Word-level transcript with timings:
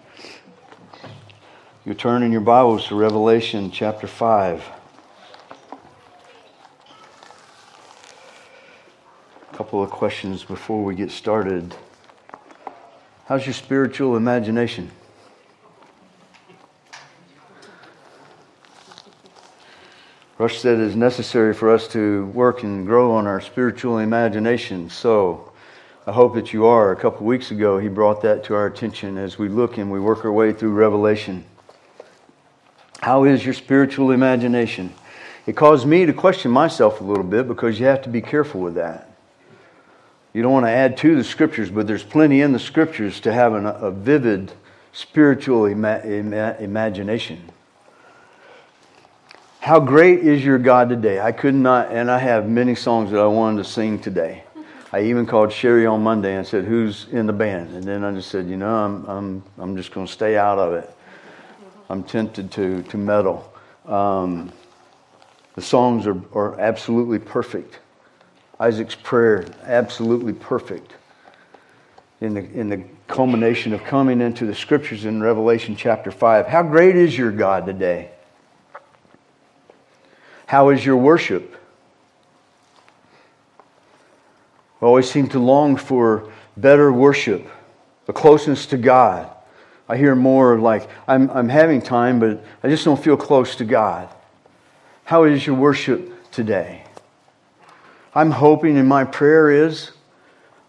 you 1.86 1.94
turn 1.94 2.24
in 2.24 2.32
your 2.32 2.40
Bibles 2.40 2.88
to 2.88 2.96
Revelation 2.96 3.70
chapter 3.70 4.08
5. 4.08 4.72
A 9.52 9.56
couple 9.56 9.84
of 9.84 9.88
questions 9.88 10.42
before 10.42 10.82
we 10.82 10.96
get 10.96 11.12
started. 11.12 11.76
How's 13.26 13.46
your 13.46 13.52
spiritual 13.54 14.16
imagination? 14.16 14.90
Rush 20.38 20.58
said 20.58 20.80
it 20.80 20.88
is 20.88 20.96
necessary 20.96 21.54
for 21.54 21.70
us 21.70 21.86
to 21.92 22.26
work 22.26 22.64
and 22.64 22.84
grow 22.84 23.12
on 23.12 23.28
our 23.28 23.40
spiritual 23.40 23.98
imagination. 23.98 24.90
So 24.90 25.52
I 26.04 26.10
hope 26.10 26.34
that 26.34 26.52
you 26.52 26.66
are. 26.66 26.90
A 26.90 26.96
couple 26.96 27.20
of 27.20 27.26
weeks 27.26 27.52
ago, 27.52 27.78
he 27.78 27.86
brought 27.86 28.22
that 28.22 28.42
to 28.46 28.56
our 28.56 28.66
attention 28.66 29.16
as 29.16 29.38
we 29.38 29.48
look 29.48 29.78
and 29.78 29.88
we 29.88 30.00
work 30.00 30.24
our 30.24 30.32
way 30.32 30.52
through 30.52 30.72
Revelation. 30.72 31.44
How 33.00 33.24
is 33.24 33.44
your 33.44 33.54
spiritual 33.54 34.10
imagination? 34.10 34.92
It 35.46 35.56
caused 35.56 35.86
me 35.86 36.06
to 36.06 36.12
question 36.12 36.50
myself 36.50 37.00
a 37.00 37.04
little 37.04 37.24
bit 37.24 37.46
because 37.46 37.78
you 37.78 37.86
have 37.86 38.02
to 38.02 38.08
be 38.08 38.20
careful 38.20 38.60
with 38.60 38.74
that. 38.74 39.10
You 40.32 40.42
don't 40.42 40.52
want 40.52 40.66
to 40.66 40.70
add 40.70 40.96
to 40.98 41.16
the 41.16 41.24
scriptures, 41.24 41.70
but 41.70 41.86
there's 41.86 42.02
plenty 42.02 42.42
in 42.42 42.52
the 42.52 42.58
scriptures 42.58 43.20
to 43.20 43.32
have 43.32 43.54
an, 43.54 43.66
a 43.66 43.90
vivid 43.90 44.52
spiritual 44.92 45.66
ima- 45.66 46.00
ima- 46.00 46.56
imagination. 46.58 47.50
How 49.60 49.80
great 49.80 50.20
is 50.20 50.44
your 50.44 50.58
God 50.58 50.88
today? 50.88 51.20
I 51.20 51.32
could 51.32 51.54
not, 51.54 51.90
and 51.90 52.10
I 52.10 52.18
have 52.18 52.48
many 52.48 52.74
songs 52.74 53.10
that 53.10 53.20
I 53.20 53.26
wanted 53.26 53.64
to 53.64 53.68
sing 53.68 53.98
today. 53.98 54.44
I 54.92 55.02
even 55.02 55.26
called 55.26 55.52
Sherry 55.52 55.86
on 55.86 56.02
Monday 56.02 56.36
and 56.36 56.46
said, 56.46 56.64
"Who's 56.64 57.06
in 57.10 57.26
the 57.26 57.32
band?" 57.32 57.74
And 57.74 57.82
then 57.82 58.04
I 58.04 58.12
just 58.12 58.30
said, 58.30 58.46
"You 58.46 58.56
know, 58.56 58.74
I'm 58.74 59.04
I'm 59.06 59.42
I'm 59.58 59.76
just 59.76 59.92
going 59.92 60.06
to 60.06 60.12
stay 60.12 60.36
out 60.36 60.58
of 60.58 60.74
it. 60.74 60.95
I'm 61.88 62.02
tempted 62.02 62.50
to 62.52 62.82
to 62.82 62.96
meddle." 62.96 63.52
Um, 63.86 64.52
the 65.54 65.62
songs 65.62 66.06
are 66.06 66.20
are 66.34 66.58
absolutely 66.60 67.18
perfect. 67.18 67.78
Isaac's 68.58 68.94
prayer, 68.94 69.44
absolutely 69.64 70.32
perfect. 70.32 70.94
In 72.20 72.34
the 72.34 72.40
in 72.40 72.68
the 72.68 72.82
culmination 73.06 73.72
of 73.72 73.84
coming 73.84 74.20
into 74.20 74.46
the 74.46 74.54
scriptures 74.54 75.04
in 75.04 75.22
Revelation 75.22 75.76
chapter 75.76 76.10
five, 76.10 76.46
how 76.46 76.62
great 76.62 76.96
is 76.96 77.16
your 77.16 77.30
God 77.30 77.66
today? 77.66 78.10
How 80.46 80.70
is 80.70 80.84
your 80.84 80.96
worship? 80.96 81.54
We 84.80 84.86
always 84.86 85.10
seem 85.10 85.28
to 85.30 85.38
long 85.38 85.76
for 85.76 86.30
better 86.56 86.92
worship, 86.92 87.46
a 88.08 88.12
closeness 88.12 88.66
to 88.66 88.76
God. 88.76 89.30
I 89.88 89.96
hear 89.96 90.14
more 90.14 90.58
like, 90.58 90.88
I'm, 91.06 91.30
I'm 91.30 91.48
having 91.48 91.80
time, 91.80 92.18
but 92.18 92.44
I 92.62 92.68
just 92.68 92.84
don't 92.84 93.02
feel 93.02 93.16
close 93.16 93.56
to 93.56 93.64
God. 93.64 94.08
How 95.04 95.24
is 95.24 95.46
your 95.46 95.56
worship 95.56 96.30
today? 96.32 96.84
I'm 98.14 98.30
hoping, 98.30 98.78
and 98.78 98.88
my 98.88 99.04
prayer 99.04 99.50
is, 99.50 99.92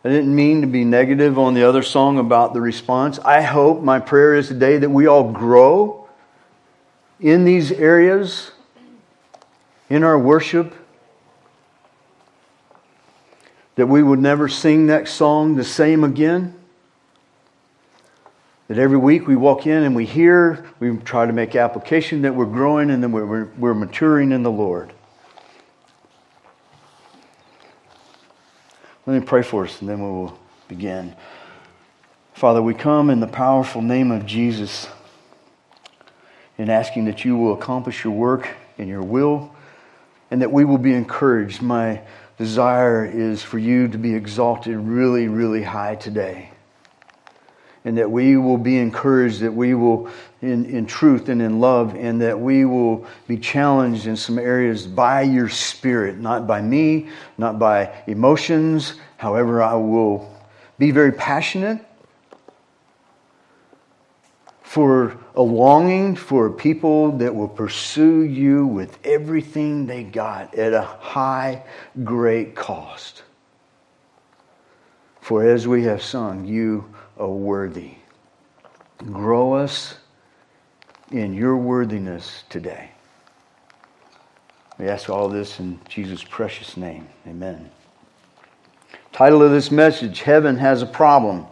I 0.03 0.09
didn't 0.09 0.34
mean 0.34 0.62
to 0.62 0.68
be 0.68 0.84
negative 0.84 1.40
on 1.40 1.53
the 1.53 1.64
other 1.64 1.81
song 1.81 2.19
about 2.19 2.53
the 2.53 2.62
response. 2.62 3.19
I 3.19 3.41
hope, 3.41 3.81
my 3.81 4.00
prayer 4.00 4.36
is 4.36 4.50
today 4.50 4.78
that 4.78 4.90
we 4.90 5.08
all 5.08 5.31
grow 5.31 6.08
in 7.20 7.46
these 7.46 7.72
areas 7.72 8.52
in 9.90 10.03
our 10.03 10.20
worship 10.20 10.74
that 13.75 13.88
we 13.88 14.03
would 14.03 14.20
never 14.20 14.47
sing 14.47 14.88
that 14.88 15.08
song 15.08 15.56
the 15.56 15.64
same 15.64 16.03
again. 16.03 16.53
That 18.67 18.78
every 18.78 18.97
week 18.97 19.28
we 19.28 19.35
walk 19.35 19.66
in 19.66 19.83
and 19.83 19.95
we 19.95 20.05
hear, 20.05 20.66
we 20.79 20.97
try 20.97 21.25
to 21.25 21.31
make 21.31 21.55
application 21.55 22.23
that 22.23 22.35
we're 22.35 22.45
growing 22.45 22.89
and 22.89 23.01
then 23.01 23.11
we're, 23.13 23.45
we're 23.57 23.73
maturing 23.73 24.31
in 24.31 24.44
the 24.44 24.51
Lord. 24.51 24.91
Let 29.05 29.22
me 29.22 29.25
pray 29.25 29.41
for 29.41 29.63
us 29.63 29.79
and 29.79 29.89
then 29.89 30.00
we 30.01 30.09
will 30.09 30.38
begin. 30.67 31.16
Father, 32.33 32.61
we 32.61 32.73
come 32.73 33.09
in 33.09 33.22
the 33.22 33.28
powerful 33.28 33.81
name 33.81 34.11
of 34.11 34.25
Jesus 34.25 34.89
in 36.57 36.69
asking 36.69 37.05
that 37.05 37.23
you 37.23 37.38
will 37.38 37.53
accomplish 37.53 38.03
your 38.03 38.13
work 38.13 38.49
in 38.78 38.89
your 38.89 39.01
will 39.01 39.55
and 40.29 40.41
that 40.41 40.51
we 40.51 40.66
will 40.66 40.78
be 40.78 40.94
encouraged. 40.94 41.61
My 41.61 42.01
desire 42.38 43.05
is 43.05 43.41
for 43.41 43.59
you 43.59 43.88
to 43.88 43.97
be 43.97 44.13
exalted 44.13 44.75
really, 44.75 45.29
really 45.29 45.63
high 45.63 45.95
today. 45.95 46.51
And 47.88 47.98
that 48.00 48.12
we 48.12 48.36
will 48.36 48.58
be 48.58 48.78
encouraged, 48.80 49.40
that 49.40 49.53
we 49.53 49.74
will, 49.74 50.09
in, 50.42 50.66
in 50.66 50.86
truth 50.86 51.30
and 51.30 51.42
in 51.42 51.62
love, 51.62 51.96
and 51.96 52.20
that 52.22 52.38
we 52.38 52.66
will 52.66 53.06
be 53.30 53.38
challenged 53.38 54.08
in 54.08 54.18
some 54.18 54.38
areas 54.38 54.86
by 54.86 55.22
your 55.22 55.48
Spirit, 55.48 56.18
not 56.18 56.46
by 56.46 56.62
me, 56.62 57.08
not 57.38 57.58
by 57.58 58.03
emotions. 58.06 58.96
However, 59.16 59.64
I 59.64 59.76
will 59.76 60.30
be 60.78 60.92
very 60.92 61.14
passionate 61.14 61.80
for 64.64 65.18
a 65.36 65.42
longing 65.42 66.14
for 66.14 66.47
a 66.47 66.52
people 66.52 67.14
that 67.20 67.34
will 67.34 67.47
pursue 67.47 68.24
you 68.24 68.68
with 68.68 69.00
everything 69.06 69.86
they 69.86 70.03
got 70.03 70.53
at 70.56 70.74
a 70.74 70.81
high, 70.81 71.64
great 72.03 72.53
cost. 72.53 73.24
For 75.22 75.47
as 75.47 75.70
we 75.70 75.84
have 75.84 76.03
sung, 76.03 76.44
you 76.44 76.94
worthy. 77.25 77.95
Grow 78.97 79.53
us 79.53 79.95
in 81.11 81.33
your 81.33 81.57
worthiness 81.57 82.44
today. 82.50 82.91
We 84.78 84.88
ask 84.88 85.09
all 85.09 85.28
this 85.28 85.59
in 85.59 85.79
Jesus' 85.89 86.23
precious 86.23 86.78
name. 86.78 87.07
Amen. 87.25 87.72
Title 89.11 89.41
of 89.41 89.50
this 89.50 89.72
message 89.72 90.22
Heaven 90.22 90.57
Has 90.57 90.83
a 90.83 90.85
Problem. 90.85 91.47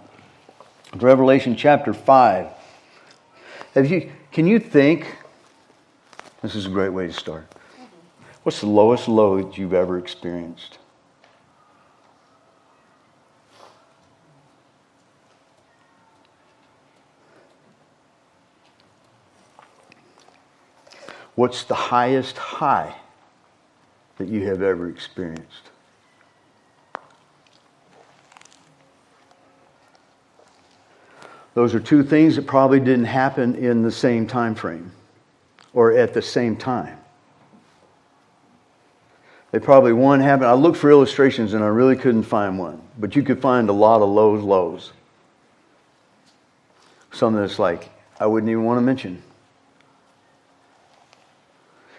Revelation 0.96 1.56
chapter 1.56 1.94
5. 1.94 2.48
Have 3.74 3.90
you, 3.90 4.12
can 4.32 4.46
you 4.46 4.60
think? 4.60 5.18
This 6.42 6.54
is 6.54 6.68
a 6.68 6.70
great 6.70 6.90
way 6.90 7.08
to 7.08 7.14
start. 7.14 7.48
What's 8.44 8.62
the 8.62 8.68
lowest 8.68 9.08
low 9.08 9.42
that 9.42 9.58
you've 9.58 9.74
ever 9.74 9.98
experienced? 9.98 10.78
What's 21.36 21.64
the 21.64 21.76
highest 21.76 22.38
high 22.38 22.96
that 24.18 24.28
you 24.30 24.48
have 24.48 24.62
ever 24.62 24.90
experienced? 24.90 25.70
Those 31.54 31.74
are 31.74 31.80
two 31.80 32.04
things 32.04 32.36
that 32.36 32.48
probably 32.48 32.80
didn't 32.80 33.06
happen 33.06 33.56
in 33.56 33.82
the 33.82 33.92
same 33.92 34.28
time 34.28 34.56
frame 34.56 34.92
or 35.74 35.94
at 35.94 36.14
the 36.14 36.22
same 36.22 36.56
time. 36.56 36.98
They 39.52 39.60
probably 39.60 39.94
one 39.94 40.20
happened. 40.20 40.48
I 40.48 40.54
looked 40.54 40.78
for 40.78 40.92
illustrations 40.92 41.54
and 41.54 41.64
I 41.64 41.68
really 41.68 41.96
couldn't 41.96 42.24
find 42.24 42.60
one, 42.60 42.82
but 42.98 43.16
you 43.16 43.24
could 43.24 43.42
find 43.42 43.70
a 43.70 43.74
lot 43.74 44.02
of 44.02 44.10
lows, 44.10 44.44
lows. 44.44 44.92
Some 47.14 47.36
that's 47.36 47.58
like 47.58 47.90
I 48.20 48.26
wouldn't 48.26 48.50
even 48.50 48.66
want 48.66 48.78
to 48.78 48.82
mention. 48.82 49.24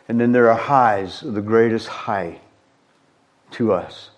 And 0.08 0.20
then 0.20 0.32
there 0.32 0.50
are 0.50 0.58
highs, 0.58 1.20
the 1.20 1.42
greatest 1.42 1.88
high 1.88 2.40
to 3.52 3.72
us. 3.72 4.10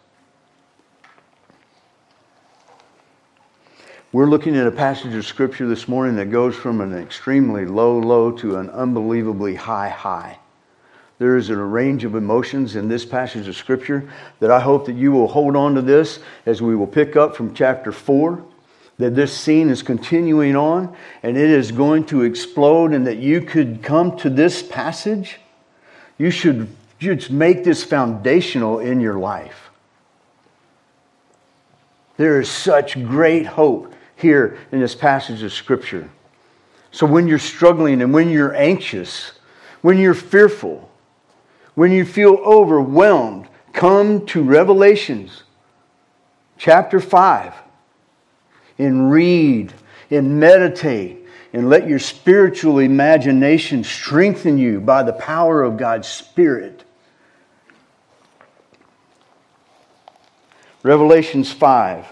We're 4.10 4.26
looking 4.26 4.56
at 4.56 4.66
a 4.66 4.70
passage 4.70 5.14
of 5.14 5.26
scripture 5.26 5.68
this 5.68 5.86
morning 5.86 6.16
that 6.16 6.30
goes 6.30 6.56
from 6.56 6.80
an 6.80 6.96
extremely 6.96 7.66
low 7.66 7.98
low 7.98 8.30
to 8.32 8.56
an 8.56 8.70
unbelievably 8.70 9.56
high 9.56 9.90
high. 9.90 10.38
There 11.18 11.36
is 11.36 11.50
a 11.50 11.56
range 11.56 12.04
of 12.04 12.14
emotions 12.14 12.76
in 12.76 12.88
this 12.88 13.04
passage 13.04 13.48
of 13.48 13.56
scripture 13.56 14.08
that 14.40 14.50
I 14.50 14.60
hope 14.60 14.86
that 14.86 14.94
you 14.94 15.12
will 15.12 15.26
hold 15.26 15.56
on 15.56 15.74
to 15.74 15.82
this 15.82 16.20
as 16.46 16.62
we 16.62 16.76
will 16.76 16.86
pick 16.86 17.16
up 17.16 17.36
from 17.36 17.54
chapter 17.54 17.92
4 17.92 18.42
that 18.98 19.14
this 19.14 19.36
scene 19.36 19.68
is 19.70 19.82
continuing 19.82 20.56
on 20.56 20.94
and 21.22 21.36
it 21.36 21.50
is 21.50 21.72
going 21.72 22.04
to 22.06 22.22
explode, 22.22 22.92
and 22.92 23.06
that 23.06 23.18
you 23.18 23.40
could 23.40 23.82
come 23.82 24.16
to 24.18 24.28
this 24.28 24.62
passage, 24.62 25.38
you 26.18 26.30
should 26.30 26.68
just 26.98 27.30
make 27.30 27.64
this 27.64 27.84
foundational 27.84 28.80
in 28.80 29.00
your 29.00 29.18
life. 29.18 29.70
There 32.16 32.40
is 32.40 32.50
such 32.50 32.94
great 32.94 33.46
hope 33.46 33.94
here 34.16 34.58
in 34.72 34.80
this 34.80 34.96
passage 34.96 35.44
of 35.44 35.52
Scripture. 35.52 36.10
So 36.90 37.06
when 37.06 37.28
you're 37.28 37.38
struggling 37.38 38.02
and 38.02 38.12
when 38.12 38.28
you're 38.28 38.54
anxious, 38.54 39.32
when 39.82 39.98
you're 39.98 40.14
fearful, 40.14 40.90
when 41.76 41.92
you 41.92 42.04
feel 42.04 42.34
overwhelmed, 42.34 43.46
come 43.72 44.26
to 44.26 44.42
Revelations 44.42 45.44
chapter 46.56 46.98
5 46.98 47.54
and 48.78 49.12
read 49.12 49.72
and 50.10 50.40
meditate 50.40 51.27
and 51.52 51.68
let 51.68 51.88
your 51.88 51.98
spiritual 51.98 52.78
imagination 52.78 53.84
strengthen 53.84 54.58
you 54.58 54.80
by 54.80 55.02
the 55.02 55.12
power 55.12 55.62
of 55.62 55.76
God's 55.76 56.08
Spirit. 56.08 56.84
Revelations 60.82 61.50
5. 61.50 62.06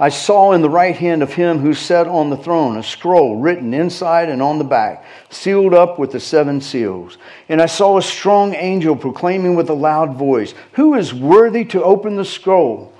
I 0.00 0.08
saw 0.08 0.52
in 0.52 0.62
the 0.62 0.70
right 0.70 0.96
hand 0.96 1.22
of 1.22 1.34
him 1.34 1.58
who 1.58 1.74
sat 1.74 2.06
on 2.06 2.30
the 2.30 2.36
throne 2.36 2.78
a 2.78 2.82
scroll 2.82 3.36
written 3.36 3.74
inside 3.74 4.30
and 4.30 4.40
on 4.40 4.56
the 4.56 4.64
back, 4.64 5.04
sealed 5.28 5.74
up 5.74 5.98
with 5.98 6.12
the 6.12 6.20
seven 6.20 6.62
seals. 6.62 7.18
And 7.50 7.60
I 7.60 7.66
saw 7.66 7.98
a 7.98 8.02
strong 8.02 8.54
angel 8.54 8.96
proclaiming 8.96 9.56
with 9.56 9.68
a 9.68 9.74
loud 9.74 10.16
voice, 10.16 10.54
Who 10.72 10.94
is 10.94 11.12
worthy 11.12 11.66
to 11.66 11.84
open 11.84 12.16
the 12.16 12.24
scroll? 12.24 12.94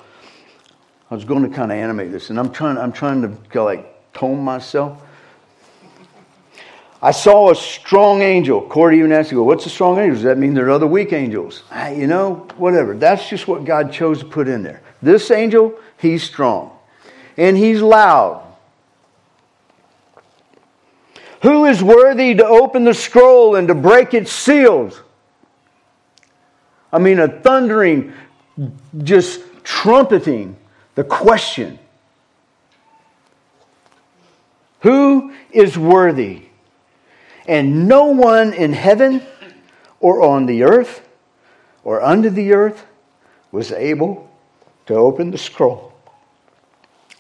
I 1.10 1.14
was 1.14 1.24
going 1.24 1.42
to 1.42 1.56
kind 1.56 1.72
of 1.72 1.78
animate 1.78 2.12
this, 2.12 2.28
and 2.28 2.38
I'm 2.38 2.52
trying, 2.52 2.76
I'm 2.76 2.92
trying 2.92 3.22
to 3.22 3.62
like 3.64 4.12
tone 4.12 4.40
myself. 4.40 5.00
I 7.02 7.12
saw 7.12 7.50
a 7.50 7.54
strong 7.54 8.20
angel. 8.20 8.60
Corey 8.60 8.98
even 8.98 9.12
asked, 9.12 9.30
go, 9.30 9.42
What's 9.42 9.64
a 9.64 9.70
strong 9.70 9.98
angel? 9.98 10.16
Does 10.16 10.24
that 10.24 10.38
mean 10.38 10.52
there 10.52 10.66
are 10.66 10.70
other 10.70 10.86
weak 10.86 11.12
angels? 11.12 11.62
you 11.96 12.06
know, 12.06 12.46
whatever. 12.56 12.94
That's 12.94 13.28
just 13.28 13.48
what 13.48 13.64
God 13.64 13.92
chose 13.92 14.18
to 14.18 14.26
put 14.26 14.48
in 14.48 14.62
there. 14.62 14.82
This 15.00 15.30
angel, 15.30 15.78
he's 15.98 16.22
strong 16.22 16.76
and 17.36 17.56
he's 17.56 17.80
loud. 17.80 18.46
Who 21.42 21.64
is 21.64 21.82
worthy 21.82 22.34
to 22.34 22.46
open 22.46 22.84
the 22.84 22.92
scroll 22.92 23.56
and 23.56 23.66
to 23.68 23.74
break 23.74 24.12
its 24.12 24.30
seals? 24.30 25.00
I 26.92 26.98
mean, 26.98 27.18
a 27.18 27.28
thundering, 27.28 28.12
just 28.98 29.40
trumpeting 29.64 30.56
the 30.96 31.04
question 31.04 31.78
Who 34.80 35.32
is 35.50 35.78
worthy? 35.78 36.49
And 37.50 37.88
no 37.88 38.04
one 38.04 38.52
in 38.52 38.72
heaven 38.72 39.22
or 39.98 40.22
on 40.22 40.46
the 40.46 40.62
earth 40.62 41.04
or 41.82 42.00
under 42.00 42.30
the 42.30 42.52
earth 42.52 42.86
was 43.50 43.72
able 43.72 44.30
to 44.86 44.94
open 44.94 45.32
the 45.32 45.36
scroll 45.36 45.92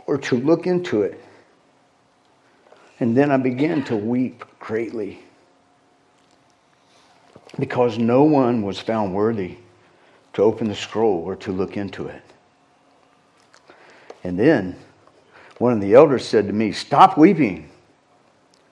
or 0.06 0.18
to 0.18 0.36
look 0.36 0.68
into 0.68 1.02
it. 1.02 1.20
And 3.00 3.16
then 3.16 3.32
I 3.32 3.38
began 3.38 3.82
to 3.86 3.96
weep 3.96 4.44
greatly 4.60 5.18
because 7.58 7.98
no 7.98 8.22
one 8.22 8.62
was 8.62 8.78
found 8.78 9.12
worthy 9.12 9.56
to 10.34 10.42
open 10.42 10.68
the 10.68 10.76
scroll 10.76 11.24
or 11.24 11.34
to 11.34 11.50
look 11.50 11.76
into 11.76 12.06
it. 12.06 12.22
And 14.22 14.38
then 14.38 14.76
one 15.58 15.72
of 15.72 15.80
the 15.80 15.94
elders 15.94 16.24
said 16.24 16.46
to 16.46 16.52
me, 16.52 16.70
Stop 16.70 17.18
weeping. 17.18 17.69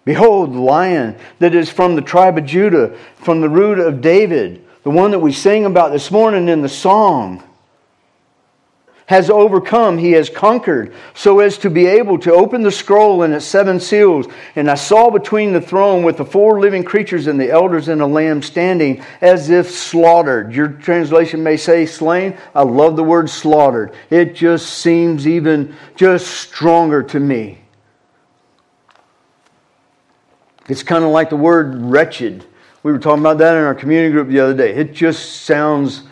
Behold, 0.08 0.54
the 0.54 0.58
lion 0.58 1.16
that 1.38 1.54
is 1.54 1.68
from 1.68 1.94
the 1.94 2.00
tribe 2.00 2.38
of 2.38 2.46
Judah, 2.46 2.96
from 3.16 3.42
the 3.42 3.48
root 3.50 3.78
of 3.78 4.00
David, 4.00 4.64
the 4.82 4.88
one 4.88 5.10
that 5.10 5.18
we 5.18 5.32
sang 5.32 5.66
about 5.66 5.92
this 5.92 6.10
morning 6.10 6.48
in 6.48 6.62
the 6.62 6.68
song 6.70 7.42
has 9.04 9.28
overcome, 9.28 9.98
he 9.98 10.12
has 10.12 10.30
conquered, 10.30 10.94
so 11.12 11.40
as 11.40 11.58
to 11.58 11.68
be 11.68 11.84
able 11.84 12.18
to 12.20 12.32
open 12.32 12.62
the 12.62 12.72
scroll 12.72 13.22
and 13.22 13.34
its 13.34 13.44
seven 13.44 13.78
seals. 13.78 14.26
And 14.56 14.70
I 14.70 14.76
saw 14.76 15.10
between 15.10 15.52
the 15.52 15.60
throne 15.60 16.02
with 16.02 16.16
the 16.16 16.24
four 16.24 16.58
living 16.58 16.84
creatures 16.84 17.26
and 17.26 17.38
the 17.38 17.50
elders 17.50 17.88
and 17.88 18.00
the 18.00 18.08
lamb 18.08 18.40
standing 18.40 19.04
as 19.20 19.50
if 19.50 19.70
slaughtered. 19.70 20.54
Your 20.54 20.68
translation 20.68 21.42
may 21.42 21.58
say 21.58 21.84
slain. 21.84 22.34
I 22.54 22.62
love 22.62 22.96
the 22.96 23.04
word 23.04 23.28
slaughtered. 23.28 23.92
It 24.08 24.34
just 24.34 24.70
seems 24.70 25.28
even 25.28 25.76
just 25.96 26.28
stronger 26.28 27.02
to 27.02 27.20
me. 27.20 27.58
It's 30.68 30.82
kind 30.82 31.04
of 31.04 31.10
like 31.10 31.30
the 31.30 31.36
word 31.36 31.80
wretched. 31.82 32.44
We 32.82 32.92
were 32.92 32.98
talking 32.98 33.22
about 33.22 33.38
that 33.38 33.56
in 33.56 33.64
our 33.64 33.74
community 33.74 34.12
group 34.12 34.28
the 34.28 34.40
other 34.40 34.54
day. 34.54 34.74
It 34.74 34.92
just 34.92 35.42
sounds 35.42 36.02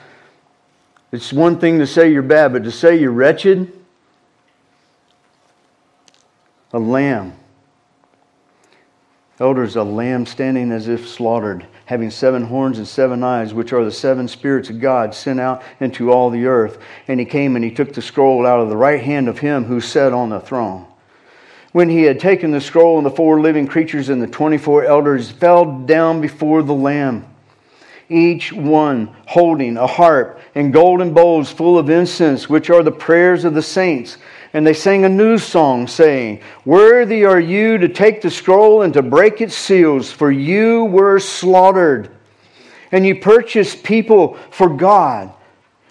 it's 1.12 1.32
one 1.32 1.58
thing 1.58 1.78
to 1.78 1.86
say 1.86 2.12
you're 2.12 2.22
bad, 2.22 2.52
but 2.52 2.64
to 2.64 2.70
say 2.70 2.98
you're 2.98 3.12
wretched, 3.12 3.72
a 6.72 6.78
lamb. 6.78 7.34
Elders, 9.38 9.76
a 9.76 9.82
lamb 9.82 10.26
standing 10.26 10.72
as 10.72 10.88
if 10.88 11.08
slaughtered, 11.08 11.66
having 11.84 12.10
seven 12.10 12.42
horns 12.42 12.78
and 12.78 12.88
seven 12.88 13.22
eyes, 13.22 13.54
which 13.54 13.72
are 13.72 13.84
the 13.84 13.92
seven 13.92 14.28
spirits 14.28 14.68
of 14.68 14.80
God 14.80 15.14
sent 15.14 15.38
out 15.38 15.62
into 15.78 16.10
all 16.10 16.30
the 16.30 16.46
earth. 16.46 16.78
And 17.06 17.20
he 17.20 17.26
came 17.26 17.54
and 17.54 17.64
he 17.64 17.70
took 17.70 17.92
the 17.92 18.02
scroll 18.02 18.46
out 18.46 18.60
of 18.60 18.68
the 18.68 18.76
right 18.76 19.02
hand 19.02 19.28
of 19.28 19.38
him 19.38 19.64
who 19.64 19.80
sat 19.80 20.12
on 20.12 20.30
the 20.30 20.40
throne. 20.40 20.86
When 21.76 21.90
he 21.90 22.04
had 22.04 22.18
taken 22.18 22.52
the 22.52 22.60
scroll, 22.62 22.96
and 22.96 23.04
the 23.04 23.10
four 23.10 23.38
living 23.38 23.66
creatures 23.66 24.08
and 24.08 24.22
the 24.22 24.26
twenty 24.26 24.56
four 24.56 24.86
elders 24.86 25.30
fell 25.30 25.66
down 25.80 26.22
before 26.22 26.62
the 26.62 26.72
Lamb 26.72 27.26
each 28.08 28.50
one 28.50 29.14
holding 29.26 29.76
a 29.76 29.86
harp 29.86 30.40
and 30.54 30.72
golden 30.72 31.12
bowls 31.12 31.50
full 31.50 31.78
of 31.78 31.90
incense, 31.90 32.48
which 32.48 32.70
are 32.70 32.82
the 32.82 32.90
prayers 32.90 33.44
of 33.44 33.52
the 33.52 33.60
saints. 33.60 34.16
And 34.54 34.66
they 34.66 34.72
sang 34.72 35.04
a 35.04 35.10
new 35.10 35.36
song, 35.36 35.86
saying, 35.86 36.40
Worthy 36.64 37.26
are 37.26 37.38
you 37.38 37.76
to 37.76 37.90
take 37.90 38.22
the 38.22 38.30
scroll 38.30 38.80
and 38.80 38.94
to 38.94 39.02
break 39.02 39.42
its 39.42 39.54
seals, 39.54 40.10
for 40.10 40.30
you 40.30 40.84
were 40.84 41.18
slaughtered. 41.18 42.08
And 42.90 43.06
you 43.06 43.20
purchased 43.20 43.82
people 43.82 44.38
for 44.50 44.70
God 44.70 45.30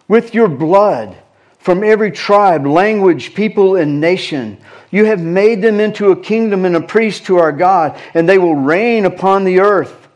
with 0.08 0.34
your 0.34 0.48
blood 0.48 1.16
from 1.66 1.84
every 1.84 2.12
tribe, 2.12 2.68
language, 2.68 3.34
people, 3.34 3.76
and 3.76 4.00
nation. 4.00 4.56
You 4.92 5.06
have 5.06 5.20
made 5.20 5.64
them 5.64 5.80
into 5.80 6.12
a 6.12 6.16
kingdom 6.16 6.64
and 6.64 6.76
a 6.76 6.82
priest 6.82 7.26
to 7.26 7.38
our 7.38 7.52
God, 7.52 8.00
and 8.14 8.30
they 8.30 8.38
will 8.38 8.54
reign 8.54 9.06
upon 9.06 9.46
the 9.46 9.62
earth. 9.62 10.08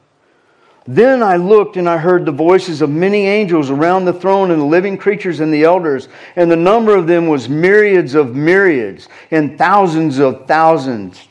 Then 0.85 1.23
I 1.23 1.37
looked 1.37 1.75
and 1.75 1.89
I 1.89 1.97
heard 1.97 2.27
the 2.27 2.31
voices 2.31 2.83
of 2.83 2.91
many 2.91 3.25
angels 3.25 3.71
around 3.71 4.05
the 4.05 4.13
throne 4.13 4.51
and 4.51 4.61
the 4.61 4.65
living 4.65 4.95
creatures 4.95 5.39
and 5.39 5.51
the 5.51 5.63
elders, 5.63 6.07
and 6.35 6.51
the 6.51 6.55
number 6.55 6.95
of 6.95 7.07
them 7.07 7.25
was 7.25 7.49
myriads 7.49 8.13
of 8.13 8.35
myriads 8.35 9.07
and 9.31 9.57
thousands 9.57 10.19
of 10.19 10.45
thousands, 10.45 11.27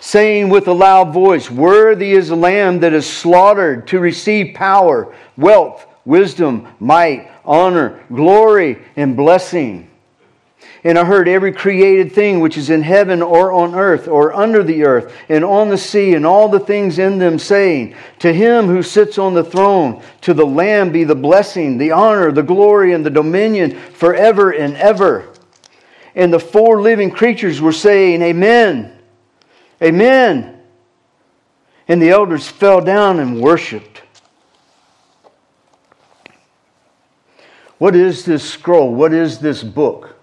saying 0.00 0.50
with 0.50 0.68
a 0.68 0.72
loud 0.74 1.14
voice, 1.14 1.50
Worthy 1.50 2.12
is 2.12 2.28
the 2.28 2.36
Lamb 2.36 2.80
that 2.80 2.92
is 2.92 3.08
slaughtered 3.08 3.86
to 3.86 4.00
receive 4.00 4.54
power, 4.54 5.14
wealth, 5.38 5.86
wisdom, 6.04 6.68
might, 6.78 7.30
honor, 7.44 8.04
glory, 8.08 8.78
and 8.96 9.16
blessing. 9.16 9.90
And 10.82 10.98
I 10.98 11.04
heard 11.06 11.28
every 11.28 11.52
created 11.52 12.12
thing 12.12 12.40
which 12.40 12.58
is 12.58 12.68
in 12.68 12.82
heaven 12.82 13.22
or 13.22 13.52
on 13.52 13.74
earth 13.74 14.06
or 14.06 14.34
under 14.34 14.62
the 14.62 14.84
earth 14.84 15.16
and 15.30 15.42
on 15.42 15.70
the 15.70 15.78
sea 15.78 16.14
and 16.14 16.26
all 16.26 16.48
the 16.48 16.60
things 16.60 16.98
in 16.98 17.18
them 17.18 17.38
saying, 17.38 17.96
To 18.18 18.30
him 18.30 18.66
who 18.66 18.82
sits 18.82 19.18
on 19.18 19.32
the 19.32 19.42
throne, 19.42 20.02
to 20.20 20.34
the 20.34 20.44
Lamb 20.44 20.92
be 20.92 21.04
the 21.04 21.14
blessing, 21.14 21.78
the 21.78 21.92
honor, 21.92 22.30
the 22.32 22.42
glory, 22.42 22.92
and 22.92 23.04
the 23.04 23.10
dominion 23.10 23.78
forever 23.92 24.50
and 24.50 24.76
ever. 24.76 25.32
And 26.14 26.30
the 26.30 26.38
four 26.38 26.82
living 26.82 27.10
creatures 27.10 27.62
were 27.62 27.72
saying, 27.72 28.20
Amen. 28.20 28.92
Amen. 29.82 30.60
And 31.88 32.00
the 32.00 32.10
elders 32.10 32.46
fell 32.46 32.82
down 32.82 33.20
and 33.20 33.40
worshiped. 33.40 34.02
What 37.84 37.94
is 37.94 38.24
this 38.24 38.42
scroll? 38.42 38.94
What 38.94 39.12
is 39.12 39.40
this 39.40 39.62
book? 39.62 40.16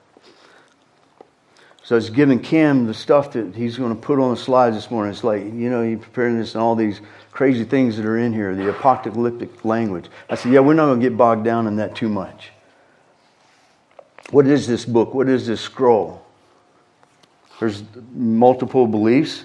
So 1.84 1.94
I 1.94 1.98
was 1.98 2.10
giving 2.10 2.39
Kim 2.39 2.88
the 2.88 2.94
stuff 2.96 3.34
that 3.34 3.56
he's 3.56 3.77
going 3.77 3.96
to 3.96 4.01
put 4.01 4.18
on 4.18 4.32
the 4.32 4.36
slides 4.36 4.75
this 4.75 4.89
morning. 4.89 5.13
It's 5.13 5.24
like, 5.24 5.44
you 5.44 5.70
know, 5.70 5.84
you're 5.84 6.00
preparing 6.00 6.39
this 6.39 6.56
and 6.56 6.63
all 6.63 6.75
these 6.75 7.01
crazy 7.32 7.63
things 7.63 7.98
that 7.98 8.06
are 8.08 8.18
in 8.18 8.34
here, 8.34 8.56
the 8.56 8.72
apocalyptic 8.72 9.63
language. 9.63 10.06
I 10.27 10.34
said, 10.34 10.53
yeah, 10.53 10.62
we're 10.62 10.74
not 10.74 10.88
going 10.88 11.01
to 11.01 11.08
get 11.08 11.15
bogged 11.15 11.46
down 11.46 11.68
in 11.68 11.75
that 11.75 11.96
too 11.96 12.10
much. 12.10 12.50
What 14.32 14.48
is 14.48 14.65
this 14.65 14.84
book? 14.84 15.13
What 15.13 15.30
is 15.30 15.46
this 15.46 15.62
scroll? 15.62 16.25
There's 17.60 17.84
multiple 18.15 18.88
beliefs, 18.88 19.44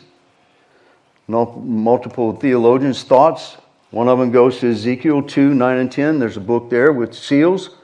multiple 1.28 2.35
theologians' 2.35 3.02
thoughts. 3.02 3.58
One 3.90 4.08
of 4.08 4.18
them 4.18 4.30
goes 4.30 4.58
to 4.61 4.70
Ezekiel 4.70 5.23
2 5.23 5.52
9 5.52 5.76
and 5.76 5.92
10. 5.92 6.18
There's 6.18 6.38
a 6.38 6.40
book 6.40 6.70
there 6.70 6.94
with 6.94 7.12
seals. 7.12 7.76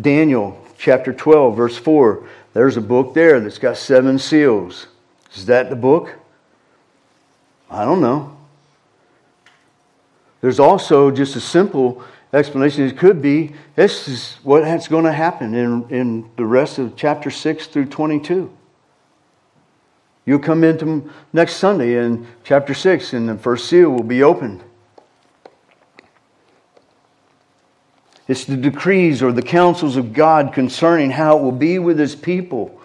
Daniel 0.00 0.64
chapter 0.78 1.12
12, 1.12 1.56
verse 1.56 1.76
4 1.76 2.26
There's 2.52 2.76
a 2.76 2.80
book 2.80 3.14
there 3.14 3.40
that's 3.40 3.58
got 3.58 3.76
seven 3.76 4.18
seals. 4.18 4.86
Is 5.34 5.46
that 5.46 5.70
the 5.70 5.76
book? 5.76 6.14
I 7.70 7.84
don't 7.84 8.00
know. 8.00 8.36
There's 10.40 10.60
also 10.60 11.10
just 11.10 11.36
a 11.36 11.40
simple 11.40 12.02
explanation. 12.32 12.84
It 12.84 12.96
could 12.96 13.20
be 13.20 13.54
this 13.74 14.08
is 14.08 14.38
what's 14.42 14.88
going 14.88 15.04
to 15.04 15.12
happen 15.12 15.54
in, 15.54 15.88
in 15.90 16.30
the 16.36 16.44
rest 16.44 16.78
of 16.78 16.96
chapter 16.96 17.30
6 17.30 17.66
through 17.66 17.86
22. 17.86 18.50
You'll 20.24 20.38
come 20.38 20.62
into 20.62 21.10
next 21.32 21.56
Sunday 21.56 21.96
in 22.04 22.26
chapter 22.44 22.74
6, 22.74 23.14
and 23.14 23.28
the 23.28 23.36
first 23.36 23.68
seal 23.68 23.90
will 23.90 24.02
be 24.02 24.22
opened. 24.22 24.62
It's 28.28 28.44
the 28.44 28.58
decrees 28.58 29.22
or 29.22 29.32
the 29.32 29.42
counsels 29.42 29.96
of 29.96 30.12
God 30.12 30.52
concerning 30.52 31.10
how 31.10 31.38
it 31.38 31.42
will 31.42 31.50
be 31.50 31.78
with 31.78 31.98
his 31.98 32.14
people 32.14 32.78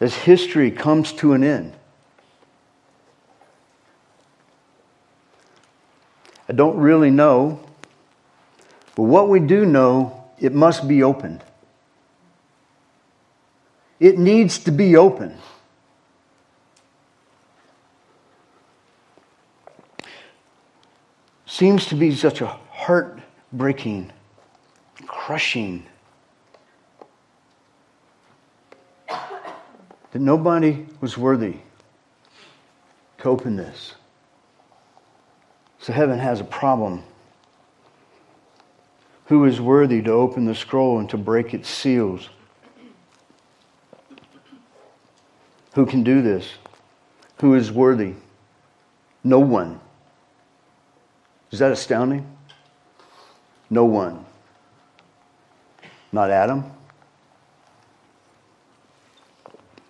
as 0.00 0.14
history 0.14 0.70
comes 0.70 1.12
to 1.14 1.32
an 1.32 1.42
end. 1.42 1.74
I 6.48 6.52
don't 6.52 6.78
really 6.78 7.10
know, 7.10 7.60
but 8.94 9.02
what 9.02 9.28
we 9.28 9.40
do 9.40 9.66
know, 9.66 10.24
it 10.38 10.54
must 10.54 10.86
be 10.86 11.02
opened. 11.02 11.42
It 13.98 14.16
needs 14.16 14.60
to 14.60 14.70
be 14.70 14.96
open. 14.96 15.36
Seems 21.46 21.86
to 21.86 21.96
be 21.96 22.14
such 22.14 22.40
a 22.40 22.56
heartbreaking, 22.88 24.10
crushing. 25.06 25.84
That 29.06 30.20
nobody 30.20 30.86
was 30.98 31.18
worthy 31.18 31.56
to 33.18 33.28
open 33.28 33.56
this. 33.56 33.94
So 35.80 35.92
heaven 35.92 36.18
has 36.18 36.40
a 36.40 36.44
problem. 36.44 37.02
Who 39.26 39.44
is 39.44 39.60
worthy 39.60 40.00
to 40.00 40.10
open 40.10 40.46
the 40.46 40.54
scroll 40.54 40.98
and 40.98 41.10
to 41.10 41.18
break 41.18 41.52
its 41.52 41.68
seals? 41.68 42.30
Who 45.74 45.84
can 45.84 46.02
do 46.02 46.22
this? 46.22 46.54
Who 47.42 47.54
is 47.54 47.70
worthy? 47.70 48.14
No 49.22 49.40
one. 49.40 49.78
Is 51.50 51.58
that 51.58 51.70
astounding? 51.70 52.37
No 53.70 53.84
one. 53.84 54.24
Not 56.12 56.30
Adam. 56.30 56.64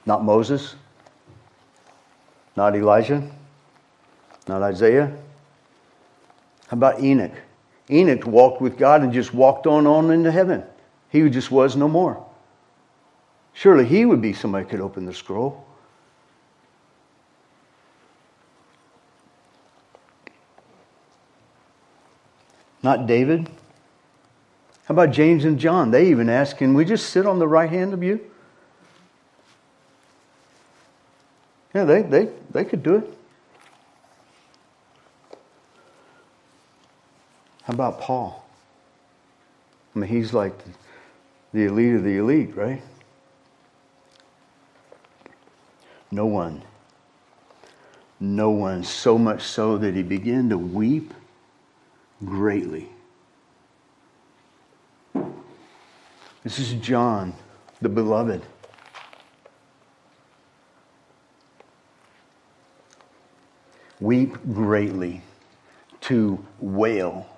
Not 0.04 0.24
Moses. 0.24 0.74
Not 2.56 2.74
Elijah. 2.74 3.30
Not 4.48 4.62
Isaiah. 4.62 5.16
How 6.68 6.76
about 6.76 7.00
Enoch? 7.00 7.34
Enoch 7.90 8.26
walked 8.26 8.60
with 8.60 8.76
God 8.76 9.02
and 9.02 9.12
just 9.12 9.32
walked 9.32 9.66
on 9.66 9.86
on 9.86 10.10
into 10.10 10.30
heaven. 10.30 10.64
He 11.10 11.28
just 11.30 11.50
was 11.50 11.76
no 11.76 11.88
more. 11.88 12.24
Surely 13.54 13.84
he 13.84 14.04
would 14.04 14.20
be 14.20 14.32
somebody 14.32 14.64
could 14.66 14.80
open 14.80 15.06
the 15.06 15.14
scroll. 15.14 15.64
Not 22.82 23.06
David. 23.06 23.48
How 24.88 24.94
about 24.94 25.10
James 25.10 25.44
and 25.44 25.58
John? 25.58 25.90
They 25.90 26.08
even 26.08 26.30
asked, 26.30 26.56
Can 26.56 26.72
we 26.72 26.86
just 26.86 27.10
sit 27.10 27.26
on 27.26 27.38
the 27.38 27.46
right 27.46 27.68
hand 27.68 27.92
of 27.92 28.02
you? 28.02 28.20
Yeah, 31.74 31.84
they, 31.84 32.00
they, 32.00 32.30
they 32.50 32.64
could 32.64 32.82
do 32.82 32.96
it. 32.96 33.14
How 37.64 37.74
about 37.74 38.00
Paul? 38.00 38.48
I 39.94 39.98
mean, 39.98 40.08
he's 40.08 40.32
like 40.32 40.54
the 41.52 41.66
elite 41.66 41.96
of 41.96 42.02
the 42.02 42.16
elite, 42.16 42.56
right? 42.56 42.82
No 46.10 46.24
one. 46.24 46.62
No 48.18 48.48
one, 48.48 48.84
so 48.84 49.18
much 49.18 49.42
so 49.42 49.76
that 49.76 49.94
he 49.94 50.02
began 50.02 50.48
to 50.48 50.56
weep 50.56 51.12
greatly. 52.24 52.88
This 56.48 56.60
is 56.60 56.72
John, 56.80 57.34
the 57.82 57.90
beloved. 57.90 58.40
Weep 64.00 64.34
greatly, 64.54 65.20
to 66.00 66.42
wail. 66.58 67.28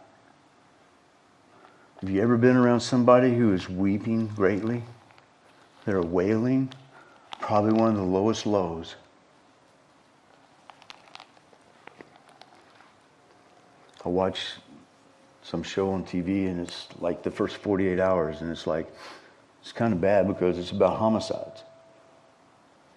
Have 2.01 2.09
you 2.09 2.23
ever 2.23 2.37
been 2.37 2.55
around 2.55 2.79
somebody 2.79 3.35
who 3.35 3.53
is 3.53 3.69
weeping 3.69 4.29
greatly? 4.29 4.85
They're 5.85 6.03
wailing? 6.03 6.73
Probably 7.41 7.73
one 7.73 7.91
of 7.91 7.97
the 7.97 8.03
lowest 8.05 8.47
lows. 8.47 8.95
I 14.05 14.09
watch 14.09 14.53
some 15.51 15.65
show 15.65 15.91
on 15.91 16.05
TV 16.05 16.49
and 16.49 16.61
it's 16.61 16.87
like 17.01 17.25
the 17.25 17.31
first 17.31 17.57
48 17.57 17.99
hours 17.99 18.41
and 18.41 18.53
it's 18.53 18.69
like, 18.69 18.89
it's 19.61 19.73
kind 19.73 19.93
of 19.93 20.01
bad 20.01 20.29
because 20.29 20.57
it's 20.59 20.71
about 20.71 20.97
homicides. 20.97 21.65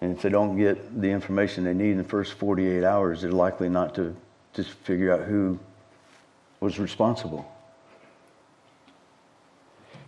And 0.00 0.14
if 0.14 0.22
they 0.22 0.28
don't 0.28 0.56
get 0.56 1.00
the 1.00 1.10
information 1.10 1.64
they 1.64 1.74
need 1.74 1.92
in 1.92 1.98
the 1.98 2.04
first 2.04 2.34
48 2.34 2.84
hours, 2.84 3.22
they're 3.22 3.32
likely 3.32 3.68
not 3.68 3.96
to 3.96 4.14
just 4.52 4.70
figure 4.70 5.12
out 5.12 5.22
who 5.22 5.58
was 6.60 6.78
responsible. 6.78 7.44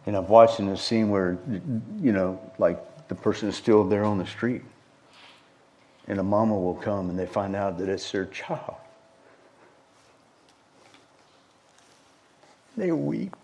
And 0.07 0.17
I've 0.17 0.31
watched 0.31 0.61
in 0.61 0.69
a 0.69 0.77
scene 0.77 1.11
where, 1.11 1.39
you 2.01 2.13
know, 2.13 2.41
like 2.59 3.09
the 3.09 3.17
person 3.17 3.49
is 3.49 3.57
still 3.57 3.83
there 3.83 4.05
on 4.05 4.19
the 4.19 4.27
street. 4.27 4.63
And 6.07 6.21
a 6.21 6.23
mama 6.23 6.57
will 6.57 6.77
come 6.77 7.11
and 7.11 7.19
they 7.19 7.27
find 7.27 7.57
out 7.57 7.79
that 7.79 7.89
it's 7.89 8.13
their 8.13 8.27
child. 8.27 8.77
They 12.77 12.93
weep, 12.93 13.35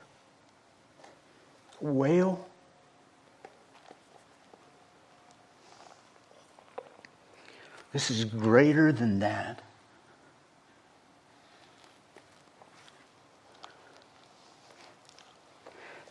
wail. 1.80 2.46
This 7.92 8.10
is 8.10 8.24
greater 8.24 8.92
than 8.92 9.20
that. 9.20 9.62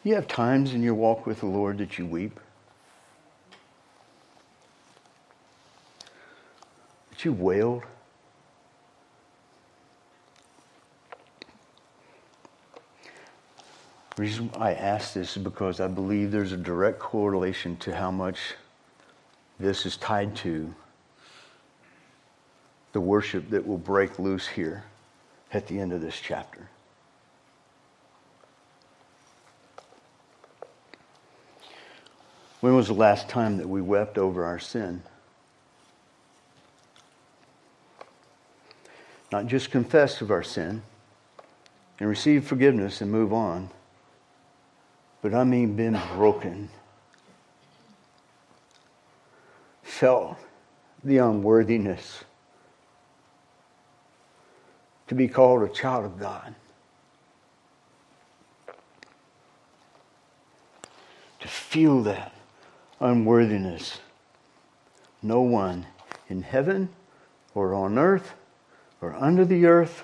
You 0.03 0.15
have 0.15 0.27
times 0.27 0.73
in 0.73 0.81
your 0.81 0.95
walk 0.95 1.27
with 1.27 1.41
the 1.41 1.45
Lord 1.45 1.77
that 1.77 1.99
you 1.99 2.07
weep. 2.07 2.39
That 7.11 7.23
you 7.23 7.33
wailed. 7.33 7.83
The 14.21 14.27
reason 14.27 14.51
I 14.55 14.75
ask 14.75 15.13
this 15.15 15.35
is 15.35 15.41
because 15.41 15.79
I 15.79 15.87
believe 15.87 16.29
there's 16.29 16.51
a 16.51 16.57
direct 16.57 16.99
correlation 16.99 17.75
to 17.77 17.95
how 17.95 18.11
much 18.11 18.53
this 19.59 19.87
is 19.87 19.97
tied 19.97 20.35
to 20.35 20.75
the 22.91 23.01
worship 23.01 23.49
that 23.49 23.65
will 23.65 23.79
break 23.79 24.19
loose 24.19 24.47
here 24.47 24.83
at 25.51 25.65
the 25.65 25.79
end 25.79 25.91
of 25.91 26.01
this 26.01 26.19
chapter. 26.21 26.69
When 32.59 32.75
was 32.75 32.89
the 32.89 32.93
last 32.93 33.27
time 33.27 33.57
that 33.57 33.67
we 33.67 33.81
wept 33.81 34.19
over 34.19 34.45
our 34.45 34.59
sin? 34.59 35.01
Not 39.31 39.47
just 39.47 39.71
confess 39.71 40.21
of 40.21 40.29
our 40.29 40.43
sin 40.43 40.83
and 41.99 42.07
receive 42.07 42.45
forgiveness 42.45 43.01
and 43.01 43.11
move 43.11 43.33
on 43.33 43.71
but 45.21 45.33
I 45.33 45.43
mean 45.43 45.75
been 45.75 45.99
broken. 46.15 46.69
Felt 49.83 50.37
the 51.03 51.17
unworthiness 51.17 52.23
to 55.07 55.15
be 55.15 55.27
called 55.27 55.61
a 55.61 55.67
child 55.67 56.05
of 56.05 56.19
God. 56.19 56.55
To 61.41 61.47
feel 61.47 62.01
that 62.03 62.33
unworthiness. 62.99 63.99
No 65.21 65.41
one 65.41 65.85
in 66.29 66.41
heaven 66.41 66.89
or 67.53 67.73
on 67.73 67.97
earth 67.97 68.33
or 69.01 69.13
under 69.15 69.43
the 69.43 69.65
earth 69.65 70.03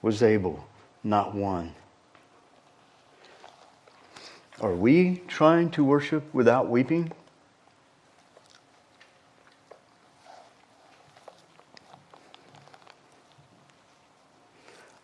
was 0.00 0.22
able, 0.22 0.66
not 1.04 1.34
one. 1.34 1.74
Are 4.60 4.74
we 4.74 5.22
trying 5.28 5.70
to 5.72 5.84
worship 5.84 6.34
without 6.34 6.68
weeping? 6.68 7.12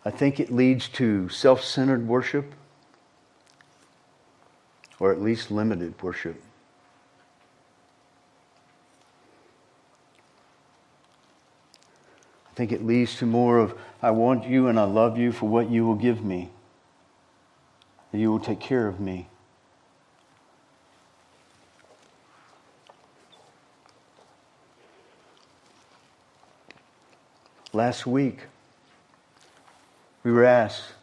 I 0.03 0.11
think 0.11 0.41
it 0.41 0.51
leads 0.51 0.89
to 0.89 1.29
self 1.29 1.63
centered 1.63 2.05
worship, 2.05 2.53
or 4.99 5.13
at 5.13 5.21
least 5.21 5.49
limited 5.49 5.95
worship. 6.03 6.41
I 12.51 12.55
think 12.55 12.71
it 12.71 12.85
leads 12.85 13.17
to 13.17 13.25
more 13.25 13.57
of, 13.57 13.77
I 14.01 14.11
want 14.11 14.45
you 14.47 14.67
and 14.67 14.79
I 14.79 14.83
love 14.83 15.17
you 15.17 15.31
for 15.31 15.47
what 15.49 15.69
you 15.69 15.85
will 15.85 15.95
give 15.95 16.23
me, 16.23 16.51
you 18.13 18.31
will 18.31 18.39
take 18.39 18.59
care 18.59 18.87
of 18.87 18.99
me. 18.99 19.27
Last 27.75 28.07
week, 28.07 28.39
we 30.23 30.31
were 30.31 30.45
asked 30.45 30.93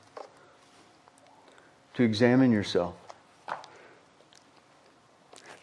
to 1.92 2.02
examine 2.02 2.50
yourself. 2.50 2.94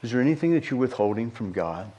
Is 0.04 0.12
there 0.12 0.22
anything 0.22 0.54
that 0.54 0.70
you're 0.70 0.80
withholding 0.80 1.32
from 1.32 1.52
God? 1.52 1.92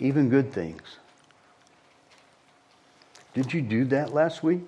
Even 0.00 0.28
good 0.28 0.52
things. 0.52 0.82
Did 3.34 3.52
you 3.52 3.62
do 3.62 3.84
that 3.84 4.12
last 4.12 4.42
week? 4.42 4.62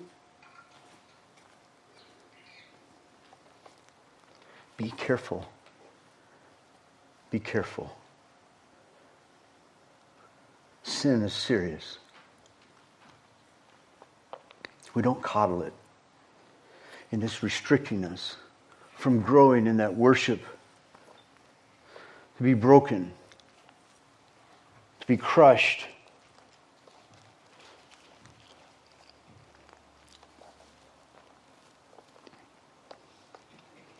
Be 4.77 4.91
careful. 4.91 5.45
Be 7.31 7.39
careful. 7.41 7.97
Sin 11.01 11.23
is 11.23 11.33
serious. 11.33 11.97
We 14.93 15.01
don't 15.01 15.21
coddle 15.23 15.63
it. 15.63 15.73
And 17.11 17.23
it's 17.23 17.41
restricting 17.41 18.05
us 18.05 18.37
from 18.97 19.21
growing 19.21 19.65
in 19.65 19.77
that 19.77 19.95
worship, 19.95 20.41
to 22.37 22.43
be 22.43 22.53
broken, 22.53 23.11
to 24.99 25.07
be 25.07 25.17
crushed. 25.17 25.87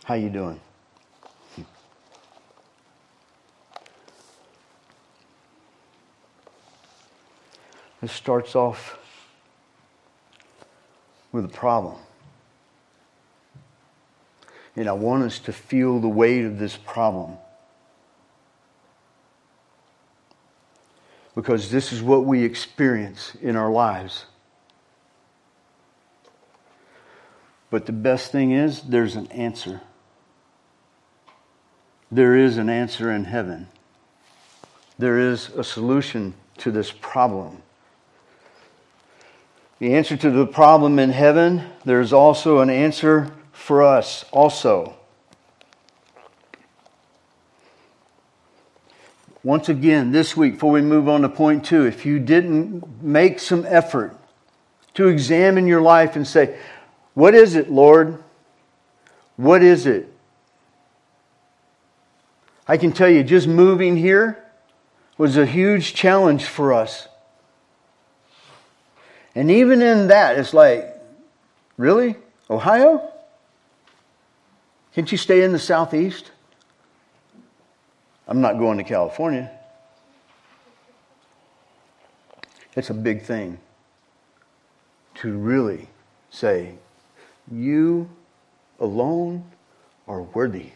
How 0.03 0.13
you 0.13 0.29
doing? 0.29 0.60
It 8.01 8.10
starts 8.10 8.55
off 8.55 8.98
with 11.31 11.46
a 11.46 11.50
problem. 11.50 11.98
And 14.75 14.88
I 14.88 14.93
want 14.93 15.24
us 15.24 15.39
to 15.39 15.53
feel 15.53 16.00
the 16.00 16.08
weight 16.08 16.46
of 16.46 16.58
this 16.58 16.77
problem. 16.77 17.38
Because 21.36 21.72
this 21.72 21.93
is 21.93 22.01
what 22.01 22.25
we 22.25 22.43
experience 22.43 23.36
in 23.41 23.55
our 23.55 23.72
lives. 23.72 24.25
But 27.70 27.86
the 27.86 27.93
best 27.93 28.31
thing 28.31 28.51
is, 28.51 28.81
there's 28.81 29.15
an 29.15 29.27
answer. 29.27 29.81
There 32.12 32.36
is 32.36 32.58
an 32.58 32.70
answer 32.70 33.12
in 33.12 33.25
heaven. 33.25 33.67
There 34.98 35.18
is 35.18 35.50
a 35.50 35.64
solution 35.64 36.33
to 36.57 36.72
this 36.72 36.92
problem 36.92 37.61
the 39.81 39.96
answer 39.96 40.15
to 40.15 40.29
the 40.29 40.46
problem 40.46 41.00
in 41.00 41.09
heaven, 41.09 41.63
there's 41.85 42.13
also 42.13 42.59
an 42.59 42.70
answer 42.70 43.33
for 43.51 43.81
us 43.81 44.24
also. 44.31 44.96
Once 49.44 49.70
again, 49.70 50.11
this 50.11 50.37
week, 50.37 50.53
before 50.53 50.72
we 50.72 50.81
move 50.81 51.09
on 51.09 51.24
to 51.24 51.29
point 51.29 51.65
two, 51.65 51.83
if 51.83 52.05
you 52.05 52.20
didn't 52.20 53.01
make 53.01 53.39
some 53.39 53.65
effort 53.67 54.15
to 54.94 55.07
examine 55.07 55.65
your 55.65 55.81
life 55.81 56.15
and 56.15 56.27
say, 56.27 56.55
What 57.15 57.33
is 57.33 57.55
it, 57.55 57.72
Lord? 57.72 58.24
What 59.35 59.63
is 59.63 59.87
it? 59.87 60.13
I 62.67 62.77
can 62.77 62.91
tell 62.91 63.09
you, 63.09 63.24
just 63.24 63.48
moving 63.48 63.98
here 63.98 64.46
was 65.17 65.37
a 65.37 65.46
huge 65.48 65.96
challenge 65.96 66.46
for 66.46 66.72
us. 66.72 67.07
And 69.33 69.50
even 69.50 69.81
in 69.81 70.07
that, 70.07 70.37
it's 70.37 70.53
like, 70.53 70.94
really? 71.77 72.15
Ohio? 72.50 73.11
Can't 74.94 75.09
you 75.11 75.17
stay 75.17 75.44
in 75.44 75.53
the 75.53 75.59
southeast? 75.59 76.31
I'm 78.27 78.41
not 78.41 78.57
going 78.57 78.77
to 78.77 78.83
California. 78.83 79.50
It's 82.75 82.89
a 82.89 82.94
big 82.94 83.24
thing 83.24 83.57
to 85.15 85.37
really 85.37 85.89
say, 86.29 86.75
you 87.51 88.09
alone 88.79 89.44
are 90.07 90.22
worthy 90.22 90.72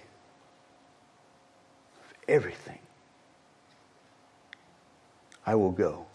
of 1.99 2.13
everything. 2.27 2.79
I 5.45 5.55
will 5.55 5.71
go. 5.71 6.05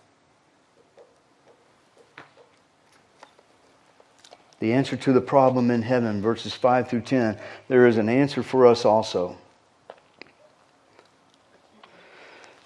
The 4.60 4.72
answer 4.74 4.96
to 4.96 5.12
the 5.12 5.20
problem 5.20 5.70
in 5.70 5.82
heaven, 5.82 6.22
verses 6.22 6.54
5 6.54 6.88
through 6.88 7.00
10, 7.00 7.38
there 7.68 7.86
is 7.86 7.96
an 7.96 8.08
answer 8.08 8.42
for 8.42 8.66
us 8.66 8.84
also. 8.84 9.36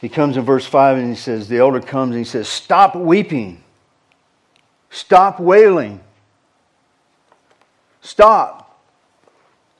He 0.01 0.09
comes 0.09 0.37
in 0.37 0.45
verse 0.45 0.67
5 0.67 0.99
and 0.99 1.09
he 1.09 1.15
says, 1.15 1.49
The 1.49 1.59
elder 1.59 1.81
comes 1.81 2.11
and 2.11 2.19
he 2.19 2.25
says, 2.29 2.49
Stop 2.49 2.95
weeping. 2.95 3.63
Stop 4.91 5.41
wailing. 5.41 6.01
Stop. 8.03 8.79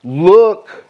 Look. 0.03 0.85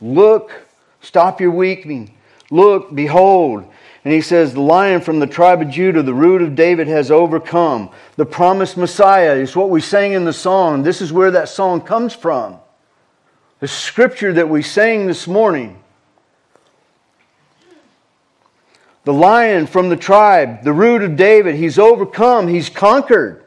Look. 0.00 0.66
Stop 1.00 1.40
your 1.40 1.52
weeping. 1.52 2.14
Look, 2.50 2.94
behold, 2.94 3.64
and 4.04 4.12
he 4.12 4.20
says, 4.20 4.54
The 4.54 4.60
lion 4.60 5.00
from 5.00 5.20
the 5.20 5.26
tribe 5.26 5.60
of 5.60 5.68
Judah, 5.68 6.02
the 6.02 6.14
root 6.14 6.42
of 6.42 6.54
David, 6.54 6.88
has 6.88 7.10
overcome. 7.10 7.90
The 8.16 8.26
promised 8.26 8.76
Messiah 8.76 9.34
is 9.34 9.54
what 9.54 9.70
we 9.70 9.80
sang 9.80 10.12
in 10.12 10.24
the 10.24 10.32
song. 10.32 10.82
This 10.82 11.02
is 11.02 11.12
where 11.12 11.30
that 11.32 11.48
song 11.48 11.82
comes 11.82 12.14
from. 12.14 12.58
The 13.60 13.68
scripture 13.68 14.32
that 14.32 14.48
we 14.48 14.62
sang 14.62 15.06
this 15.06 15.26
morning. 15.26 15.82
The 19.04 19.12
lion 19.12 19.66
from 19.66 19.88
the 19.88 19.96
tribe, 19.96 20.62
the 20.62 20.72
root 20.72 21.02
of 21.02 21.16
David, 21.16 21.56
he's 21.56 21.78
overcome, 21.78 22.48
he's 22.48 22.68
conquered. 22.68 23.44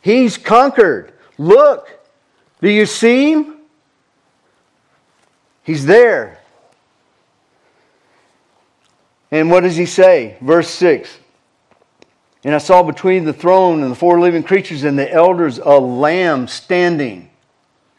He's 0.00 0.36
conquered. 0.36 1.12
Look, 1.38 1.88
do 2.60 2.68
you 2.68 2.86
see 2.86 3.32
him? 3.32 3.56
He's 5.62 5.86
there. 5.86 6.43
And 9.34 9.50
what 9.50 9.64
does 9.64 9.74
he 9.74 9.84
say? 9.84 10.36
Verse 10.40 10.70
6 10.70 11.18
And 12.44 12.54
I 12.54 12.58
saw 12.58 12.84
between 12.84 13.24
the 13.24 13.32
throne 13.32 13.82
and 13.82 13.90
the 13.90 13.96
four 13.96 14.20
living 14.20 14.44
creatures 14.44 14.84
and 14.84 14.96
the 14.96 15.12
elders 15.12 15.58
a 15.58 15.76
lamb 15.80 16.46
standing. 16.46 17.30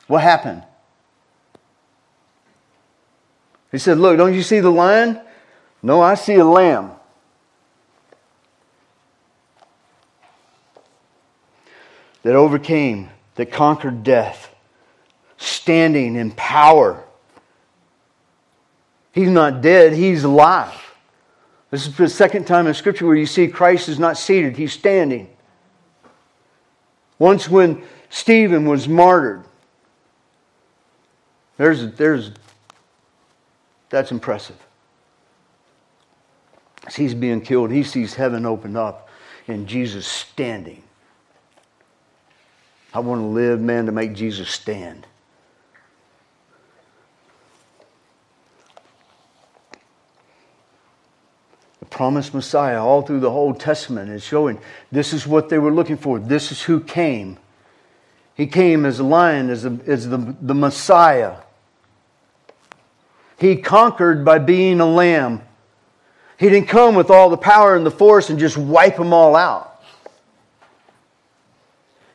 What 0.08 0.22
happened? 0.22 0.64
He 3.70 3.80
said, 3.80 3.98
Look, 3.98 4.16
don't 4.16 4.34
you 4.34 4.44
see 4.44 4.62
the 4.62 4.70
lion? 4.70 5.20
No, 5.84 6.00
I 6.00 6.16
see 6.16 6.36
a 6.36 6.46
lamb. 6.46 6.92
That 12.24 12.36
overcame, 12.36 13.10
that 13.36 13.52
conquered 13.52 14.06
death, 14.06 14.56
standing 15.36 16.16
in 16.16 16.32
power. 16.32 17.04
He's 19.12 19.30
not 19.30 19.60
dead, 19.60 19.92
he's 19.92 20.24
alive. 20.24 20.84
This 21.76 21.88
is 21.88 21.98
the 21.98 22.08
second 22.08 22.48
time 22.48 22.68
in 22.68 22.74
Scripture 22.74 23.06
where 23.06 23.18
you 23.18 23.26
see 23.26 23.50
Christ 23.50 23.90
is 23.90 24.00
not 24.00 24.18
seated, 24.18 24.56
he's 24.56 24.72
standing. 24.72 25.28
Once 27.20 27.50
when 27.50 27.84
Stephen 28.10 28.64
was 28.66 28.88
martyred, 28.88 29.44
there's, 31.58 31.92
there's, 31.96 32.32
that's 33.90 34.10
impressive. 34.14 34.56
As 36.88 36.96
he's 36.96 37.14
being 37.14 37.42
killed, 37.42 37.72
he 37.72 37.84
sees 37.84 38.14
heaven 38.14 38.46
opened 38.46 38.78
up 38.78 39.10
and 39.50 39.68
Jesus 39.68 40.08
standing. 40.08 40.82
I 42.94 43.00
want 43.00 43.20
to 43.20 43.26
live, 43.26 43.60
man, 43.60 43.86
to 43.88 43.92
make 43.92 44.14
Jesus 44.14 44.48
stand. 44.48 45.08
Promised 51.96 52.34
Messiah, 52.34 52.84
all 52.84 53.02
through 53.02 53.22
the 53.22 53.30
Old 53.30 53.60
Testament, 53.60 54.12
is 54.12 54.22
showing 54.22 54.60
this 54.92 55.14
is 55.14 55.26
what 55.26 55.48
they 55.48 55.58
were 55.58 55.72
looking 55.72 55.96
for. 55.96 56.20
This 56.20 56.52
is 56.52 56.62
who 56.62 56.82
came. 56.82 57.38
He 58.36 58.48
came 58.48 58.86
as 58.86 59.00
a 59.00 59.04
lion, 59.04 59.50
as, 59.50 59.64
a, 59.64 59.80
as 59.88 60.10
the, 60.10 60.36
the 60.42 60.54
Messiah. 60.54 61.38
He 63.40 63.56
conquered 63.56 64.26
by 64.26 64.40
being 64.40 64.82
a 64.82 64.86
lamb. 64.86 65.42
He 66.38 66.50
didn't 66.50 66.68
come 66.68 66.96
with 66.96 67.10
all 67.10 67.30
the 67.30 67.38
power 67.38 67.78
and 67.78 67.86
the 67.86 67.92
force 67.92 68.30
and 68.30 68.38
just 68.38 68.58
wipe 68.58 68.98
them 68.98 69.14
all 69.14 69.34
out. 69.34 69.82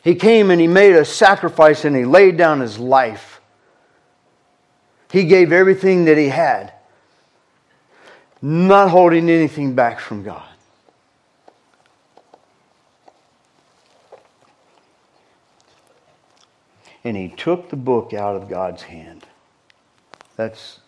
He 0.05 0.15
came 0.15 0.51
and 0.51 0.61
he 0.61 0.67
made 0.67 0.95
a 0.95 1.07
sacrifice 1.07 1.87
and 1.87 1.97
he 1.97 2.05
laid 2.05 2.37
down 2.37 2.61
his 2.61 2.79
life. 2.79 3.41
He 5.11 5.25
gave 5.25 5.53
everything 5.53 6.05
that 6.05 6.19
he 6.19 6.29
had, 6.29 6.75
not 8.43 8.91
holding 8.91 9.29
anything 9.29 9.75
back 9.75 10.01
from 10.01 10.23
God. 10.23 10.49
And 17.05 17.17
he 17.17 17.29
took 17.29 17.71
the 17.71 17.77
book 17.77 18.13
out 18.13 18.37
of 18.37 18.49
God's 18.49 18.83
hand. 18.83 19.27
That's, 20.37 20.81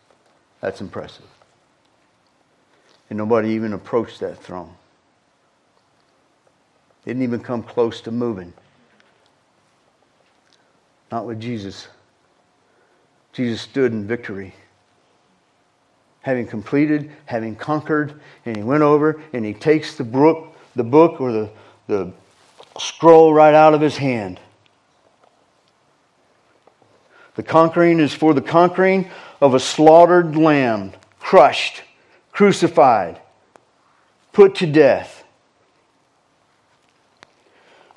that's 0.60 0.80
impressive. 0.80 1.26
And 3.08 3.18
nobody 3.18 3.50
even 3.50 3.72
approached 3.72 4.20
that 4.20 4.38
throne. 4.38 4.74
Didn't 7.04 7.22
even 7.22 7.40
come 7.40 7.62
close 7.62 8.00
to 8.02 8.10
moving. 8.10 8.52
Not 11.10 11.26
with 11.26 11.40
Jesus. 11.40 11.88
Jesus 13.32 13.60
stood 13.60 13.92
in 13.92 14.06
victory. 14.06 14.54
Having 16.22 16.46
completed, 16.46 17.10
having 17.26 17.56
conquered, 17.56 18.20
and 18.46 18.56
he 18.56 18.62
went 18.62 18.82
over 18.82 19.20
and 19.32 19.44
he 19.44 19.54
takes 19.54 19.96
the 19.96 20.04
book, 20.04 20.56
the 20.76 20.84
book 20.84 21.20
or 21.20 21.32
the, 21.32 21.50
the 21.88 22.12
scroll 22.78 23.34
right 23.34 23.54
out 23.54 23.74
of 23.74 23.80
his 23.80 23.96
hand. 23.96 24.40
The 27.34 27.42
conquering 27.42 27.98
is 27.98 28.12
for 28.12 28.34
the 28.34 28.42
conquering 28.42 29.10
of 29.40 29.54
a 29.54 29.60
slaughtered 29.60 30.36
lamb, 30.36 30.92
crushed, 31.18 31.82
crucified, 32.30 33.20
put 34.32 34.54
to 34.56 34.66
death. 34.66 35.24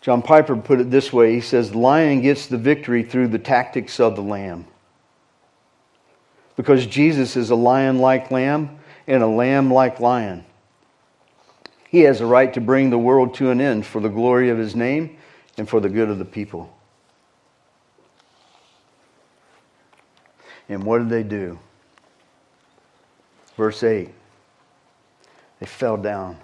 John 0.02 0.22
Piper 0.22 0.56
put 0.56 0.80
it 0.80 0.92
this 0.92 1.12
way 1.12 1.34
he 1.34 1.42
says, 1.42 1.72
The 1.72 1.80
lion 1.80 2.22
gets 2.22 2.48
the 2.48 2.58
victory 2.58 3.04
through 3.04 3.30
the 3.30 3.40
tactics 3.40 4.00
of 4.00 4.16
the 4.16 4.22
lamb. 4.22 4.66
Because 6.56 6.86
Jesus 6.86 7.36
is 7.36 7.50
a 7.50 7.56
lion 7.56 8.00
like 8.00 8.32
lamb 8.32 8.80
and 9.08 9.22
a 9.22 9.28
lamb 9.28 9.74
like 9.74 10.00
lion. 10.00 10.46
He 11.90 12.02
has 12.02 12.22
a 12.22 12.26
right 12.26 12.54
to 12.54 12.62
bring 12.62 12.90
the 12.90 12.98
world 12.98 13.36
to 13.36 13.52
an 13.52 13.62
end 13.62 13.86
for 13.86 14.02
the 14.02 14.10
glory 14.10 14.50
of 14.50 14.58
his 14.58 14.76
name 14.76 15.18
and 15.58 15.68
for 15.68 15.80
the 15.80 15.90
good 15.90 16.10
of 16.10 16.20
the 16.20 16.26
people. 16.26 16.72
And 20.68 20.84
what 20.84 21.00
did 21.00 21.10
they 21.10 21.24
do? 21.24 21.60
Verse 23.56 23.84
8 23.84 24.10
they 25.60 25.66
fell 25.66 25.98
down. 25.98 26.38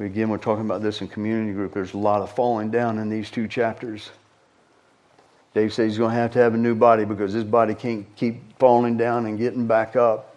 Again, 0.00 0.30
we're 0.30 0.38
talking 0.38 0.64
about 0.64 0.82
this 0.82 1.00
in 1.00 1.06
community 1.06 1.52
group. 1.52 1.72
There's 1.72 1.94
a 1.94 1.98
lot 1.98 2.22
of 2.22 2.34
falling 2.34 2.72
down 2.72 2.98
in 2.98 3.08
these 3.08 3.30
two 3.30 3.46
chapters. 3.46 4.10
Dave 5.54 5.72
says 5.72 5.92
he's 5.92 5.98
going 5.98 6.10
to 6.10 6.16
have 6.16 6.32
to 6.32 6.38
have 6.38 6.54
a 6.54 6.58
new 6.58 6.74
body 6.74 7.04
because 7.04 7.32
his 7.32 7.44
body 7.44 7.74
can't 7.74 8.06
keep 8.16 8.58
falling 8.58 8.96
down 8.96 9.26
and 9.26 9.38
getting 9.38 9.66
back 9.66 9.96
up. 9.96 10.34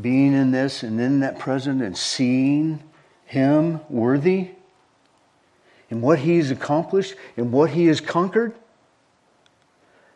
Being 0.00 0.34
in 0.34 0.50
this 0.50 0.82
and 0.82 1.00
in 1.00 1.20
that 1.20 1.38
present 1.38 1.80
and 1.80 1.96
seeing 1.96 2.82
him 3.26 3.80
worthy 3.88 4.50
and 5.88 6.02
what 6.02 6.18
he's 6.18 6.50
accomplished 6.50 7.14
and 7.36 7.52
what 7.52 7.70
he 7.70 7.86
has 7.86 8.00
conquered 8.00 8.54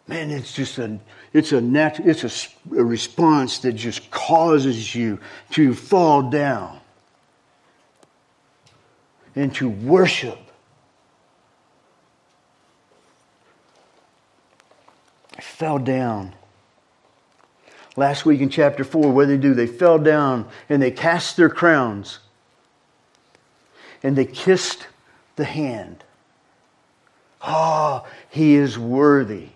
man, 0.08 0.30
it's 0.30 0.52
just 0.52 0.78
a, 0.78 0.98
it's 1.32 1.52
a, 1.52 1.60
nat- 1.60 2.00
it's 2.00 2.24
a, 2.24 2.76
a 2.76 2.82
response 2.82 3.58
that 3.58 3.74
just 3.74 4.10
causes 4.10 4.94
you 4.94 5.20
to 5.50 5.74
fall 5.74 6.30
down 6.30 6.77
and 9.38 9.54
to 9.54 9.68
worship. 9.68 10.36
I 15.36 15.40
fell 15.40 15.78
down. 15.78 16.34
Last 17.94 18.26
week 18.26 18.40
in 18.40 18.48
chapter 18.48 18.82
4, 18.82 19.12
what 19.12 19.28
did 19.28 19.40
they 19.40 19.42
do? 19.48 19.54
They 19.54 19.68
fell 19.68 20.00
down 20.00 20.48
and 20.68 20.82
they 20.82 20.90
cast 20.90 21.36
their 21.36 21.48
crowns 21.48 22.18
and 24.02 24.16
they 24.16 24.24
kissed 24.24 24.88
the 25.36 25.44
hand. 25.44 26.02
Ah, 27.40 28.02
oh, 28.02 28.08
he 28.30 28.56
is 28.56 28.76
worthy. 28.76 29.50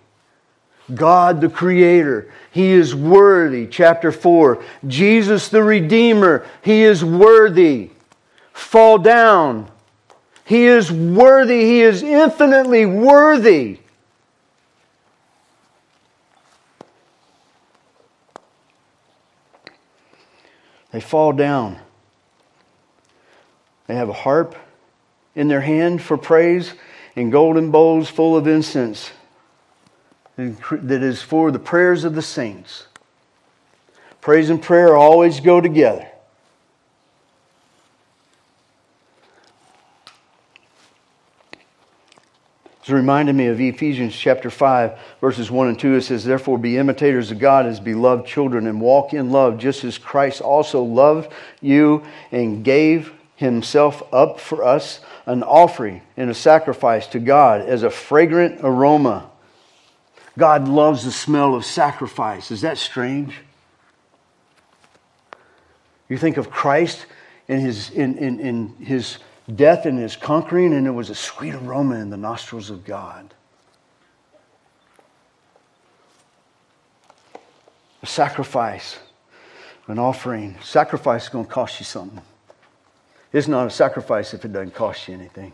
God 0.95 1.40
the 1.40 1.49
Creator. 1.49 2.33
He 2.53 2.71
is 2.71 2.95
worthy. 2.95 3.66
Chapter 3.66 4.12
4. 4.12 4.62
Jesus 4.87 5.49
the 5.49 5.64
Redeemer. 5.64 6.47
He 6.62 6.85
is 6.85 7.05
worthy. 7.05 7.90
Fall 8.53 8.99
down. 8.99 9.71
He 10.52 10.66
is 10.66 10.92
worthy. 10.92 11.64
He 11.64 11.80
is 11.80 12.02
infinitely 12.02 12.84
worthy. 12.84 13.78
They 20.90 21.00
fall 21.00 21.32
down. 21.32 21.78
They 23.86 23.94
have 23.94 24.10
a 24.10 24.12
harp 24.12 24.54
in 25.34 25.48
their 25.48 25.62
hand 25.62 26.02
for 26.02 26.18
praise 26.18 26.74
and 27.16 27.32
golden 27.32 27.70
bowls 27.70 28.10
full 28.10 28.36
of 28.36 28.46
incense 28.46 29.10
that 30.36 31.02
is 31.02 31.22
for 31.22 31.50
the 31.50 31.58
prayers 31.58 32.04
of 32.04 32.14
the 32.14 32.20
saints. 32.20 32.88
Praise 34.20 34.50
and 34.50 34.60
prayer 34.60 34.98
always 34.98 35.40
go 35.40 35.62
together. 35.62 36.12
It's 42.83 42.90
reminded 42.90 43.37
me 43.37 43.47
of 43.47 43.61
Ephesians 43.61 44.12
chapter 44.12 44.51
5, 44.51 44.99
verses 45.21 45.53
1 45.53 45.68
and 45.68 45.79
2. 45.79 45.95
It 45.95 46.01
says, 46.03 46.25
Therefore, 46.25 46.59
be 46.59 46.79
imitators 46.79 47.31
of 47.31 47.38
God 47.38 47.64
as 47.64 47.79
beloved 47.79 48.27
children 48.27 48.66
and 48.66 48.81
walk 48.81 49.14
in 49.14 49.31
love, 49.31 49.59
just 49.59 49.85
as 49.85 49.99
Christ 49.99 50.40
also 50.40 50.83
loved 50.83 51.33
you 51.61 52.03
and 52.33 52.64
gave 52.64 53.12
himself 53.37 54.03
up 54.12 54.40
for 54.40 54.64
us, 54.64 54.99
an 55.27 55.45
offering 55.45 56.03
and 56.16 56.29
a 56.29 56.35
sacrifice 56.35 57.07
to 57.07 57.21
God 57.21 57.61
as 57.61 57.85
a 57.85 57.90
fragrant 57.90 58.59
aroma. 58.64 59.31
God 60.37 60.66
loves 60.66 61.05
the 61.05 61.12
smell 61.12 61.55
of 61.55 61.64
sacrifice. 61.64 62.51
Is 62.51 62.62
that 62.62 62.79
strange? 62.79 63.38
You 66.09 66.18
think 66.18 66.37
of 66.37 66.51
Christ 66.51 67.07
in 67.47 67.61
his, 67.61 67.90
in, 67.90 68.18
in, 68.18 68.40
in 68.40 68.68
his 68.81 69.18
death 69.55 69.87
and 69.87 69.98
his 69.98 70.16
conquering, 70.16 70.72
and 70.72 70.87
it 70.87 70.90
was 70.90 71.11
a 71.11 71.14
sweet 71.14 71.55
aroma 71.55 71.96
in 71.96 72.11
the 72.11 72.16
nostrils 72.16 72.70
of 72.70 72.85
God. 72.85 73.35
A 78.02 78.07
sacrifice, 78.07 78.98
an 79.87 79.98
offering. 79.98 80.57
Sacrifice 80.62 81.24
is 81.24 81.28
going 81.28 81.46
to 81.46 81.50
cost 81.50 81.78
you 81.78 81.85
something. 81.85 82.22
It's 83.33 83.48
not 83.48 83.66
a 83.66 83.70
sacrifice 83.70 84.35
if 84.35 84.44
it 84.44 84.52
doesn't 84.52 84.74
cost 84.74 85.09
you 85.09 85.14
anything. 85.14 85.52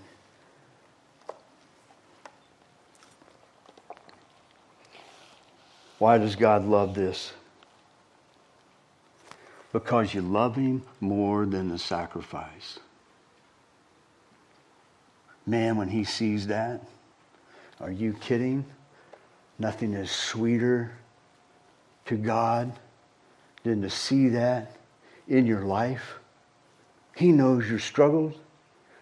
Why 5.98 6.18
does 6.18 6.36
God 6.36 6.64
love 6.64 6.94
this? 6.94 7.32
Because 9.72 10.14
you 10.14 10.22
love 10.22 10.56
Him 10.56 10.82
more 11.00 11.44
than 11.44 11.68
the 11.68 11.78
sacrifice. 11.78 12.78
Man, 15.48 15.76
when 15.76 15.88
He 15.88 16.04
sees 16.04 16.48
that, 16.48 16.82
are 17.80 17.90
you 17.90 18.12
kidding? 18.12 18.66
Nothing 19.58 19.94
is 19.94 20.10
sweeter 20.10 20.92
to 22.04 22.16
God 22.16 22.72
than 23.64 23.80
to 23.80 23.88
see 23.88 24.28
that 24.28 24.76
in 25.26 25.46
your 25.46 25.62
life. 25.62 26.18
He 27.16 27.32
knows 27.32 27.68
your 27.68 27.78
struggles. 27.78 28.34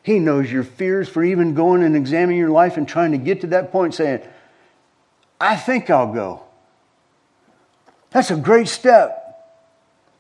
He 0.04 0.20
knows 0.20 0.50
your 0.50 0.62
fears 0.62 1.09
for 1.09 1.24
even 1.24 1.54
going 1.54 1.82
and 1.82 1.96
examining 1.96 2.38
your 2.38 2.50
life 2.50 2.76
and 2.76 2.87
trying 2.87 3.11
to 3.11 3.18
get 3.18 3.40
to 3.40 3.48
that 3.48 3.72
point 3.72 3.94
saying, 3.94 4.20
I 5.40 5.56
think 5.56 5.90
I'll 5.90 6.12
go. 6.12 6.44
That's 8.11 8.30
a 8.30 8.37
great 8.37 8.68
step. 8.68 9.22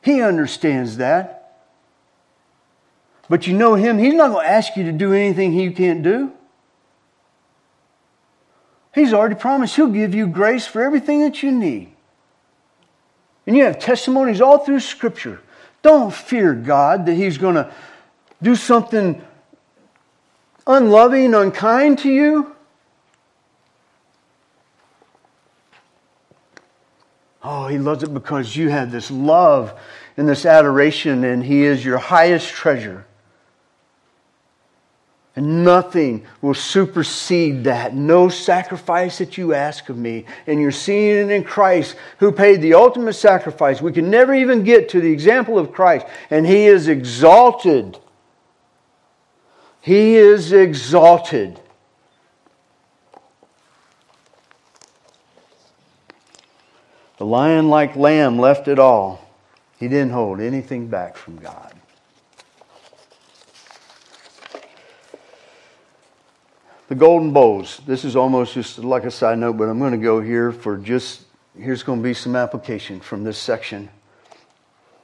He 0.02 0.20
understands 0.20 0.96
that. 0.96 1.35
But 3.28 3.46
you 3.46 3.54
know 3.56 3.74
Him, 3.74 3.98
He's 3.98 4.14
not 4.14 4.30
going 4.30 4.44
to 4.44 4.50
ask 4.50 4.76
you 4.76 4.84
to 4.84 4.92
do 4.92 5.12
anything 5.12 5.52
He 5.52 5.70
can't 5.70 6.02
do. 6.02 6.32
He's 8.94 9.12
already 9.12 9.34
promised 9.34 9.76
He'll 9.76 9.88
give 9.88 10.14
you 10.14 10.26
grace 10.26 10.66
for 10.66 10.82
everything 10.82 11.22
that 11.22 11.42
you 11.42 11.52
need. 11.52 11.92
And 13.46 13.56
you 13.56 13.64
have 13.64 13.78
testimonies 13.78 14.40
all 14.40 14.58
through 14.58 14.80
Scripture. 14.80 15.40
Don't 15.82 16.12
fear 16.12 16.54
God 16.54 17.06
that 17.06 17.14
He's 17.14 17.38
going 17.38 17.56
to 17.56 17.72
do 18.42 18.54
something 18.54 19.22
unloving, 20.66 21.34
unkind 21.34 21.98
to 22.00 22.10
you. 22.10 22.54
Oh, 27.42 27.68
He 27.68 27.78
loves 27.78 28.02
it 28.02 28.12
because 28.12 28.56
you 28.56 28.68
have 28.68 28.90
this 28.90 29.10
love 29.10 29.78
and 30.16 30.28
this 30.28 30.46
adoration, 30.46 31.22
and 31.22 31.44
He 31.44 31.64
is 31.64 31.84
your 31.84 31.98
highest 31.98 32.48
treasure. 32.48 33.04
And 35.36 35.64
nothing 35.64 36.24
will 36.40 36.54
supersede 36.54 37.64
that. 37.64 37.94
No 37.94 38.30
sacrifice 38.30 39.18
that 39.18 39.36
you 39.36 39.52
ask 39.52 39.90
of 39.90 39.98
me. 39.98 40.24
And 40.46 40.58
you're 40.58 40.72
seeing 40.72 41.28
it 41.28 41.30
in 41.30 41.44
Christ 41.44 41.94
who 42.18 42.32
paid 42.32 42.62
the 42.62 42.72
ultimate 42.72 43.12
sacrifice. 43.12 43.82
We 43.82 43.92
can 43.92 44.10
never 44.10 44.34
even 44.34 44.64
get 44.64 44.88
to 44.90 45.00
the 45.00 45.12
example 45.12 45.58
of 45.58 45.72
Christ. 45.72 46.06
And 46.30 46.46
He 46.46 46.64
is 46.64 46.88
exalted. 46.88 47.98
He 49.82 50.16
is 50.16 50.52
exalted. 50.52 51.60
The 57.18 57.26
lion 57.26 57.68
like 57.68 57.94
lamb 57.94 58.38
left 58.38 58.68
it 58.68 58.78
all. 58.78 59.30
He 59.78 59.88
didn't 59.88 60.12
hold 60.12 60.40
anything 60.40 60.86
back 60.86 61.18
from 61.18 61.36
God. 61.36 61.74
The 66.88 66.94
golden 66.94 67.32
bowls. 67.32 67.80
This 67.86 68.04
is 68.04 68.14
almost 68.14 68.54
just 68.54 68.78
like 68.78 69.04
a 69.04 69.10
side 69.10 69.38
note, 69.38 69.56
but 69.56 69.64
I'm 69.64 69.78
going 69.78 69.92
to 69.92 69.98
go 69.98 70.20
here 70.20 70.52
for 70.52 70.76
just, 70.76 71.22
here's 71.58 71.82
going 71.82 71.98
to 71.98 72.02
be 72.02 72.14
some 72.14 72.36
application 72.36 73.00
from 73.00 73.24
this 73.24 73.38
section. 73.38 73.88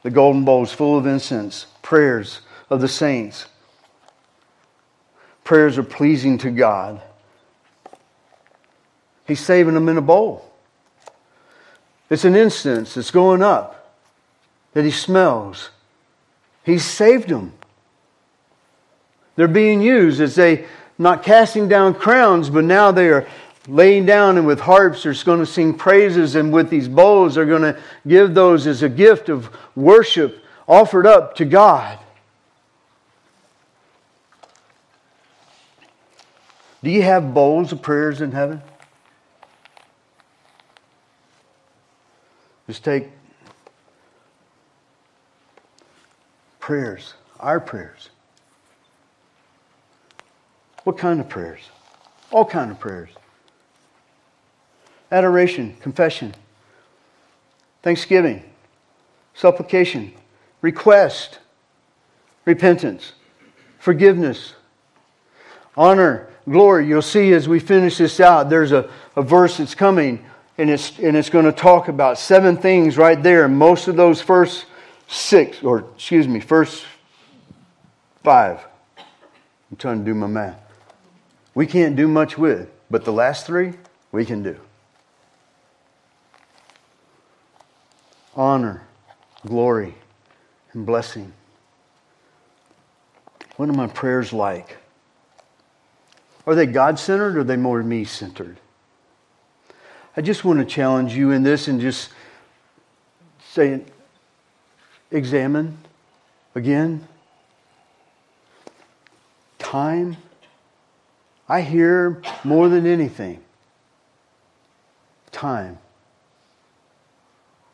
The 0.03 0.11
golden 0.11 0.45
bowls 0.45 0.73
full 0.73 0.97
of 0.97 1.07
incense, 1.07 1.67
prayers 1.83 2.41
of 2.71 2.81
the 2.81 2.89
saints. 2.89 3.47
Prayers 5.45 5.77
are 5.77 5.83
pleasing 5.83 6.39
to 6.39 6.51
God. 6.51 7.01
He's 9.27 9.41
saving 9.41 9.75
them 9.75 9.89
in 9.89 9.97
a 9.97 10.03
bowl. 10.03 10.53
It's 12.11 12.25
an 12.25 12.37
incense 12.37 12.95
that's 12.95 13.11
going 13.11 13.43
up 13.43 13.97
that 14.73 14.85
he 14.85 14.91
smells. 14.91 15.71
He's 16.65 16.85
saved 16.85 17.29
them. 17.29 17.55
They're 19.35 19.49
being 19.49 19.81
used 19.81 20.21
as 20.21 20.35
they 20.35 20.67
not 21.03 21.23
casting 21.23 21.69
down 21.69 21.95
crowns, 21.95 22.49
but 22.49 22.65
now 22.65 22.93
they 22.93 23.09
are 23.09 23.27
laying 23.69 24.07
down 24.07 24.39
and 24.39 24.47
with 24.47 24.61
harps 24.61 25.05
they're 25.05 25.15
going 25.25 25.39
to 25.39 25.47
sing 25.47 25.75
praises 25.75 26.35
and 26.35 26.53
with 26.53 26.69
these 26.69 26.89
bowls 26.89 27.37
they're 27.37 27.47
going 27.47 27.63
to 27.63 27.79
give 28.09 28.35
those 28.35 28.67
as 28.67 28.83
a 28.83 28.89
gift 28.89 29.29
of 29.29 29.49
worship 29.77 30.43
offered 30.67 31.07
up 31.07 31.37
to 31.37 31.45
God. 31.45 31.99
Do 36.83 36.91
you 36.91 37.03
have 37.03 37.33
bowls 37.33 37.71
of 37.71 37.81
prayers 37.81 38.21
in 38.21 38.33
heaven? 38.33 38.61
Just 42.67 42.83
take 42.85 43.09
prayers, 46.59 47.15
our 47.39 47.61
prayers. 47.61 48.09
What 50.85 50.99
kind 50.99 51.21
of 51.21 51.29
prayers? 51.29 51.61
All 52.31 52.45
kind 52.45 52.71
of 52.71 52.81
prayers. 52.81 53.11
Adoration, 55.11 55.77
confession, 55.81 56.35
thanksgiving, 57.83 58.43
supplication, 59.35 60.13
request, 60.63 61.39
repentance, 62.45 63.13
forgiveness, 63.79 64.55
honor, 65.77 66.29
glory. 66.49 66.89
You'll 66.89 67.03
see 67.03 67.33
as 67.33 67.47
we 67.47 67.61
finish 67.61 67.99
this 67.99 68.21
out, 68.21 68.49
there's 68.49 68.73
a, 68.73 68.91
a 69.15 69.23
verse 69.23 69.59
that's 69.59 69.75
coming, 69.75 70.25
and 70.57 70.71
it's, 70.71 70.99
and 70.99 71.17
it's 71.17 71.29
going 71.29 71.45
to 71.45 71.53
talk 71.53 71.89
about 71.89 72.19
seven 72.19 72.57
things 72.57 72.97
right 72.97 73.23
there. 73.23 73.47
Most 73.49 73.89
of 73.89 73.97
those 73.97 74.23
first 74.23 74.65
six, 75.09 75.63
or 75.63 75.81
excuse 75.95 76.27
me, 76.27 76.41
first 76.41 76.85
five. 78.25 78.65
I'm 78.99 79.77
trying 79.77 79.99
to 79.99 80.05
do 80.05 80.15
my 80.15 80.27
math 80.27 80.62
we 81.55 81.67
can't 81.67 81.97
do 81.97 82.09
much 82.09 82.39
with, 82.39 82.71
but 82.91 83.05
the 83.05 83.13
last 83.13 83.47
three 83.47 83.75
we 84.11 84.25
can 84.25 84.43
do. 84.43 84.59
Honor, 88.35 88.87
glory, 89.47 89.95
and 90.73 90.87
blessing. 90.87 91.33
What 93.57 93.69
are 93.69 93.75
my 93.75 93.87
prayers 93.87 94.33
like? 94.33 94.79
Are 96.47 96.55
they 96.55 96.67
God 96.67 96.99
centered 96.99 97.37
or 97.37 97.41
are 97.41 97.45
they 97.45 97.57
more 97.57 97.83
me 97.83 98.05
centered? 98.05 98.59
I 100.17 100.21
just 100.21 100.45
want 100.45 100.59
to 100.59 100.65
challenge 100.65 101.15
you 101.15 101.31
in 101.31 101.43
this 101.43 101.69
and 101.69 101.81
just 101.81 102.11
say, 103.51 103.83
examine 105.11 105.79
again. 106.55 107.07
Time 109.59 110.17
I 111.53 111.61
hear 111.61 112.23
more 112.45 112.71
than 112.71 112.87
anything 112.87 113.43
time. 115.33 115.79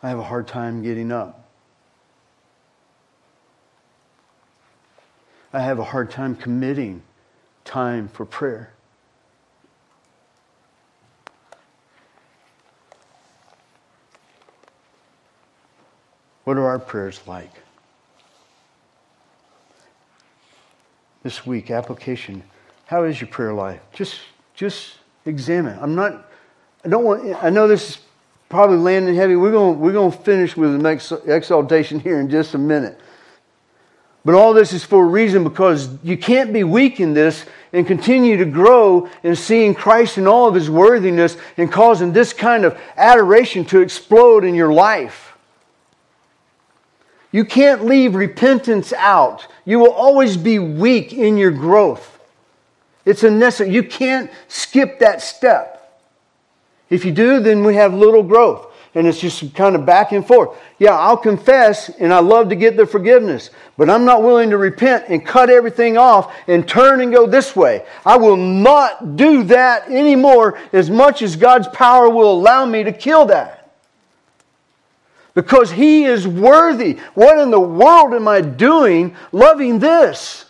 I 0.03 0.09
have 0.09 0.19
a 0.19 0.25
hard 0.25 0.49
time 0.49 0.83
getting 0.83 1.12
up. 1.12 1.49
I 5.53 5.61
have 5.61 5.79
a 5.79 5.85
hard 5.85 6.11
time 6.11 6.35
committing 6.35 7.05
time 7.64 8.09
for 8.09 8.25
prayer. 8.25 8.73
What 16.43 16.57
are 16.57 16.67
our 16.67 16.81
prayers 16.81 17.21
like? 17.29 17.53
This 21.23 21.47
week, 21.47 21.71
application. 21.71 22.43
How 22.88 23.05
is 23.05 23.20
your 23.20 23.29
prayer 23.29 23.53
life? 23.53 23.83
Just, 23.92 24.18
just 24.55 24.94
examine. 25.27 25.79
I'm 25.79 25.94
not, 25.94 26.27
I 26.87 26.88
don't 26.88 27.05
want, 27.05 27.44
I 27.44 27.51
know 27.51 27.68
this 27.68 27.90
is 27.90 27.98
probably 28.48 28.79
landing 28.79 29.14
heavy. 29.14 29.37
We're 29.37 29.51
going, 29.51 29.79
we're 29.79 29.92
going 29.92 30.11
to 30.11 30.16
finish 30.16 30.57
with 30.57 30.74
an 30.74 30.87
exaltation 31.31 32.01
here 32.01 32.18
in 32.18 32.31
just 32.31 32.55
a 32.55 32.59
minute. 32.59 32.98
But 34.24 34.35
all 34.35 34.55
this 34.55 34.72
is 34.72 34.85
for 34.85 35.05
a 35.05 35.07
reason 35.07 35.44
because 35.44 36.03
you 36.03 36.16
can't 36.16 36.51
be 36.51 36.64
weak 36.64 36.98
in 36.98 37.12
this 37.12 37.44
and 37.74 37.87
continue 37.87 38.38
to 38.38 38.46
grow 38.46 39.11
in 39.22 39.37
seeing 39.37 39.74
Christ 39.74 40.16
in 40.16 40.27
all 40.27 40.48
of 40.48 40.55
his 40.55 40.70
worthiness 40.70 41.37
and 41.59 41.70
causing 41.70 42.14
this 42.14 42.33
kind 42.33 42.64
of 42.64 42.81
adoration 42.96 43.66
to 43.66 43.81
explode 43.81 44.44
in 44.44 44.55
your 44.55 44.72
life. 44.72 45.37
You 47.33 47.44
can't 47.44 47.85
leave 47.85 48.14
repentance 48.14 48.94
out. 48.94 49.46
You 49.66 49.79
will 49.79 49.92
always 49.92 50.38
be 50.38 50.59
weak 50.59 51.12
in 51.12 51.37
your 51.37 51.51
growth. 51.51 52.17
It's 53.09 53.23
a 53.23 53.31
necessary. 53.31 53.71
You 53.71 53.85
can't 53.85 54.31
skip 54.49 54.99
that 54.99 55.23
step. 55.23 55.99
If 56.90 57.07
you 57.07 57.11
do, 57.11 57.40
then 57.40 57.64
we 57.64 57.75
have 57.77 57.94
little 57.94 58.23
growth. 58.23 58.66
And 58.94 59.07
it's 59.07 59.18
just 59.18 59.55
kind 59.55 59.75
of 59.75 59.87
back 59.87 60.12
and 60.12 60.27
forth. 60.27 60.51
Yeah, 60.79 60.92
I'll 60.92 61.16
confess 61.16 61.88
and 61.88 62.12
I 62.12 62.18
love 62.18 62.51
to 62.51 62.57
get 62.57 62.77
the 62.77 62.85
forgiveness, 62.85 63.49
but 63.79 63.88
I'm 63.88 64.05
not 64.05 64.23
willing 64.23 64.51
to 64.51 64.59
repent 64.59 65.07
and 65.09 65.25
cut 65.25 65.49
everything 65.49 65.97
off 65.97 66.35
and 66.47 66.68
turn 66.68 67.01
and 67.01 67.11
go 67.11 67.27
this 67.27 67.57
way. 67.57 67.87
I 68.05 68.18
will 68.18 68.37
not 68.37 69.16
do 69.16 69.42
that 69.44 69.88
anymore 69.88 70.59
as 70.75 70.90
much 70.90 71.23
as 71.23 71.35
God's 71.35 71.68
power 71.68 72.11
will 72.11 72.31
allow 72.31 72.66
me 72.66 72.85
to 72.85 72.92
kill 72.92 73.25
that. 73.27 73.73
Because 75.33 75.71
He 75.71 76.05
is 76.05 76.29
worthy. 76.29 76.99
What 77.14 77.38
in 77.38 77.51
the 77.51 77.61
world 77.61 78.12
am 78.12 78.29
I 78.29 78.42
doing 78.42 79.16
loving 79.33 79.79
this? 79.79 80.44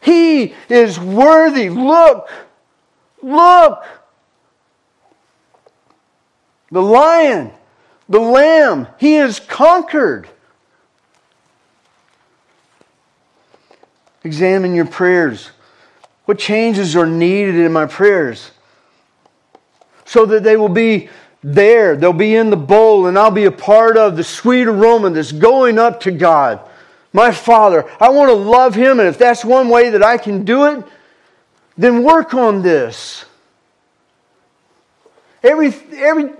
He 0.00 0.54
is 0.68 0.98
worthy. 0.98 1.68
Look, 1.68 2.28
look. 3.22 3.84
The 6.70 6.82
lion, 6.82 7.50
the 8.08 8.20
lamb, 8.20 8.86
he 8.98 9.16
is 9.16 9.40
conquered. 9.40 10.28
Examine 14.22 14.74
your 14.74 14.86
prayers. 14.86 15.50
What 16.26 16.38
changes 16.38 16.94
are 16.94 17.06
needed 17.06 17.56
in 17.56 17.72
my 17.72 17.86
prayers? 17.86 18.52
So 20.04 20.26
that 20.26 20.44
they 20.44 20.56
will 20.56 20.68
be 20.68 21.08
there. 21.42 21.96
They'll 21.96 22.12
be 22.12 22.36
in 22.36 22.50
the 22.50 22.56
bowl, 22.56 23.06
and 23.06 23.18
I'll 23.18 23.30
be 23.30 23.46
a 23.46 23.50
part 23.50 23.96
of 23.96 24.16
the 24.16 24.24
sweet 24.24 24.68
aroma 24.68 25.10
that's 25.10 25.32
going 25.32 25.78
up 25.78 26.00
to 26.00 26.10
God. 26.10 26.60
My 27.12 27.32
Father, 27.32 27.88
I 28.00 28.10
want 28.10 28.28
to 28.28 28.34
love 28.34 28.74
Him, 28.74 29.00
and 29.00 29.08
if 29.08 29.18
that's 29.18 29.44
one 29.44 29.68
way 29.68 29.90
that 29.90 30.02
I 30.02 30.16
can 30.16 30.44
do 30.44 30.66
it, 30.66 30.84
then 31.76 32.02
work 32.02 32.34
on 32.34 32.62
this. 32.62 33.24
Every, 35.42 35.74
every, 35.94 36.30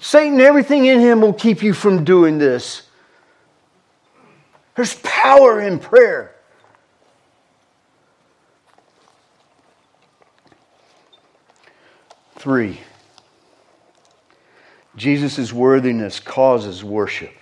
Satan, 0.00 0.40
everything 0.40 0.84
in 0.84 1.00
him 1.00 1.22
will 1.22 1.32
keep 1.32 1.62
you 1.62 1.72
from 1.72 2.04
doing 2.04 2.38
this. 2.38 2.82
There's 4.76 4.94
power 4.96 5.60
in 5.60 5.78
prayer. 5.78 6.34
Three, 12.36 12.80
Jesus' 14.96 15.52
worthiness 15.52 16.20
causes 16.20 16.82
worship. 16.84 17.39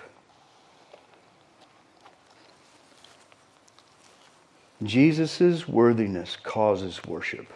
Jesus' 4.88 5.68
worthiness 5.68 6.37
causes 6.42 7.05
worship. 7.05 7.46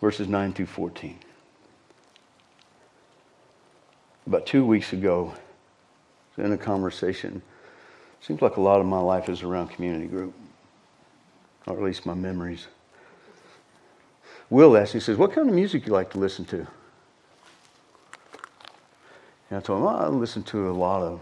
Verses 0.00 0.26
9 0.26 0.52
through 0.52 0.66
14. 0.66 1.16
About 4.26 4.46
two 4.46 4.64
weeks 4.64 4.92
ago, 4.92 5.32
in 6.36 6.52
a 6.52 6.58
conversation, 6.58 7.40
seems 8.20 8.42
like 8.42 8.56
a 8.56 8.60
lot 8.60 8.80
of 8.80 8.86
my 8.86 8.98
life 8.98 9.28
is 9.28 9.42
around 9.42 9.68
community 9.68 10.06
group, 10.06 10.34
or 11.66 11.76
at 11.76 11.82
least 11.82 12.04
my 12.04 12.14
memories. 12.14 12.66
Will 14.48 14.76
asked, 14.76 14.92
he 14.92 15.00
says, 15.00 15.16
What 15.16 15.32
kind 15.32 15.48
of 15.48 15.54
music 15.54 15.86
you 15.86 15.92
like 15.92 16.10
to 16.10 16.18
listen 16.18 16.44
to? 16.46 16.66
And 19.48 19.58
I 19.58 19.60
told 19.60 19.82
him, 19.82 19.88
I 19.88 20.08
listen 20.08 20.42
to 20.44 20.68
a 20.68 20.72
lot 20.72 21.02
of 21.02 21.20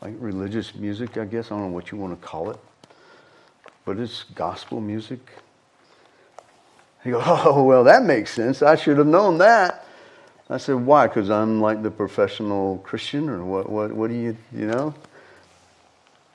like 0.00 0.14
religious 0.18 0.74
music, 0.74 1.16
I 1.16 1.24
guess. 1.24 1.46
I 1.46 1.50
don't 1.50 1.68
know 1.68 1.74
what 1.74 1.92
you 1.92 1.98
want 1.98 2.20
to 2.20 2.26
call 2.26 2.50
it. 2.50 2.58
But 3.84 3.98
it's 3.98 4.24
gospel 4.34 4.80
music. 4.80 5.20
He 7.04 7.10
goes, 7.10 7.22
Oh, 7.26 7.64
well, 7.64 7.84
that 7.84 8.04
makes 8.04 8.32
sense. 8.32 8.62
I 8.62 8.76
should 8.76 8.98
have 8.98 9.06
known 9.06 9.38
that. 9.38 9.86
I 10.48 10.58
said, 10.58 10.76
Why? 10.76 11.06
Because 11.06 11.30
I'm 11.30 11.60
like 11.60 11.82
the 11.82 11.90
professional 11.90 12.78
Christian, 12.78 13.28
or 13.28 13.44
what, 13.44 13.68
what, 13.68 13.92
what 13.92 14.10
do 14.10 14.16
you, 14.16 14.36
you 14.52 14.66
know? 14.66 14.94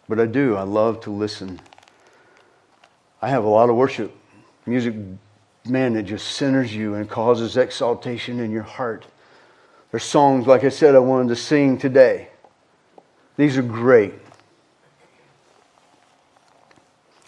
But 0.10 0.20
I 0.20 0.26
do. 0.26 0.56
I 0.56 0.64
love 0.64 1.02
to 1.02 1.12
listen. 1.12 1.60
I 3.22 3.30
have 3.30 3.44
a 3.44 3.50
lot 3.50 3.70
of 3.70 3.76
worship 3.76 4.14
music 4.68 4.96
man, 5.66 5.96
it 5.96 6.04
just 6.04 6.28
centers 6.34 6.74
you 6.76 6.96
and 6.96 7.10
causes 7.10 7.58
exaltation 7.58 8.40
in 8.40 8.52
your 8.52 8.64
heart. 8.64 9.06
There's 9.92 10.04
songs, 10.04 10.48
like 10.48 10.64
I 10.64 10.70
said, 10.70 10.96
I 10.96 11.00
wanted 11.00 11.30
to 11.30 11.36
sing 11.36 11.78
today. 11.78 12.30
These 13.38 13.58
are 13.58 13.64
great. 13.64 14.14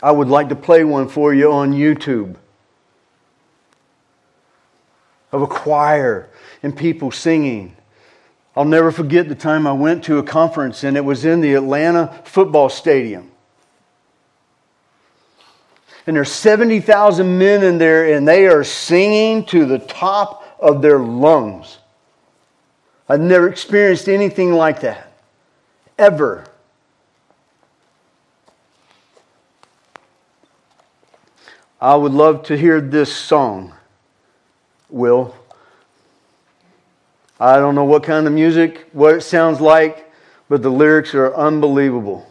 I 0.01 0.11
would 0.11 0.27
like 0.27 0.49
to 0.49 0.55
play 0.55 0.83
one 0.83 1.07
for 1.07 1.33
you 1.33 1.51
on 1.51 1.73
YouTube 1.73 2.35
of 5.31 5.41
a 5.41 5.47
choir 5.47 6.29
and 6.63 6.75
people 6.75 7.11
singing. 7.11 7.75
I'll 8.55 8.65
never 8.65 8.91
forget 8.91 9.29
the 9.29 9.35
time 9.35 9.67
I 9.67 9.73
went 9.73 10.03
to 10.05 10.17
a 10.17 10.23
conference 10.23 10.83
and 10.83 10.97
it 10.97 11.05
was 11.05 11.25
in 11.25 11.41
the 11.41 11.53
Atlanta 11.53 12.21
football 12.23 12.69
stadium 12.69 13.31
and 16.09 16.15
there's 16.15 16.31
70,000 16.31 17.37
men 17.37 17.61
in 17.61 17.77
there, 17.77 18.15
and 18.15 18.27
they 18.27 18.47
are 18.47 18.63
singing 18.63 19.45
to 19.45 19.67
the 19.67 19.77
top 19.77 20.43
of 20.59 20.81
their 20.81 20.97
lungs. 20.97 21.77
I've 23.07 23.21
never 23.21 23.47
experienced 23.47 24.09
anything 24.09 24.51
like 24.51 24.81
that, 24.81 25.13
ever. 25.99 26.45
I 31.81 31.95
would 31.95 32.11
love 32.11 32.43
to 32.43 32.57
hear 32.57 32.81
this 32.81 33.13
song, 33.13 33.73
Will. 34.89 35.35
I 37.39 37.57
don't 37.57 37.75
know 37.75 37.85
what 37.85 38.03
kind 38.03 38.27
of 38.27 38.33
music, 38.33 38.89
what 38.91 39.15
it 39.15 39.21
sounds 39.21 39.61
like, 39.61 40.11
but 40.49 40.61
the 40.61 40.69
lyrics 40.69 41.15
are 41.15 41.33
unbelievable. 41.33 42.29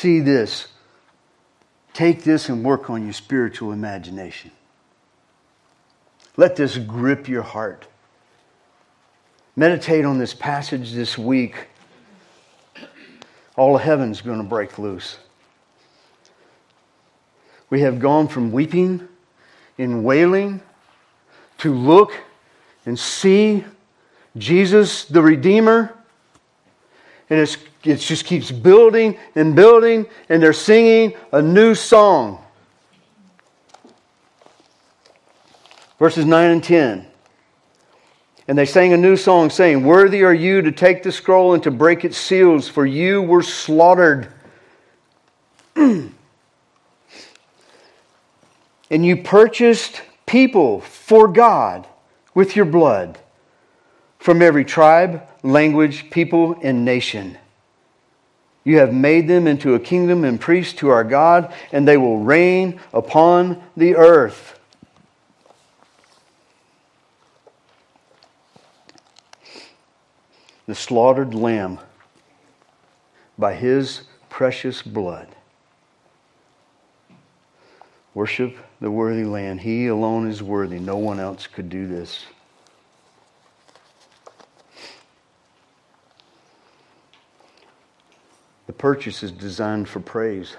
see 0.00 0.20
this. 0.20 0.68
Take 1.92 2.24
this 2.24 2.48
and 2.48 2.64
work 2.64 2.88
on 2.88 3.04
your 3.04 3.12
spiritual 3.12 3.72
imagination. 3.72 4.50
Let 6.38 6.56
this 6.56 6.78
grip 6.78 7.28
your 7.28 7.42
heart. 7.42 7.86
Meditate 9.56 10.06
on 10.06 10.18
this 10.18 10.32
passage 10.32 10.92
this 10.92 11.18
week. 11.18 11.68
All 13.60 13.76
of 13.76 13.82
heaven's 13.82 14.22
going 14.22 14.38
to 14.38 14.42
break 14.42 14.78
loose. 14.78 15.18
We 17.68 17.82
have 17.82 17.98
gone 17.98 18.26
from 18.26 18.52
weeping 18.52 19.06
and 19.76 20.02
wailing 20.02 20.62
to 21.58 21.74
look 21.74 22.14
and 22.86 22.98
see 22.98 23.66
Jesus 24.38 25.04
the 25.04 25.20
Redeemer 25.20 25.94
and 27.28 27.38
it's, 27.38 27.58
it 27.84 27.96
just 27.96 28.24
keeps 28.24 28.50
building 28.50 29.18
and 29.34 29.54
building, 29.54 30.06
and 30.30 30.42
they're 30.42 30.54
singing 30.54 31.12
a 31.30 31.42
new 31.42 31.74
song. 31.74 32.42
Verses 35.98 36.24
9 36.24 36.50
and 36.50 36.64
10. 36.64 37.09
And 38.50 38.58
they 38.58 38.66
sang 38.66 38.92
a 38.92 38.96
new 38.96 39.16
song, 39.16 39.48
saying, 39.48 39.84
Worthy 39.84 40.24
are 40.24 40.34
you 40.34 40.60
to 40.62 40.72
take 40.72 41.04
the 41.04 41.12
scroll 41.12 41.54
and 41.54 41.62
to 41.62 41.70
break 41.70 42.04
its 42.04 42.18
seals, 42.18 42.66
for 42.66 42.84
you 42.84 43.22
were 43.22 43.44
slaughtered. 43.44 44.26
and 45.76 46.12
you 48.90 49.18
purchased 49.18 50.02
people 50.26 50.80
for 50.80 51.28
God 51.28 51.86
with 52.34 52.56
your 52.56 52.64
blood 52.64 53.20
from 54.18 54.42
every 54.42 54.64
tribe, 54.64 55.22
language, 55.44 56.10
people, 56.10 56.58
and 56.60 56.84
nation. 56.84 57.38
You 58.64 58.78
have 58.78 58.92
made 58.92 59.28
them 59.28 59.46
into 59.46 59.74
a 59.74 59.78
kingdom 59.78 60.24
and 60.24 60.40
priests 60.40 60.74
to 60.80 60.88
our 60.88 61.04
God, 61.04 61.54
and 61.70 61.86
they 61.86 61.96
will 61.96 62.18
reign 62.18 62.80
upon 62.92 63.62
the 63.76 63.94
earth. 63.94 64.58
The 70.70 70.76
slaughtered 70.76 71.34
lamb 71.34 71.80
by 73.36 73.54
his 73.54 74.02
precious 74.28 74.82
blood. 74.82 75.26
Worship 78.14 78.56
the 78.80 78.88
worthy 78.88 79.24
Lamb. 79.24 79.58
He 79.58 79.88
alone 79.88 80.28
is 80.30 80.44
worthy. 80.44 80.78
No 80.78 80.96
one 80.96 81.18
else 81.18 81.48
could 81.48 81.70
do 81.70 81.88
this. 81.88 82.24
The 88.68 88.72
purchase 88.72 89.24
is 89.24 89.32
designed 89.32 89.88
for 89.88 89.98
praise. 89.98 90.54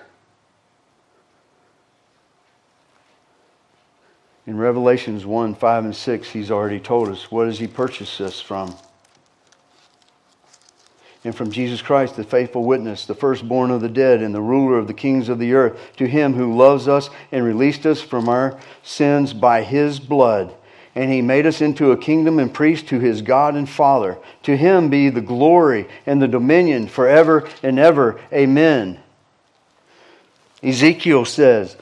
In 4.45 4.57
Revelations 4.57 5.25
1 5.25 5.55
5 5.55 5.85
and 5.85 5.95
6, 5.95 6.29
he's 6.31 6.51
already 6.51 6.81
told 6.81 7.07
us 7.07 7.31
what 7.31 7.45
does 7.45 7.59
he 7.59 7.67
purchase 7.67 8.19
us 8.19 8.41
from? 8.41 8.75
And 11.23 11.35
from 11.35 11.51
Jesus 11.51 11.81
Christ, 11.81 12.15
the 12.15 12.23
faithful 12.23 12.63
witness, 12.63 13.05
the 13.05 13.13
firstborn 13.13 13.69
of 13.69 13.81
the 13.81 13.89
dead, 13.89 14.21
and 14.21 14.33
the 14.33 14.41
ruler 14.41 14.77
of 14.77 14.87
the 14.87 14.93
kings 14.93 15.29
of 15.29 15.37
the 15.37 15.53
earth, 15.53 15.79
to 15.97 16.07
him 16.07 16.33
who 16.33 16.55
loves 16.55 16.87
us 16.87 17.09
and 17.31 17.45
released 17.45 17.85
us 17.85 18.01
from 18.01 18.27
our 18.27 18.59
sins 18.81 19.33
by 19.33 19.61
his 19.61 19.99
blood 19.99 20.53
and 20.95 21.11
he 21.11 21.21
made 21.21 21.45
us 21.45 21.61
into 21.61 21.91
a 21.91 21.97
kingdom 21.97 22.37
and 22.39 22.53
priest 22.53 22.87
to 22.87 22.99
his 22.99 23.21
God 23.21 23.55
and 23.55 23.69
Father. 23.69 24.17
To 24.43 24.57
him 24.57 24.89
be 24.89 25.09
the 25.09 25.21
glory 25.21 25.87
and 26.05 26.21
the 26.21 26.27
dominion 26.27 26.87
forever 26.87 27.47
and 27.63 27.79
ever. 27.79 28.19
Amen. 28.33 28.99
Ezekiel 30.61 31.25
says, 31.25 31.77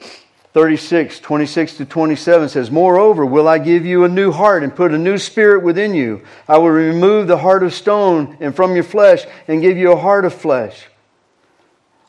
36, 0.52 1.20
26 1.20 1.76
to 1.76 1.84
27 1.84 2.48
says, 2.48 2.70
Moreover, 2.70 3.24
will 3.24 3.46
I 3.46 3.58
give 3.58 3.86
you 3.86 4.02
a 4.04 4.08
new 4.08 4.32
heart 4.32 4.64
and 4.64 4.74
put 4.74 4.92
a 4.92 4.98
new 4.98 5.16
spirit 5.16 5.62
within 5.62 5.94
you. 5.94 6.22
I 6.48 6.58
will 6.58 6.70
remove 6.70 7.28
the 7.28 7.38
heart 7.38 7.62
of 7.62 7.72
stone 7.72 8.36
and 8.40 8.54
from 8.54 8.74
your 8.74 8.82
flesh 8.82 9.24
and 9.46 9.60
give 9.60 9.76
you 9.76 9.92
a 9.92 9.96
heart 9.96 10.24
of 10.24 10.34
flesh. 10.34 10.86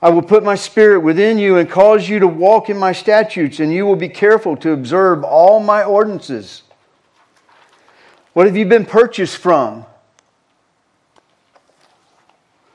I 0.02 0.10
will 0.10 0.24
put 0.24 0.44
my 0.44 0.56
spirit 0.56 1.02
within 1.02 1.38
you 1.38 1.58
and 1.58 1.70
cause 1.70 2.10
you 2.10 2.18
to 2.20 2.28
walk 2.28 2.72
in 2.72 2.78
my 2.78 2.92
statutes, 2.92 3.60
and 3.60 3.72
you 3.72 3.86
will 3.86 3.96
be 3.96 4.10
careful 4.10 4.58
to 4.58 4.72
observe 4.72 5.24
all 5.24 5.60
my 5.60 5.84
ordinances. 5.84 6.64
What 8.34 8.48
have 8.48 8.58
you 8.58 8.66
been 8.66 8.86
purchased 8.86 9.38
from? 9.38 9.86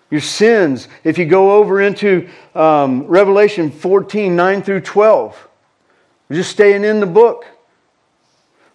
Your 0.08 0.20
sins. 0.20 0.86
If 1.02 1.18
you 1.18 1.24
go 1.24 1.56
over 1.56 1.80
into 1.80 2.28
um, 2.54 3.08
Revelation 3.08 3.72
14 3.72 4.36
9 4.36 4.62
through 4.62 4.82
12, 4.82 5.48
we're 6.28 6.36
just 6.36 6.50
staying 6.50 6.84
in 6.84 7.00
the 7.00 7.06
book. 7.06 7.46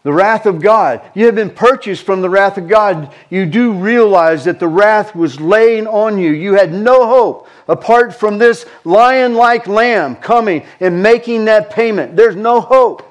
The 0.03 0.13
wrath 0.13 0.47
of 0.47 0.61
God. 0.61 1.01
You 1.13 1.27
have 1.27 1.35
been 1.35 1.51
purchased 1.51 2.03
from 2.03 2.21
the 2.21 2.29
wrath 2.29 2.57
of 2.57 2.67
God. 2.67 3.13
You 3.29 3.45
do 3.45 3.73
realize 3.73 4.45
that 4.45 4.59
the 4.59 4.67
wrath 4.67 5.15
was 5.15 5.39
laying 5.39 5.85
on 5.85 6.17
you. 6.17 6.31
You 6.31 6.53
had 6.53 6.73
no 6.73 7.05
hope 7.05 7.47
apart 7.67 8.15
from 8.15 8.39
this 8.39 8.65
lion 8.83 9.35
like 9.35 9.67
lamb 9.67 10.15
coming 10.15 10.65
and 10.79 11.03
making 11.03 11.45
that 11.45 11.69
payment. 11.69 12.15
There's 12.15 12.35
no 12.35 12.61
hope. 12.61 13.10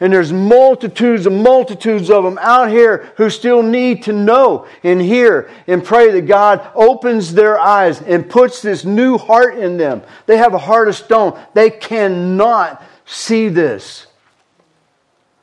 And 0.00 0.12
there's 0.12 0.32
multitudes 0.32 1.26
and 1.26 1.42
multitudes 1.42 2.10
of 2.10 2.24
them 2.24 2.38
out 2.40 2.68
here 2.68 3.12
who 3.16 3.30
still 3.30 3.62
need 3.62 4.02
to 4.04 4.12
know 4.12 4.66
and 4.82 5.00
hear 5.00 5.50
and 5.66 5.84
pray 5.84 6.10
that 6.10 6.26
God 6.26 6.66
opens 6.74 7.32
their 7.32 7.58
eyes 7.58 8.02
and 8.02 8.28
puts 8.28 8.60
this 8.60 8.84
new 8.84 9.16
heart 9.18 9.56
in 9.58 9.76
them. 9.76 10.02
They 10.26 10.36
have 10.36 10.54
a 10.54 10.58
heart 10.58 10.88
of 10.88 10.96
stone. 10.96 11.38
They 11.54 11.70
cannot 11.70 12.82
see 13.06 13.48
this 13.48 14.06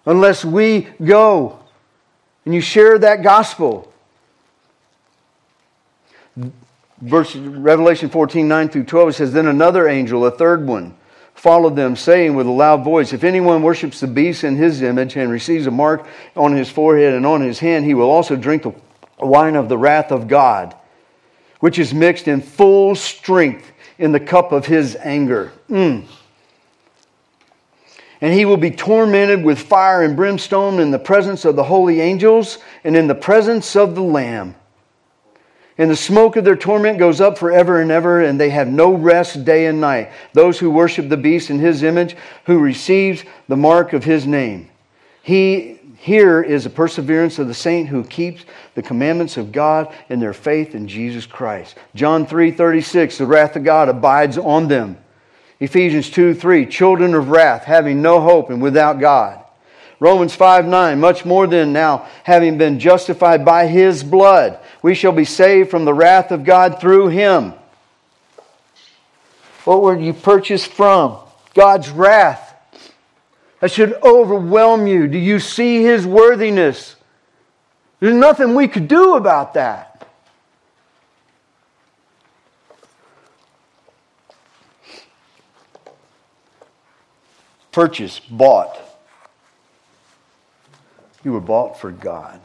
unless 0.06 0.44
we 0.44 0.88
go 1.04 1.60
and 2.46 2.54
you 2.54 2.62
share 2.62 2.98
that 3.00 3.24
gospel. 3.24 3.92
Verse 7.02 7.36
Revelation 7.36 8.10
14, 8.10 8.48
9 8.48 8.70
through 8.70 8.84
12, 8.86 9.10
it 9.10 9.14
says, 9.14 9.34
Then 9.34 9.48
another 9.48 9.88
angel, 9.88 10.26
a 10.26 10.32
third 10.32 10.68
one, 10.68 10.96
followed 11.36 11.76
them, 11.76 11.96
saying 11.96 12.36
with 12.36 12.48
a 12.48 12.52
loud 12.52 12.84
voice, 12.84 13.14
If 13.14 13.24
anyone 13.24 13.64
worships 13.64 14.00
the 14.00 14.08
beast 14.08 14.44
in 14.44 14.56
his 14.56 14.82
image 14.82 15.16
and 15.16 15.32
receives 15.32 15.68
a 15.68 15.72
mark 15.72 16.06
on 16.36 16.56
his 16.56 16.70
forehead 16.70 17.14
and 17.14 17.26
on 17.26 17.42
his 17.42 17.60
hand, 17.60 17.86
he 17.86 17.94
will 17.94 18.10
also 18.10 18.36
drink 18.36 18.64
the 18.64 18.74
wine 19.20 19.56
of 19.56 19.70
the 19.70 19.78
wrath 19.78 20.12
of 20.12 20.28
God, 20.28 20.76
which 21.60 21.80
is 21.80 21.94
mixed 21.94 22.28
in 22.28 22.42
full 22.42 22.96
strength 22.96 23.72
in 23.98 24.12
the 24.12 24.20
cup 24.20 24.52
of 24.52 24.66
his 24.66 24.96
anger. 24.98 25.52
Mm. 25.70 26.06
And 28.22 28.34
he 28.34 28.46
will 28.46 28.58
be 28.58 28.72
tormented 28.72 29.44
with 29.44 29.60
fire 29.60 30.04
and 30.04 30.16
brimstone 30.16 30.80
in 30.80 30.92
the 30.92 31.00
presence 31.00 31.44
of 31.44 31.56
the 31.56 31.64
holy 31.64 32.02
angels 32.02 32.60
and 32.84 32.96
in 32.96 33.08
the 33.08 33.16
presence 33.16 33.76
of 33.76 33.96
the 33.96 34.02
Lamb. 34.02 34.56
And 35.78 35.90
the 35.90 35.96
smoke 35.96 36.36
of 36.36 36.44
their 36.44 36.56
torment 36.56 37.00
goes 37.00 37.22
up 37.22 37.38
forever 37.38 37.82
and 37.82 37.92
ever, 37.92 38.22
and 38.22 38.40
they 38.40 38.50
have 38.50 38.68
no 38.68 38.94
rest 38.94 39.46
day 39.46 39.68
and 39.68 39.80
night. 39.82 40.12
Those 40.34 40.60
who 40.60 40.70
worship 40.70 41.10
the 41.10 41.18
beast 41.18 41.50
in 41.50 41.60
his 41.60 41.84
image, 41.84 42.16
who 42.46 42.60
receives 42.60 43.24
the 43.48 43.58
mark 43.58 43.94
of 43.94 44.04
his 44.04 44.28
name. 44.28 44.70
He 45.24 45.80
here 46.02 46.42
is 46.42 46.66
a 46.66 46.70
perseverance 46.72 47.38
of 47.38 47.48
the 47.48 47.54
saint 47.54 47.88
who 47.88 48.04
keeps 48.04 48.44
the 48.74 48.82
commandments 48.82 49.38
of 49.38 49.52
God 49.52 49.94
in 50.10 50.20
their 50.20 50.34
faith 50.34 50.74
in 50.74 50.88
Jesus 50.88 51.28
Christ. 51.28 51.78
John 51.94 52.26
3 52.26 52.50
36, 52.52 53.20
the 53.20 53.26
wrath 53.28 53.56
of 53.56 53.64
God 53.64 53.88
abides 53.88 54.40
on 54.40 54.68
them. 54.68 54.98
Ephesians 55.60 56.10
2 56.10 56.34
3, 56.34 56.66
children 56.66 57.14
of 57.14 57.30
wrath, 57.30 57.66
having 57.66 58.02
no 58.02 58.20
hope 58.20 58.50
and 58.50 58.60
without 58.60 59.00
God. 59.00 59.46
Romans 60.02 60.36
5 60.36 60.66
9, 60.66 61.00
much 61.00 61.24
more 61.24 61.48
than 61.48 61.72
now, 61.72 62.08
having 62.24 62.58
been 62.58 62.80
justified 62.80 63.46
by 63.46 63.68
his 63.68 64.04
blood, 64.04 64.60
we 64.82 64.96
shall 64.96 65.14
be 65.14 65.24
saved 65.24 65.70
from 65.70 65.86
the 65.86 65.94
wrath 65.94 66.32
of 66.32 66.44
God 66.44 66.82
through 66.82 67.10
him. 67.10 67.54
What 69.64 69.82
were 69.82 69.98
you 69.98 70.12
purchased 70.12 70.72
from? 70.74 71.18
God's 71.54 71.90
wrath. 71.90 72.48
That 73.60 73.72
should 73.72 73.94
overwhelm 74.02 74.88
you. 74.88 75.08
Do 75.08 75.20
you 75.20 75.40
see 75.40 75.84
his 75.84 76.06
worthiness? 76.06 76.96
There's 78.00 78.16
nothing 78.16 78.56
we 78.56 78.68
could 78.68 78.88
do 78.88 79.16
about 79.16 79.54
that. 79.54 79.92
purchase, 87.72 88.20
bought. 88.20 88.91
You 91.24 91.34
were 91.34 91.40
bought 91.40 91.80
for 91.80 91.92
God. 91.92 92.40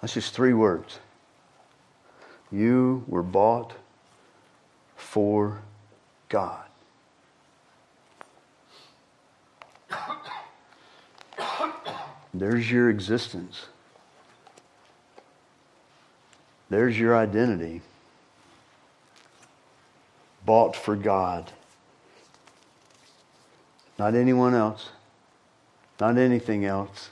That's 0.00 0.14
just 0.14 0.34
three 0.34 0.52
words. 0.52 1.00
You 2.52 3.04
were 3.08 3.22
bought 3.22 3.72
for 4.94 5.62
God. 6.28 6.62
There's 12.32 12.70
your 12.70 12.90
existence. 12.90 13.66
There's 16.68 16.98
your 16.98 17.16
identity. 17.16 17.80
Bought 20.44 20.76
for 20.76 20.94
God. 20.94 21.50
Not 23.98 24.14
anyone 24.14 24.54
else. 24.54 24.90
Not 26.00 26.18
anything 26.18 26.64
else. 26.64 27.10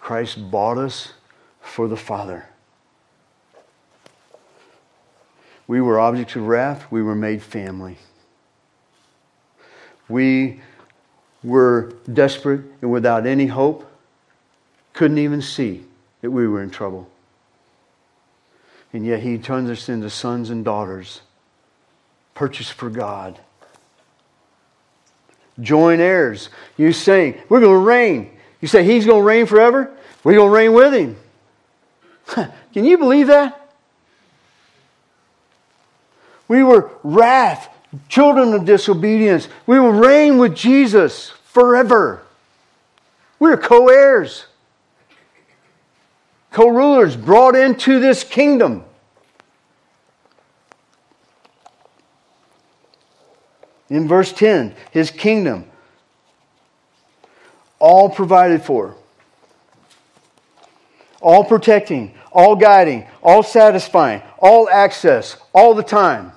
Christ 0.00 0.50
bought 0.50 0.78
us 0.78 1.12
for 1.60 1.88
the 1.88 1.96
Father. 1.96 2.46
We 5.66 5.80
were 5.80 5.98
objects 5.98 6.36
of 6.36 6.46
wrath. 6.46 6.86
We 6.90 7.02
were 7.02 7.14
made 7.14 7.42
family. 7.42 7.98
We 10.08 10.60
were 11.42 11.92
desperate 12.12 12.62
and 12.80 12.90
without 12.90 13.26
any 13.26 13.46
hope. 13.46 13.90
Couldn't 14.92 15.18
even 15.18 15.42
see 15.42 15.84
that 16.20 16.30
we 16.30 16.46
were 16.46 16.62
in 16.62 16.70
trouble. 16.70 17.10
And 18.92 19.04
yet 19.04 19.20
He 19.20 19.36
turns 19.36 19.68
us 19.68 19.88
into 19.88 20.08
sons 20.08 20.48
and 20.48 20.64
daughters, 20.64 21.20
purchased 22.34 22.72
for 22.72 22.88
God 22.88 23.40
joint 25.60 26.00
heirs. 26.00 26.48
You 26.76 26.92
sing, 26.92 27.40
we're 27.48 27.60
going 27.60 27.72
to 27.72 27.86
reign. 27.86 28.30
You 28.60 28.68
say, 28.68 28.84
He's 28.84 29.06
going 29.06 29.22
to 29.22 29.26
reign 29.26 29.46
forever? 29.46 29.90
We're 30.24 30.34
going 30.34 30.48
to 30.48 30.54
reign 30.54 30.72
with 30.72 30.94
Him. 30.94 31.16
Can 32.72 32.84
you 32.84 32.98
believe 32.98 33.28
that? 33.28 33.62
We 36.48 36.62
were 36.62 36.90
wrath, 37.02 37.68
children 38.08 38.54
of 38.54 38.64
disobedience. 38.64 39.48
We 39.66 39.80
will 39.80 39.92
reign 39.92 40.38
with 40.38 40.54
Jesus 40.54 41.30
forever. 41.44 42.22
We're 43.38 43.56
co 43.56 43.88
heirs, 43.88 44.46
co 46.50 46.68
rulers 46.68 47.16
brought 47.16 47.56
into 47.56 48.00
this 48.00 48.24
kingdom. 48.24 48.84
In 53.88 54.08
verse 54.08 54.32
10, 54.32 54.74
his 54.90 55.10
kingdom, 55.10 55.64
all 57.78 58.10
provided 58.10 58.62
for, 58.62 58.96
all 61.20 61.44
protecting, 61.44 62.14
all 62.32 62.56
guiding, 62.56 63.06
all 63.22 63.42
satisfying, 63.42 64.22
all 64.38 64.68
access, 64.68 65.36
all 65.54 65.74
the 65.74 65.82
time. 65.82 66.32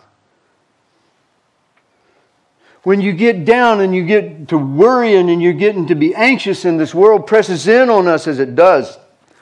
When 2.84 3.02
you 3.02 3.12
get 3.12 3.46
down 3.46 3.82
and 3.82 3.94
you 3.94 4.06
get 4.06 4.48
to 4.50 4.58
worrying 4.58 5.30
and 5.30 5.42
you're 5.42 5.54
getting 5.54 5.88
to 5.88 5.96
be 5.96 6.16
anxious 6.16 6.66
and 6.66 6.80
this 6.80 6.94
world 6.96 7.28
presses 7.28 7.68
in 7.68 7.90
on 7.90 8.08
us 8.08 8.28
as 8.28 8.40
it 8.40 8.56
does, 8.56 8.98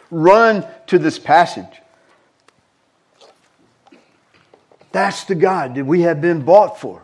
run 0.10 0.66
to 0.88 0.98
this 0.98 1.20
passage. 1.20 1.82
That's 4.92 5.26
the 5.26 5.36
God 5.36 5.76
that 5.76 5.86
we 5.86 6.02
have 6.02 6.22
been 6.22 6.44
bought 6.44 6.80
for. 6.80 7.04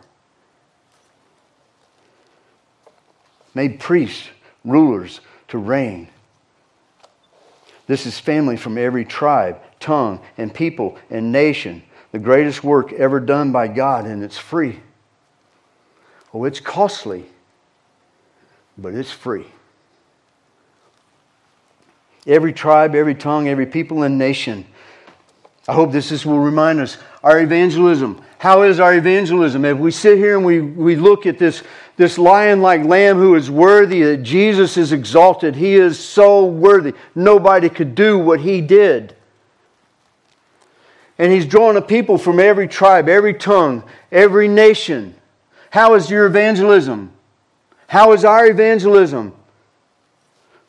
Made 3.54 3.80
priests, 3.80 4.28
rulers 4.64 5.20
to 5.48 5.58
reign. 5.58 6.08
This 7.86 8.06
is 8.06 8.18
family 8.18 8.56
from 8.56 8.78
every 8.78 9.04
tribe, 9.04 9.60
tongue, 9.78 10.20
and 10.38 10.52
people 10.52 10.98
and 11.10 11.32
nation. 11.32 11.82
The 12.12 12.18
greatest 12.18 12.64
work 12.64 12.92
ever 12.92 13.20
done 13.20 13.52
by 13.52 13.68
God, 13.68 14.06
and 14.06 14.22
it's 14.22 14.38
free. 14.38 14.80
Oh, 16.32 16.44
it's 16.44 16.60
costly, 16.60 17.26
but 18.78 18.94
it's 18.94 19.10
free. 19.10 19.46
Every 22.26 22.52
tribe, 22.52 22.94
every 22.94 23.14
tongue, 23.14 23.48
every 23.48 23.66
people 23.66 24.02
and 24.02 24.16
nation. 24.16 24.64
I 25.68 25.74
hope 25.74 25.92
this 25.92 26.10
is, 26.10 26.24
will 26.24 26.38
remind 26.38 26.80
us 26.80 26.98
our 27.22 27.40
evangelism. 27.40 28.22
How 28.38 28.62
is 28.62 28.80
our 28.80 28.94
evangelism? 28.94 29.64
If 29.64 29.78
we 29.78 29.90
sit 29.90 30.18
here 30.18 30.36
and 30.36 30.44
we, 30.44 30.60
we 30.60 30.96
look 30.96 31.26
at 31.26 31.38
this 31.38 31.62
this 31.96 32.18
lion 32.18 32.60
like 32.60 32.84
lamb 32.84 33.18
who 33.18 33.34
is 33.34 33.50
worthy, 33.50 34.02
that 34.02 34.22
Jesus 34.22 34.76
is 34.76 34.92
exalted. 34.92 35.54
He 35.54 35.74
is 35.74 35.98
so 35.98 36.44
worthy. 36.44 36.92
Nobody 37.14 37.68
could 37.68 37.94
do 37.94 38.18
what 38.18 38.40
he 38.40 38.60
did. 38.60 39.14
And 41.18 41.32
he's 41.32 41.46
drawn 41.46 41.76
a 41.76 41.82
people 41.82 42.18
from 42.18 42.40
every 42.40 42.66
tribe, 42.66 43.08
every 43.08 43.34
tongue, 43.34 43.84
every 44.10 44.48
nation. 44.48 45.14
How 45.70 45.94
is 45.94 46.10
your 46.10 46.26
evangelism? 46.26 47.12
How 47.86 48.12
is 48.12 48.24
our 48.24 48.46
evangelism? 48.46 49.32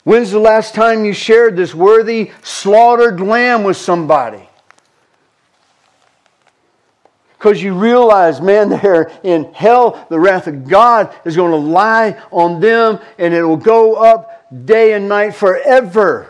When's 0.04 0.30
the 0.30 0.38
last 0.38 0.74
time 0.74 1.04
you 1.04 1.12
shared 1.12 1.56
this 1.56 1.74
worthy 1.74 2.30
slaughtered 2.42 3.20
lamb 3.20 3.64
with 3.64 3.76
somebody? 3.76 4.45
Because 7.38 7.62
you 7.62 7.74
realize, 7.74 8.40
man, 8.40 8.68
they're 8.82 9.10
in 9.22 9.52
hell. 9.52 10.06
The 10.08 10.18
wrath 10.18 10.46
of 10.46 10.68
God 10.68 11.14
is 11.24 11.36
going 11.36 11.50
to 11.50 11.56
lie 11.56 12.20
on 12.30 12.60
them 12.60 12.98
and 13.18 13.34
it 13.34 13.42
will 13.42 13.56
go 13.56 13.94
up 13.94 14.46
day 14.64 14.92
and 14.92 15.08
night 15.08 15.34
forever. 15.34 16.28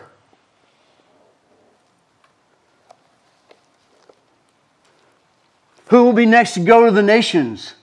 Who 5.87 6.03
will 6.03 6.13
be 6.13 6.25
next 6.25 6.55
to 6.55 6.59
go 6.59 6.85
to 6.85 6.91
the 6.91 7.03
nations? 7.03 7.73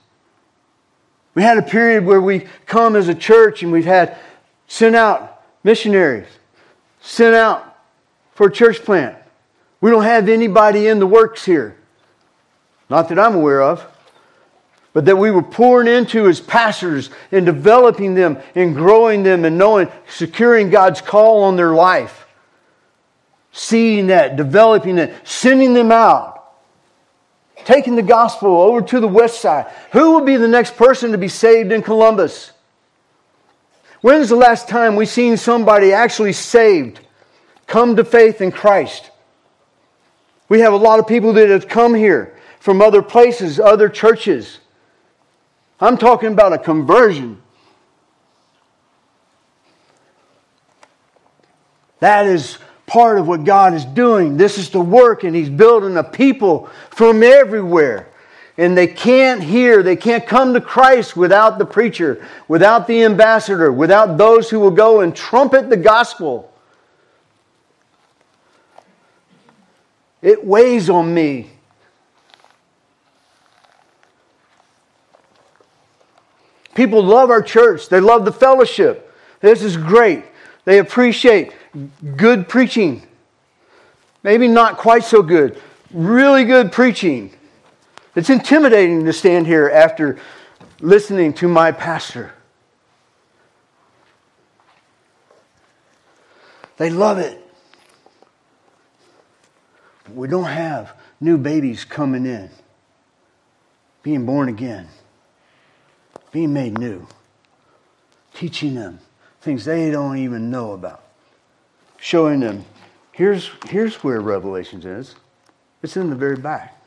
We 1.33 1.41
had 1.41 1.57
a 1.57 1.63
period 1.63 2.05
where 2.05 2.21
we 2.21 2.47
come 2.65 2.95
as 2.95 3.07
a 3.07 3.15
church 3.15 3.63
and 3.63 3.71
we've 3.71 3.85
had 3.85 4.17
sent 4.67 4.95
out 4.95 5.43
missionaries, 5.63 6.27
sent 7.01 7.35
out 7.35 7.77
for 8.33 8.47
a 8.47 8.51
church 8.51 8.83
plant. 8.83 9.17
We 9.81 9.89
don't 9.89 10.03
have 10.03 10.29
anybody 10.29 10.87
in 10.87 10.99
the 10.99 11.07
works 11.07 11.45
here. 11.45 11.75
Not 12.89 13.09
that 13.09 13.19
I'm 13.19 13.35
aware 13.35 13.61
of. 13.61 13.85
But 14.93 15.05
that 15.05 15.17
we 15.17 15.29
were 15.29 15.43
pouring 15.43 15.87
into 15.87 16.27
as 16.27 16.39
pastors 16.39 17.09
and 17.31 17.45
developing 17.45 18.15
them 18.15 18.37
and 18.55 18.73
growing 18.73 19.23
them 19.23 19.43
and 19.43 19.57
knowing, 19.57 19.89
securing 20.07 20.69
God's 20.69 21.01
call 21.01 21.43
on 21.43 21.57
their 21.57 21.73
life. 21.73 22.25
Seeing 23.51 24.07
that, 24.07 24.37
developing 24.37 24.97
it, 24.97 25.13
sending 25.25 25.73
them 25.73 25.91
out 25.91 26.35
taking 27.65 27.95
the 27.95 28.03
gospel 28.03 28.61
over 28.61 28.81
to 28.81 28.99
the 28.99 29.07
west 29.07 29.41
side. 29.41 29.65
Who 29.91 30.11
will 30.11 30.21
be 30.21 30.37
the 30.37 30.47
next 30.47 30.77
person 30.77 31.11
to 31.11 31.17
be 31.17 31.27
saved 31.27 31.71
in 31.71 31.81
Columbus? 31.81 32.51
When's 34.01 34.29
the 34.29 34.35
last 34.35 34.69
time 34.69 34.95
we 34.95 35.07
seen 35.07 35.35
somebody 35.35 35.91
actually 35.91 36.33
saved, 36.33 36.99
come 37.65 37.95
to 37.95 38.05
faith 38.05 38.39
in 38.39 38.51
Christ? 38.51 39.09
We 40.47 40.59
have 40.59 40.73
a 40.73 40.77
lot 40.77 40.99
of 40.99 41.07
people 41.07 41.33
that 41.33 41.49
have 41.49 41.67
come 41.67 41.95
here 41.95 42.34
from 42.65 42.81
other 42.81 43.03
places, 43.03 43.59
other 43.59 43.87
churches. 43.87 44.57
I'm 45.79 45.99
talking 45.99 46.33
about 46.33 46.51
a 46.51 46.57
conversion. 46.57 47.39
That 51.99 52.25
is 52.25 52.57
part 52.87 53.19
of 53.19 53.27
what 53.27 53.43
God 53.43 53.75
is 53.75 53.85
doing. 53.85 54.37
This 54.37 54.57
is 54.57 54.71
the 54.71 54.81
work, 54.81 55.23
and 55.23 55.35
He's 55.35 55.47
building 55.47 55.95
a 55.95 56.03
people 56.03 56.67
from 56.89 57.21
everywhere. 57.21 58.07
And 58.57 58.75
they 58.75 58.87
can't 58.87 59.43
hear, 59.43 59.83
they 59.83 59.95
can't 59.95 60.25
come 60.25 60.55
to 60.55 60.59
Christ 60.59 61.15
without 61.15 61.59
the 61.59 61.65
preacher, 61.65 62.27
without 62.47 62.87
the 62.87 63.03
ambassador, 63.03 63.71
without 63.71 64.17
those 64.17 64.49
who 64.49 64.59
will 64.59 64.71
go 64.71 65.01
and 65.01 65.15
trumpet 65.15 65.69
the 65.69 65.77
gospel. 65.77 66.51
It 70.23 70.43
weighs 70.43 70.89
on 70.89 71.13
me. 71.13 71.51
People 76.75 77.03
love 77.03 77.31
our 77.31 77.41
church. 77.41 77.89
They 77.89 77.99
love 77.99 78.25
the 78.25 78.31
fellowship. 78.31 79.11
This 79.39 79.63
is 79.63 79.75
great. 79.75 80.23
They 80.65 80.77
appreciate 80.77 81.53
good 82.15 82.47
preaching. 82.47 83.01
Maybe 84.21 84.47
not 84.47 84.77
quite 84.77 85.03
so 85.03 85.23
good. 85.23 85.59
Really 85.91 86.43
good 86.43 86.71
preaching. 86.71 87.31
It's 88.15 88.29
intimidating 88.29 89.05
to 89.05 89.13
stand 89.13 89.47
here 89.47 89.69
after 89.69 90.19
listening 90.79 91.33
to 91.35 91.47
my 91.47 91.71
pastor. 91.71 92.33
They 96.77 96.89
love 96.89 97.19
it. 97.19 97.41
We 100.13 100.27
don't 100.27 100.43
have 100.43 100.93
new 101.21 101.37
babies 101.37 101.85
coming 101.85 102.25
in, 102.25 102.49
being 104.03 104.25
born 104.25 104.49
again, 104.49 104.87
being 106.35 106.51
made 106.51 106.77
new, 106.77 107.07
teaching 108.33 108.75
them 108.75 108.99
things 109.39 109.63
they 109.63 109.89
don't 109.89 110.17
even 110.17 110.51
know 110.51 110.73
about. 110.73 111.01
Showing 111.97 112.41
them, 112.41 112.65
here's, 113.13 113.49
here's 113.69 114.03
where 114.03 114.19
Revelations 114.19 114.85
is. 114.85 115.15
It's 115.81 115.95
in 115.95 116.09
the 116.09 116.15
very 116.17 116.35
back. 116.35 116.77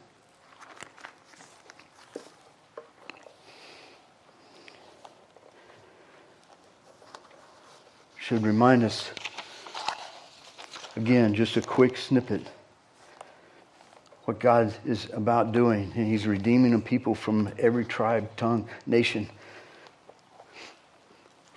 Should 8.19 8.43
remind 8.43 8.85
us 8.85 9.11
again, 10.95 11.33
just 11.33 11.57
a 11.57 11.63
quick 11.63 11.97
snippet 11.97 12.43
what 14.27 14.41
God 14.41 14.75
is 14.85 15.09
about 15.15 15.53
doing. 15.53 15.91
And 15.97 16.07
He's 16.07 16.27
redeeming 16.27 16.75
a 16.75 16.79
people 16.79 17.15
from 17.15 17.51
every 17.59 17.87
tribe, 17.87 18.29
tongue, 18.37 18.69
nation 18.87 19.27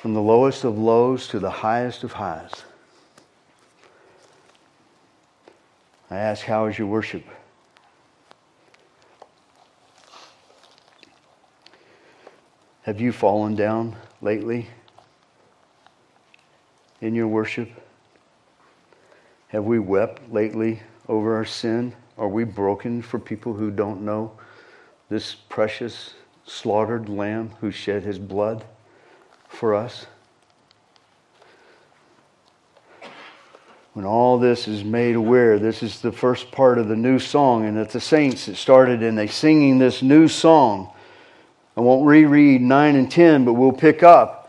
from 0.01 0.15
the 0.15 0.21
lowest 0.21 0.63
of 0.63 0.79
lows 0.79 1.27
to 1.27 1.37
the 1.37 1.51
highest 1.51 2.03
of 2.03 2.13
highs. 2.13 2.63
I 6.09 6.17
ask, 6.17 6.43
how 6.43 6.65
is 6.65 6.79
your 6.79 6.87
worship? 6.87 7.23
Have 12.81 12.99
you 12.99 13.11
fallen 13.11 13.53
down 13.53 13.95
lately 14.23 14.69
in 16.99 17.13
your 17.13 17.27
worship? 17.27 17.69
Have 19.49 19.65
we 19.65 19.77
wept 19.77 20.33
lately 20.33 20.81
over 21.07 21.35
our 21.35 21.45
sin? 21.45 21.93
Are 22.17 22.27
we 22.27 22.43
broken 22.43 23.03
for 23.03 23.19
people 23.19 23.53
who 23.53 23.69
don't 23.69 24.01
know 24.01 24.31
this 25.09 25.35
precious 25.35 26.15
slaughtered 26.43 27.07
lamb 27.07 27.51
who 27.61 27.69
shed 27.69 28.01
his 28.01 28.17
blood? 28.17 28.65
For 29.51 29.75
us. 29.75 30.07
When 33.93 34.05
all 34.05 34.39
this 34.39 34.67
is 34.67 34.83
made 34.83 35.15
aware, 35.15 35.59
this 35.59 35.83
is 35.83 35.99
the 35.99 36.13
first 36.13 36.51
part 36.51 36.77
of 36.77 36.87
the 36.87 36.95
new 36.95 37.19
song, 37.19 37.65
and 37.65 37.77
it's 37.77 37.93
the 37.93 37.99
saints 37.99 38.45
that 38.45 38.55
started 38.55 39.03
and 39.03 39.17
they 39.17 39.27
singing 39.27 39.79
this 39.79 40.01
new 40.01 40.29
song. 40.29 40.93
I 41.75 41.81
won't 41.81 42.07
reread 42.07 42.61
9 42.61 42.95
and 42.95 43.11
10, 43.11 43.43
but 43.43 43.53
we'll 43.53 43.73
pick 43.73 44.01
up. 44.01 44.41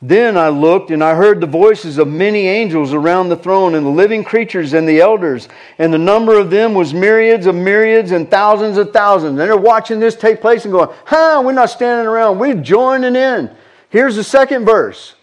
Then 0.00 0.36
I 0.36 0.48
looked 0.48 0.92
and 0.92 1.02
I 1.02 1.16
heard 1.16 1.40
the 1.40 1.46
voices 1.46 1.98
of 1.98 2.06
many 2.06 2.46
angels 2.46 2.92
around 2.92 3.30
the 3.30 3.36
throne 3.36 3.74
and 3.74 3.84
the 3.84 3.90
living 3.90 4.22
creatures 4.22 4.72
and 4.72 4.88
the 4.88 5.00
elders. 5.00 5.48
And 5.78 5.92
the 5.92 5.98
number 5.98 6.38
of 6.38 6.50
them 6.50 6.72
was 6.74 6.94
myriads 6.94 7.46
of 7.46 7.56
myriads 7.56 8.12
and 8.12 8.30
thousands 8.30 8.78
of 8.78 8.92
thousands. 8.92 9.30
And 9.30 9.38
they're 9.40 9.56
watching 9.56 9.98
this 9.98 10.14
take 10.14 10.40
place 10.40 10.64
and 10.64 10.72
going, 10.72 10.90
huh, 11.04 11.42
we're 11.44 11.52
not 11.52 11.70
standing 11.70 12.06
around. 12.06 12.38
We're 12.38 12.54
joining 12.54 13.16
in. 13.16 13.50
Here's 13.90 14.16
the 14.16 14.24
second 14.24 14.64
verse. 14.64 15.14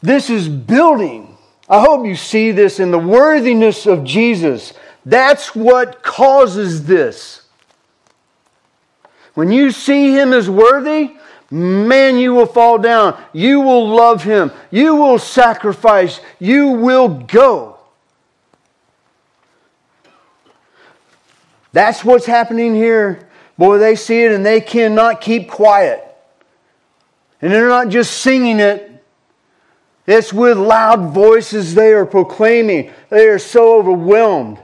This 0.00 0.28
is 0.28 0.48
building. 0.48 1.36
I 1.68 1.80
hope 1.80 2.04
you 2.04 2.14
see 2.14 2.50
this 2.50 2.78
in 2.78 2.90
the 2.90 2.98
worthiness 2.98 3.86
of 3.86 4.04
Jesus. 4.04 4.74
That's 5.06 5.54
what 5.54 6.02
causes 6.02 6.84
this. 6.84 7.42
When 9.32 9.50
you 9.50 9.70
see 9.70 10.12
him 10.12 10.32
as 10.32 10.48
worthy, 10.48 11.16
man, 11.50 12.18
you 12.18 12.34
will 12.34 12.46
fall 12.46 12.78
down. 12.78 13.20
You 13.32 13.60
will 13.60 13.88
love 13.88 14.22
him. 14.22 14.52
You 14.70 14.94
will 14.96 15.18
sacrifice. 15.18 16.20
You 16.38 16.68
will 16.68 17.08
go. 17.08 17.78
That's 21.74 22.04
what's 22.04 22.24
happening 22.24 22.72
here. 22.74 23.28
Boy, 23.58 23.78
they 23.78 23.96
see 23.96 24.22
it 24.22 24.30
and 24.30 24.46
they 24.46 24.60
cannot 24.60 25.20
keep 25.20 25.50
quiet. 25.50 26.02
And 27.42 27.52
they're 27.52 27.68
not 27.68 27.88
just 27.88 28.22
singing 28.22 28.60
it, 28.60 28.90
it's 30.06 30.32
with 30.32 30.56
loud 30.56 31.12
voices 31.12 31.74
they 31.74 31.92
are 31.92 32.06
proclaiming. 32.06 32.92
They 33.10 33.26
are 33.26 33.38
so 33.38 33.78
overwhelmed. 33.78 34.58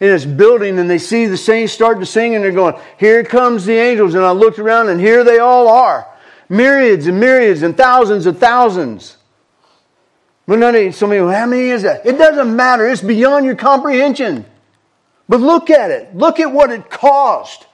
And 0.00 0.10
it's 0.10 0.24
building, 0.24 0.78
and 0.78 0.88
they 0.88 0.98
see 0.98 1.26
the 1.26 1.36
saints 1.36 1.72
start 1.72 1.98
to 1.98 2.06
sing, 2.06 2.34
and 2.34 2.44
they're 2.44 2.52
going, 2.52 2.76
Here 2.98 3.24
comes 3.24 3.64
the 3.64 3.72
angels. 3.72 4.14
And 4.14 4.24
I 4.24 4.30
looked 4.30 4.58
around, 4.58 4.90
and 4.90 5.00
here 5.00 5.24
they 5.24 5.38
all 5.38 5.66
are 5.66 6.06
myriads 6.48 7.06
and 7.06 7.18
myriads 7.18 7.62
and 7.62 7.76
thousands 7.76 8.26
and 8.26 8.38
thousands. 8.38 9.16
But 10.46 10.58
none 10.58 10.92
somebody, 10.92 11.20
how 11.20 11.46
many 11.46 11.68
is 11.70 11.82
that? 11.82 12.06
It 12.06 12.16
doesn't 12.16 12.54
matter. 12.54 12.86
It's 12.86 13.02
beyond 13.02 13.44
your 13.44 13.56
comprehension. 13.56 14.46
But 15.28 15.40
look 15.40 15.70
at 15.70 15.90
it. 15.90 16.16
Look 16.16 16.40
at 16.40 16.52
what 16.52 16.70
it 16.70 16.90
cost. 16.90 17.66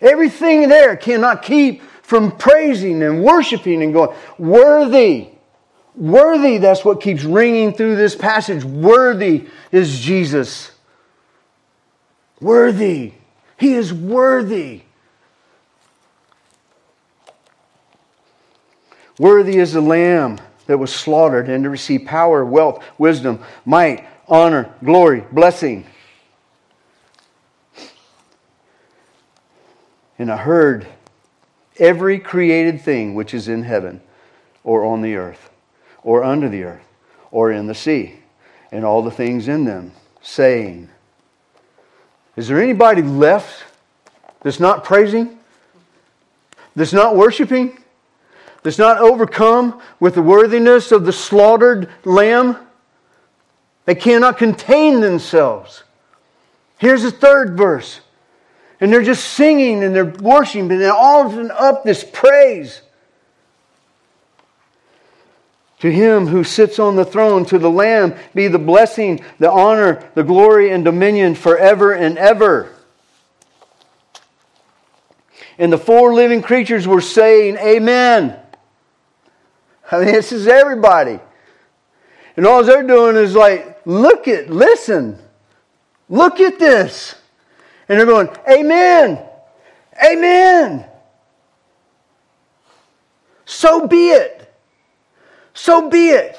Everything 0.00 0.68
there 0.68 0.96
cannot 0.96 1.42
keep 1.42 1.82
from 2.02 2.32
praising 2.32 3.02
and 3.02 3.22
worshiping 3.22 3.82
and 3.82 3.92
going, 3.92 4.16
worthy. 4.38 5.28
Worthy, 5.94 6.58
that's 6.58 6.84
what 6.84 7.00
keeps 7.00 7.24
ringing 7.24 7.74
through 7.74 7.96
this 7.96 8.14
passage. 8.14 8.64
Worthy 8.64 9.46
is 9.70 10.00
Jesus. 10.00 10.70
Worthy. 12.40 13.12
He 13.58 13.74
is 13.74 13.92
worthy. 13.92 14.82
Worthy 19.18 19.58
is 19.58 19.74
the 19.74 19.82
Lamb 19.82 20.40
that 20.66 20.78
was 20.78 20.94
slaughtered 20.94 21.50
and 21.50 21.64
to 21.64 21.70
receive 21.70 22.06
power, 22.06 22.44
wealth, 22.44 22.82
wisdom, 22.96 23.40
might, 23.66 24.06
honor, 24.26 24.74
glory, 24.82 25.24
blessing. 25.30 25.84
And 30.20 30.30
I 30.30 30.36
heard 30.36 30.86
every 31.78 32.18
created 32.18 32.82
thing 32.82 33.14
which 33.14 33.32
is 33.32 33.48
in 33.48 33.62
heaven 33.62 34.02
or 34.62 34.84
on 34.84 35.00
the 35.00 35.14
earth 35.14 35.48
or 36.02 36.22
under 36.22 36.46
the 36.46 36.62
earth 36.62 36.86
or 37.30 37.50
in 37.50 37.66
the 37.66 37.74
sea 37.74 38.16
and 38.70 38.84
all 38.84 39.00
the 39.00 39.10
things 39.10 39.48
in 39.48 39.64
them, 39.64 39.92
saying, 40.20 40.90
Is 42.36 42.48
there 42.48 42.60
anybody 42.60 43.00
left 43.00 43.64
that's 44.42 44.60
not 44.60 44.84
praising? 44.84 45.38
That's 46.76 46.92
not 46.92 47.16
worshiping? 47.16 47.82
That's 48.62 48.78
not 48.78 48.98
overcome 48.98 49.80
with 50.00 50.16
the 50.16 50.22
worthiness 50.22 50.92
of 50.92 51.06
the 51.06 51.14
slaughtered 51.14 51.88
lamb? 52.04 52.58
They 53.86 53.94
cannot 53.94 54.36
contain 54.36 55.00
themselves. 55.00 55.82
Here's 56.76 57.04
the 57.04 57.10
third 57.10 57.56
verse. 57.56 58.02
And 58.80 58.92
they're 58.92 59.02
just 59.02 59.24
singing 59.24 59.84
and 59.84 59.94
they're 59.94 60.04
worshiping 60.04 60.70
and 60.70 60.80
they're 60.80 60.92
offering 60.92 61.50
up 61.50 61.84
this 61.84 62.02
praise. 62.04 62.80
To 65.80 65.90
him 65.90 66.26
who 66.26 66.44
sits 66.44 66.78
on 66.78 66.96
the 66.96 67.04
throne, 67.04 67.44
to 67.46 67.58
the 67.58 67.70
Lamb, 67.70 68.14
be 68.34 68.48
the 68.48 68.58
blessing, 68.58 69.24
the 69.38 69.50
honor, 69.50 70.10
the 70.14 70.22
glory, 70.22 70.70
and 70.70 70.84
dominion 70.84 71.34
forever 71.34 71.92
and 71.92 72.18
ever. 72.18 72.74
And 75.58 75.72
the 75.72 75.78
four 75.78 76.14
living 76.14 76.42
creatures 76.42 76.86
were 76.86 77.00
saying, 77.00 77.56
Amen. 77.56 78.38
I 79.90 79.98
mean, 79.98 80.06
this 80.06 80.32
is 80.32 80.46
everybody. 80.46 81.18
And 82.36 82.46
all 82.46 82.62
they're 82.62 82.86
doing 82.86 83.16
is 83.16 83.34
like, 83.34 83.80
look 83.84 84.28
at, 84.28 84.48
listen, 84.50 85.18
look 86.08 86.40
at 86.40 86.58
this. 86.58 87.16
And 87.90 87.98
they're 87.98 88.06
going, 88.06 88.28
Amen, 88.48 89.18
Amen. 90.02 90.86
So 93.44 93.88
be 93.88 94.10
it. 94.10 94.54
So 95.54 95.90
be 95.90 96.10
it. 96.10 96.38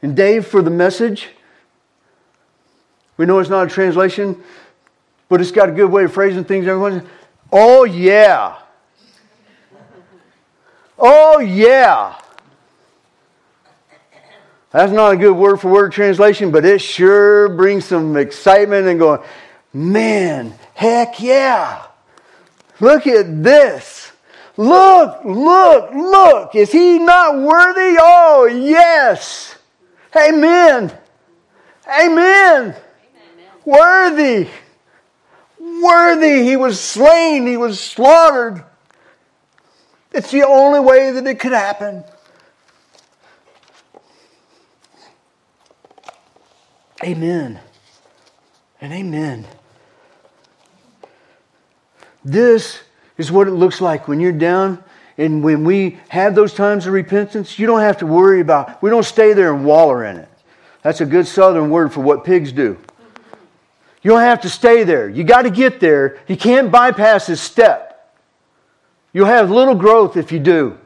And 0.00 0.14
Dave, 0.16 0.46
for 0.46 0.62
the 0.62 0.70
message, 0.70 1.30
we 3.16 3.26
know 3.26 3.40
it's 3.40 3.50
not 3.50 3.66
a 3.66 3.68
translation, 3.70 4.40
but 5.28 5.40
it's 5.40 5.50
got 5.50 5.68
a 5.68 5.72
good 5.72 5.90
way 5.90 6.04
of 6.04 6.12
phrasing 6.12 6.44
things. 6.44 6.68
Everyone, 6.68 7.04
oh 7.50 7.82
yeah. 7.82 8.56
Oh 10.96 11.40
yeah. 11.40 12.16
That's 14.70 14.92
not 14.92 15.14
a 15.14 15.16
good 15.16 15.34
word 15.34 15.60
for 15.60 15.68
word 15.68 15.90
translation, 15.90 16.52
but 16.52 16.64
it 16.64 16.80
sure 16.80 17.48
brings 17.48 17.84
some 17.86 18.16
excitement 18.16 18.86
and 18.86 19.00
going, 19.00 19.20
man, 19.74 20.54
heck 20.74 21.20
yeah. 21.20 21.82
Look 22.80 23.06
at 23.06 23.42
this. 23.42 24.12
Look, 24.56 25.24
look, 25.24 25.92
look. 25.92 26.54
Is 26.54 26.70
he 26.70 26.98
not 26.98 27.36
worthy? 27.36 27.96
Oh, 27.98 28.46
yes. 28.46 29.56
Amen. 30.16 30.96
Amen. 31.88 32.74
Amen. 32.74 32.76
Worthy. 33.64 34.48
Worthy. 35.58 36.44
He 36.44 36.56
was 36.56 36.80
slain. 36.80 37.46
He 37.46 37.56
was 37.56 37.80
slaughtered. 37.80 38.64
It's 40.12 40.30
the 40.30 40.44
only 40.44 40.78
way 40.78 41.10
that 41.10 41.26
it 41.26 41.40
could 41.40 41.52
happen. 41.52 42.04
Amen. 47.02 47.58
And 48.80 48.92
amen. 48.92 49.46
This 52.24 52.80
is 53.18 53.30
what 53.30 53.48
it 53.48 53.52
looks 53.52 53.80
like 53.80 54.08
when 54.08 54.20
you're 54.20 54.32
down 54.32 54.82
and 55.18 55.44
when 55.44 55.64
we 55.64 55.98
have 56.08 56.34
those 56.34 56.54
times 56.54 56.86
of 56.86 56.92
repentance. 56.92 57.58
You 57.58 57.66
don't 57.66 57.80
have 57.80 57.98
to 57.98 58.06
worry 58.06 58.40
about, 58.40 58.82
we 58.82 58.90
don't 58.90 59.04
stay 59.04 59.32
there 59.32 59.54
and 59.54 59.64
waller 59.64 60.04
in 60.04 60.16
it. 60.16 60.28
That's 60.82 61.00
a 61.00 61.06
good 61.06 61.26
southern 61.26 61.70
word 61.70 61.92
for 61.92 62.00
what 62.00 62.24
pigs 62.24 62.52
do. 62.52 62.78
You 64.02 64.10
don't 64.10 64.20
have 64.20 64.42
to 64.42 64.50
stay 64.50 64.84
there. 64.84 65.08
You 65.08 65.24
got 65.24 65.42
to 65.42 65.50
get 65.50 65.80
there. 65.80 66.18
You 66.28 66.36
can't 66.36 66.70
bypass 66.70 67.26
this 67.26 67.40
step. 67.40 67.90
You'll 69.14 69.26
have 69.26 69.50
little 69.50 69.74
growth 69.74 70.16
if 70.16 70.30
you 70.30 70.38
do. 70.38 70.78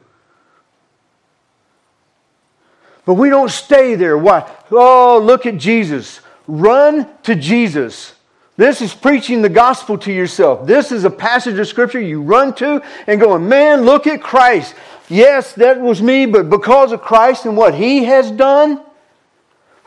But 3.04 3.14
we 3.14 3.30
don't 3.30 3.50
stay 3.50 3.94
there. 3.94 4.16
Why? 4.18 4.48
Oh, 4.70 5.20
look 5.24 5.46
at 5.46 5.56
Jesus. 5.56 6.20
Run 6.46 7.08
to 7.22 7.34
Jesus. 7.34 8.14
This 8.58 8.82
is 8.82 8.92
preaching 8.92 9.40
the 9.40 9.48
gospel 9.48 9.96
to 9.98 10.12
yourself. 10.12 10.66
This 10.66 10.90
is 10.90 11.04
a 11.04 11.10
passage 11.10 11.60
of 11.60 11.68
scripture 11.68 12.00
you 12.00 12.20
run 12.20 12.52
to 12.56 12.82
and 13.06 13.20
going, 13.20 13.48
man, 13.48 13.82
look 13.82 14.08
at 14.08 14.20
Christ. 14.20 14.74
Yes, 15.08 15.52
that 15.52 15.80
was 15.80 16.02
me, 16.02 16.26
but 16.26 16.50
because 16.50 16.90
of 16.90 17.00
Christ 17.00 17.46
and 17.46 17.56
what 17.56 17.76
he 17.76 18.02
has 18.02 18.32
done, 18.32 18.82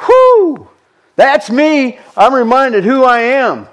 whoo, 0.07 0.69
that's 1.17 1.49
me. 1.49 1.99
I'm 2.15 2.33
reminded 2.33 2.85
who 2.85 3.03
I 3.03 3.19
am. 3.19 3.67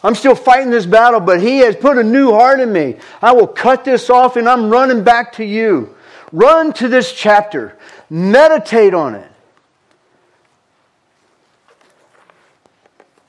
I'm 0.00 0.14
still 0.14 0.36
fighting 0.36 0.70
this 0.70 0.86
battle, 0.86 1.18
but 1.18 1.42
he 1.42 1.58
has 1.58 1.74
put 1.74 1.98
a 1.98 2.04
new 2.04 2.30
heart 2.30 2.60
in 2.60 2.72
me. 2.72 2.98
I 3.20 3.32
will 3.32 3.48
cut 3.48 3.84
this 3.84 4.10
off 4.10 4.36
and 4.36 4.48
I'm 4.48 4.70
running 4.70 5.02
back 5.02 5.32
to 5.34 5.44
you. 5.44 5.96
Run 6.30 6.72
to 6.74 6.86
this 6.86 7.12
chapter. 7.12 7.76
Meditate 8.08 8.94
on 8.94 9.16
it. 9.16 9.29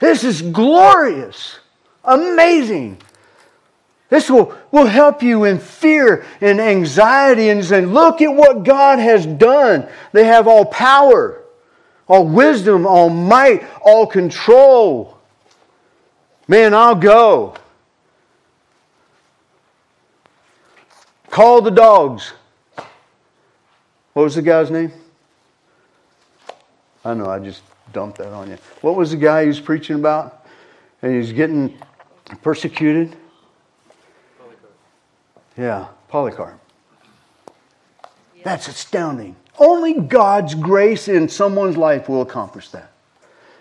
This 0.02 0.24
is 0.24 0.42
glorious, 0.42 1.60
amazing. 2.04 2.98
This 4.10 4.32
will, 4.32 4.58
will 4.72 4.88
help 4.88 5.22
you 5.22 5.44
in 5.44 5.60
fear 5.60 6.26
and 6.42 6.60
anxiety 6.60 7.50
and 7.50 7.64
saying, 7.64 7.86
look 7.86 8.20
at 8.20 8.34
what 8.34 8.64
God 8.64 8.98
has 8.98 9.28
done. 9.28 9.88
They 10.12 10.26
have 10.26 10.48
all 10.48 10.66
power, 10.66 11.44
all 12.08 12.28
wisdom, 12.28 12.88
all 12.88 13.12
might, 13.12 13.64
all 13.80 14.08
control. 14.08 15.20
Man, 16.48 16.74
I'll 16.74 16.96
go. 16.96 17.54
Call 21.30 21.62
the 21.62 21.72
dogs. 21.72 22.34
What 24.14 24.24
was 24.24 24.34
the 24.34 24.42
guy's 24.42 24.72
name? 24.72 24.92
I 27.06 27.14
know, 27.14 27.28
I 27.28 27.38
just 27.38 27.62
dump 27.94 28.18
that 28.18 28.34
on 28.34 28.50
you. 28.50 28.58
What 28.82 28.96
was 28.96 29.12
the 29.12 29.18
guy 29.18 29.44
he 29.44 29.48
was 29.48 29.60
preaching 29.60 29.96
about? 29.96 30.46
And 31.02 31.16
he's 31.16 31.32
getting 31.32 31.78
persecuted? 32.42 33.16
Polycarp. 34.38 34.74
Yeah, 35.58 35.88
Polycarp. 36.08 36.60
Yeah. 38.36 38.44
That's 38.44 38.68
astounding. 38.68 39.36
Only 39.60 39.94
God's 39.94 40.56
grace 40.56 41.08
in 41.08 41.30
someone's 41.30 41.78
life 41.78 42.08
will 42.10 42.22
accomplish 42.22 42.70
that. 42.70 42.92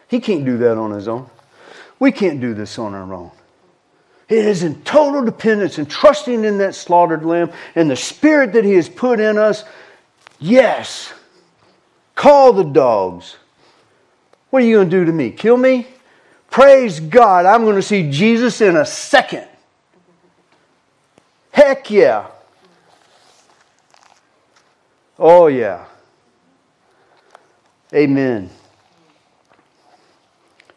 He 0.08 0.20
can't 0.20 0.44
do 0.44 0.58
that 0.58 0.76
on 0.76 0.90
his 0.90 1.08
own. 1.08 1.28
We 1.98 2.12
can't 2.12 2.40
do 2.40 2.54
this 2.54 2.78
on 2.78 2.94
our 2.94 3.12
own. 3.12 3.30
It 4.28 4.46
is 4.46 4.62
in 4.62 4.82
total 4.82 5.24
dependence 5.24 5.78
and 5.78 5.90
trusting 5.90 6.44
in 6.44 6.58
that 6.58 6.74
slaughtered 6.74 7.24
lamb 7.24 7.52
and 7.74 7.90
the 7.90 7.96
spirit 7.96 8.52
that 8.52 8.64
he 8.64 8.74
has 8.74 8.88
put 8.88 9.18
in 9.18 9.36
us. 9.36 9.64
Yes, 10.38 11.12
call 12.14 12.52
the 12.52 12.64
dogs. 12.64 13.36
What 14.50 14.62
are 14.62 14.66
you 14.66 14.76
going 14.76 14.90
to 14.90 14.98
do 14.98 15.04
to 15.04 15.12
me? 15.12 15.30
Kill 15.30 15.56
me? 15.56 15.86
Praise 16.50 16.98
God, 16.98 17.46
I'm 17.46 17.62
going 17.62 17.76
to 17.76 17.82
see 17.82 18.10
Jesus 18.10 18.60
in 18.60 18.76
a 18.76 18.84
second. 18.84 19.46
Heck 21.52 21.90
yeah. 21.90 22.26
Oh, 25.18 25.46
yeah. 25.46 25.84
Amen. 27.94 28.50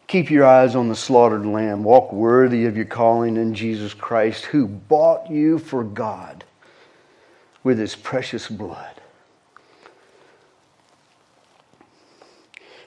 Keep 0.06 0.30
your 0.30 0.44
eyes 0.44 0.76
on 0.76 0.88
the 0.88 0.94
slaughtered 0.94 1.46
lamb. 1.46 1.82
Walk 1.82 2.12
worthy 2.12 2.66
of 2.66 2.76
your 2.76 2.84
calling 2.84 3.36
in 3.36 3.54
Jesus 3.54 3.94
Christ, 3.94 4.44
who 4.44 4.68
bought 4.68 5.28
you 5.28 5.58
for 5.58 5.82
God 5.82 6.44
with 7.64 7.78
his 7.78 7.96
precious 7.96 8.46
blood. 8.46 9.00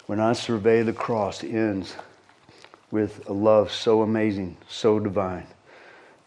When 0.08 0.22
I 0.22 0.32
survey 0.32 0.84
the 0.84 0.94
cross, 0.94 1.44
ends 1.44 1.94
with 2.92 3.28
a 3.28 3.34
love 3.34 3.74
so 3.74 4.02
amazing, 4.02 4.56
so 4.70 5.00
divine, 5.00 5.48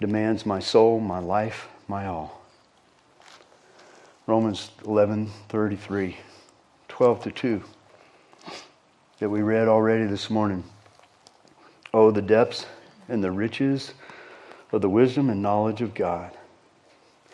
demands 0.02 0.44
my 0.44 0.60
soul, 0.60 1.00
my 1.00 1.18
life, 1.18 1.66
my 1.88 2.06
all. 2.06 2.42
Romans 4.26 4.70
11 4.84 5.30
33, 5.48 6.18
12 6.88 7.22
to 7.22 7.30
2, 7.30 7.62
that 9.18 9.30
we 9.30 9.40
read 9.40 9.66
already 9.66 10.04
this 10.04 10.28
morning. 10.28 10.62
Oh, 11.94 12.10
the 12.10 12.20
depths 12.20 12.66
and 13.08 13.24
the 13.24 13.30
riches 13.30 13.94
of 14.72 14.82
the 14.82 14.90
wisdom 14.90 15.30
and 15.30 15.40
knowledge 15.40 15.80
of 15.80 15.94
God. 15.94 16.32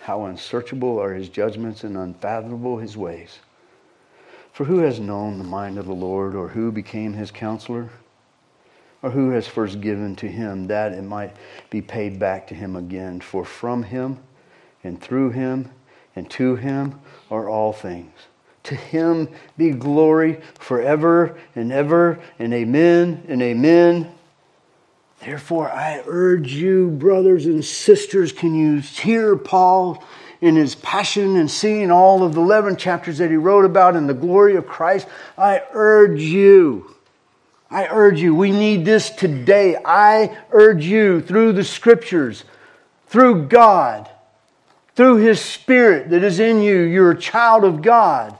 How 0.02 0.26
unsearchable 0.26 1.00
are 1.00 1.12
his 1.12 1.28
judgments 1.28 1.82
and 1.82 1.96
unfathomable 1.96 2.78
his 2.78 2.96
ways. 2.96 3.40
For 4.56 4.64
who 4.64 4.78
has 4.78 4.98
known 4.98 5.36
the 5.36 5.44
mind 5.44 5.76
of 5.76 5.84
the 5.84 5.92
Lord, 5.92 6.34
or 6.34 6.48
who 6.48 6.72
became 6.72 7.12
his 7.12 7.30
counselor? 7.30 7.90
Or 9.02 9.10
who 9.10 9.28
has 9.32 9.46
first 9.46 9.82
given 9.82 10.16
to 10.16 10.26
him 10.26 10.68
that 10.68 10.92
it 10.92 11.02
might 11.02 11.36
be 11.68 11.82
paid 11.82 12.18
back 12.18 12.46
to 12.46 12.54
him 12.54 12.74
again? 12.74 13.20
For 13.20 13.44
from 13.44 13.82
him 13.82 14.18
and 14.82 14.98
through 14.98 15.32
him 15.32 15.70
and 16.16 16.30
to 16.30 16.56
him 16.56 16.98
are 17.30 17.50
all 17.50 17.74
things. 17.74 18.14
To 18.62 18.74
him 18.74 19.28
be 19.58 19.72
glory 19.72 20.40
forever 20.58 21.38
and 21.54 21.70
ever, 21.70 22.18
and 22.38 22.54
amen 22.54 23.26
and 23.28 23.42
amen. 23.42 24.10
Therefore, 25.20 25.70
I 25.70 26.02
urge 26.06 26.54
you, 26.54 26.92
brothers 26.92 27.44
and 27.44 27.62
sisters, 27.62 28.32
can 28.32 28.54
you 28.54 28.78
hear 28.78 29.36
Paul 29.36 30.02
in 30.40 30.56
his 30.56 30.74
passion 30.74 31.36
and 31.36 31.50
seeing 31.50 31.90
all 31.90 32.22
of 32.22 32.34
the 32.34 32.40
11 32.40 32.76
chapters 32.76 33.18
that 33.18 33.30
he 33.30 33.36
wrote 33.36 33.64
about 33.64 33.96
in 33.96 34.06
the 34.06 34.14
glory 34.14 34.56
of 34.56 34.66
Christ? 34.66 35.06
I 35.36 35.62
urge 35.72 36.20
you. 36.20 36.94
I 37.70 37.86
urge 37.88 38.20
you. 38.20 38.34
We 38.34 38.50
need 38.50 38.84
this 38.84 39.10
today. 39.10 39.76
I 39.84 40.36
urge 40.50 40.84
you 40.84 41.20
through 41.20 41.52
the 41.52 41.64
scriptures, 41.64 42.44
through 43.06 43.48
God, 43.48 44.08
through 44.94 45.16
his 45.16 45.40
spirit 45.40 46.10
that 46.10 46.22
is 46.22 46.40
in 46.40 46.60
you. 46.60 46.80
You're 46.80 47.10
a 47.12 47.18
child 47.18 47.64
of 47.64 47.82
God. 47.82 48.38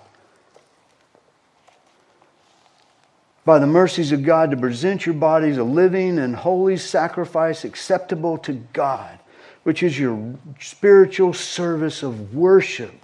by 3.46 3.60
the 3.60 3.66
mercies 3.66 4.10
of 4.10 4.24
God 4.24 4.50
to 4.50 4.56
present 4.56 5.06
your 5.06 5.14
bodies 5.14 5.56
a 5.56 5.64
living 5.64 6.18
and 6.18 6.34
holy 6.34 6.76
sacrifice 6.76 7.64
acceptable 7.64 8.36
to 8.38 8.52
God, 8.72 9.20
which 9.66 9.82
is 9.82 9.98
your 9.98 10.32
spiritual 10.60 11.32
service 11.32 12.04
of 12.04 12.32
worship. 12.32 12.94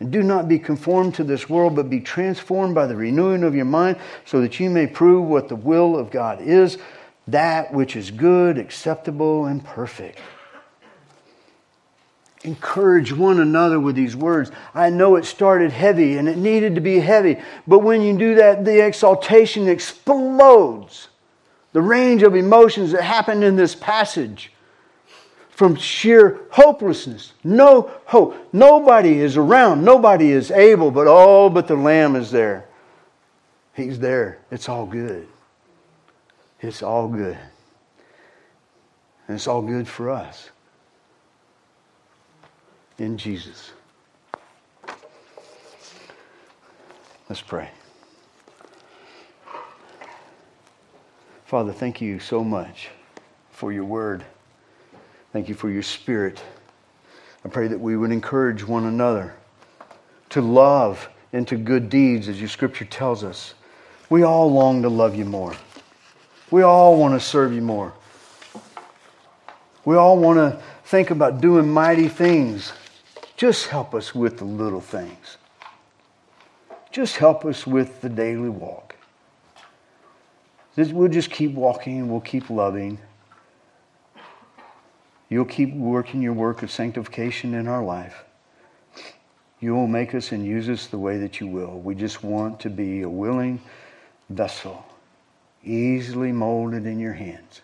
And 0.00 0.10
do 0.10 0.20
not 0.20 0.48
be 0.48 0.58
conformed 0.58 1.14
to 1.14 1.22
this 1.22 1.48
world, 1.48 1.76
but 1.76 1.88
be 1.88 2.00
transformed 2.00 2.74
by 2.74 2.88
the 2.88 2.96
renewing 2.96 3.44
of 3.44 3.54
your 3.54 3.64
mind, 3.64 3.98
so 4.24 4.40
that 4.40 4.58
you 4.58 4.68
may 4.68 4.88
prove 4.88 5.28
what 5.28 5.48
the 5.48 5.54
will 5.54 5.96
of 5.96 6.10
God 6.10 6.40
is, 6.40 6.76
that 7.28 7.72
which 7.72 7.94
is 7.94 8.10
good, 8.10 8.58
acceptable, 8.58 9.46
and 9.46 9.64
perfect 9.64 10.18
encourage 12.42 13.10
one 13.10 13.40
another 13.40 13.80
with 13.80 13.94
these 13.94 14.14
words. 14.14 14.50
I 14.74 14.90
know 14.90 15.16
it 15.16 15.24
started 15.24 15.70
heavy 15.70 16.18
and 16.18 16.28
it 16.28 16.36
needed 16.36 16.74
to 16.74 16.82
be 16.82 16.98
heavy, 16.98 17.40
but 17.66 17.78
when 17.78 18.02
you 18.02 18.18
do 18.18 18.34
that, 18.34 18.66
the 18.66 18.84
exaltation 18.84 19.66
explodes. 19.66 21.08
The 21.72 21.80
range 21.80 22.22
of 22.22 22.34
emotions 22.34 22.92
that 22.92 23.02
happened 23.02 23.44
in 23.44 23.56
this 23.56 23.74
passage 23.74 24.50
from 25.54 25.76
sheer 25.76 26.40
hopelessness, 26.50 27.32
no 27.44 27.88
hope. 28.06 28.36
Nobody 28.52 29.20
is 29.20 29.36
around, 29.36 29.84
nobody 29.84 30.32
is 30.32 30.50
able, 30.50 30.90
but 30.90 31.06
oh, 31.08 31.48
but 31.48 31.68
the 31.68 31.76
Lamb 31.76 32.16
is 32.16 32.32
there. 32.32 32.66
He's 33.72 34.00
there. 34.00 34.38
It's 34.50 34.68
all 34.68 34.84
good. 34.84 35.28
It's 36.60 36.82
all 36.82 37.06
good. 37.06 37.38
And 39.28 39.36
it's 39.36 39.46
all 39.46 39.62
good 39.62 39.86
for 39.86 40.10
us 40.10 40.50
in 42.98 43.16
Jesus. 43.16 43.72
Let's 47.28 47.42
pray. 47.42 47.70
Father, 51.46 51.72
thank 51.72 52.00
you 52.00 52.18
so 52.18 52.42
much 52.42 52.90
for 53.50 53.72
your 53.72 53.84
word. 53.84 54.24
Thank 55.34 55.48
you 55.48 55.56
for 55.56 55.68
your 55.68 55.82
spirit. 55.82 56.40
I 57.44 57.48
pray 57.48 57.66
that 57.66 57.80
we 57.80 57.96
would 57.96 58.12
encourage 58.12 58.64
one 58.64 58.84
another 58.84 59.34
to 60.28 60.40
love 60.40 61.08
and 61.32 61.48
to 61.48 61.56
good 61.56 61.90
deeds, 61.90 62.28
as 62.28 62.38
your 62.38 62.48
scripture 62.48 62.84
tells 62.84 63.24
us. 63.24 63.54
We 64.08 64.22
all 64.22 64.52
long 64.52 64.82
to 64.82 64.88
love 64.88 65.16
you 65.16 65.24
more. 65.24 65.56
We 66.52 66.62
all 66.62 66.96
want 67.00 67.14
to 67.14 67.20
serve 67.20 67.52
you 67.52 67.62
more. 67.62 67.92
We 69.84 69.96
all 69.96 70.16
want 70.18 70.36
to 70.36 70.62
think 70.84 71.10
about 71.10 71.40
doing 71.40 71.68
mighty 71.68 72.06
things 72.06 72.72
just 73.36 73.66
help 73.66 73.92
us 73.92 74.14
with 74.14 74.38
the 74.38 74.44
little 74.44 74.80
things. 74.80 75.38
Just 76.92 77.16
help 77.16 77.44
us 77.44 77.66
with 77.66 78.02
the 78.02 78.08
daily 78.08 78.50
walk. 78.50 78.94
We'll 80.76 81.08
just 81.08 81.32
keep 81.32 81.54
walking, 81.54 82.08
we'll 82.08 82.20
keep 82.20 82.50
loving. 82.50 83.00
You'll 85.28 85.44
keep 85.44 85.74
working 85.74 86.22
your 86.22 86.32
work 86.32 86.62
of 86.62 86.70
sanctification 86.70 87.54
in 87.54 87.66
our 87.66 87.82
life. 87.82 88.24
You 89.60 89.74
will 89.74 89.86
make 89.86 90.14
us 90.14 90.32
and 90.32 90.44
use 90.44 90.68
us 90.68 90.86
the 90.86 90.98
way 90.98 91.18
that 91.18 91.40
you 91.40 91.46
will. 91.46 91.80
We 91.80 91.94
just 91.94 92.22
want 92.22 92.60
to 92.60 92.70
be 92.70 93.02
a 93.02 93.08
willing 93.08 93.60
vessel, 94.28 94.84
easily 95.64 96.32
molded 96.32 96.86
in 96.86 96.98
your 96.98 97.14
hands 97.14 97.62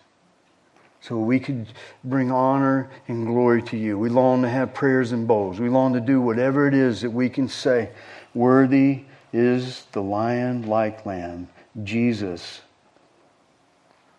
so 1.01 1.17
we 1.17 1.39
could 1.39 1.67
bring 2.03 2.31
honor 2.31 2.89
and 3.07 3.25
glory 3.25 3.63
to 3.63 3.77
you. 3.77 3.97
We 3.97 4.09
long 4.09 4.43
to 4.43 4.49
have 4.49 4.73
prayers 4.73 5.11
and 5.11 5.27
bowls. 5.27 5.59
We 5.59 5.67
long 5.67 5.93
to 5.93 5.99
do 5.99 6.21
whatever 6.21 6.67
it 6.67 6.75
is 6.75 7.01
that 7.01 7.09
we 7.09 7.27
can 7.27 7.47
say, 7.47 7.89
Worthy 8.35 9.03
is 9.33 9.85
the 9.91 10.01
lion 10.01 10.67
like 10.67 11.05
lamb. 11.05 11.49
Jesus 11.83 12.61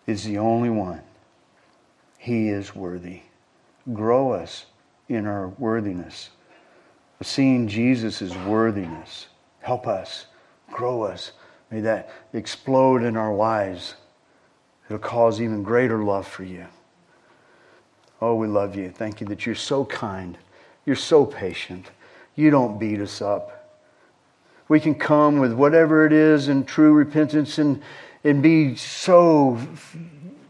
is 0.05 0.25
the 0.25 0.37
only 0.37 0.69
one. 0.69 1.01
He 2.17 2.49
is 2.49 2.75
worthy. 2.75 3.21
Grow 3.91 4.31
us 4.31 4.65
in 5.09 5.25
our 5.25 5.49
worthiness. 5.49 6.29
Seeing 7.21 7.67
Jesus' 7.67 8.35
worthiness. 8.45 9.27
Help 9.59 9.87
us. 9.87 10.27
Grow 10.71 11.03
us. 11.03 11.31
May 11.71 11.81
that 11.81 12.09
explode 12.33 13.03
in 13.03 13.17
our 13.17 13.33
lives 13.33 13.95
It'll 14.87 14.99
cause 14.99 15.41
even 15.41 15.63
greater 15.63 16.03
love 16.03 16.27
for 16.27 16.43
you. 16.43 16.65
Oh, 18.21 18.35
we 18.35 18.47
love 18.47 18.75
you. 18.75 18.91
Thank 18.91 19.21
you 19.21 19.27
that 19.27 19.45
you're 19.45 19.55
so 19.55 19.85
kind. 19.85 20.37
You're 20.85 20.95
so 20.95 21.25
patient. 21.25 21.89
You 22.35 22.49
don't 22.49 22.79
beat 22.79 22.99
us 22.99 23.21
up. 23.21 23.81
We 24.67 24.79
can 24.79 24.95
come 24.95 25.39
with 25.39 25.53
whatever 25.53 26.05
it 26.05 26.13
is 26.13 26.47
in 26.47 26.65
true 26.65 26.93
repentance 26.93 27.57
and, 27.57 27.81
and 28.23 28.41
be 28.41 28.75
so 28.75 29.59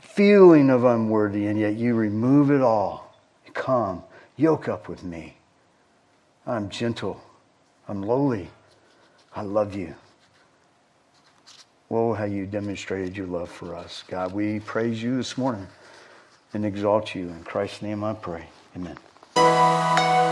feeling 0.02 0.70
of 0.70 0.84
unworthy, 0.84 1.48
and 1.48 1.60
yet 1.60 1.76
you 1.76 1.96
remove 1.96 2.52
it 2.52 2.62
all. 2.62 3.03
Come, 3.54 4.04
yoke 4.36 4.68
up 4.68 4.90
with 4.90 5.04
me. 5.04 5.36
I'm 6.46 6.70
gentle. 6.70 7.22
I'm 7.88 8.02
lowly. 8.02 8.50
I 9.36 9.42
love 9.42 9.76
you. 9.76 9.96
Whoa, 11.88 12.14
how 12.14 12.26
you 12.26 12.46
demonstrated 12.46 13.16
your 13.16 13.28
love 13.28 13.50
for 13.50 13.76
us. 13.76 14.04
God, 14.08 14.34
we 14.34 14.60
praise 14.60 15.02
you 15.02 15.18
this 15.18 15.38
morning 15.38 15.68
and 16.54 16.66
exalt 16.66 17.14
you. 17.14 17.30
In 17.30 17.44
Christ's 17.44 17.82
name 17.82 18.04
I 18.04 18.14
pray. 18.14 18.46
Amen. 18.76 20.23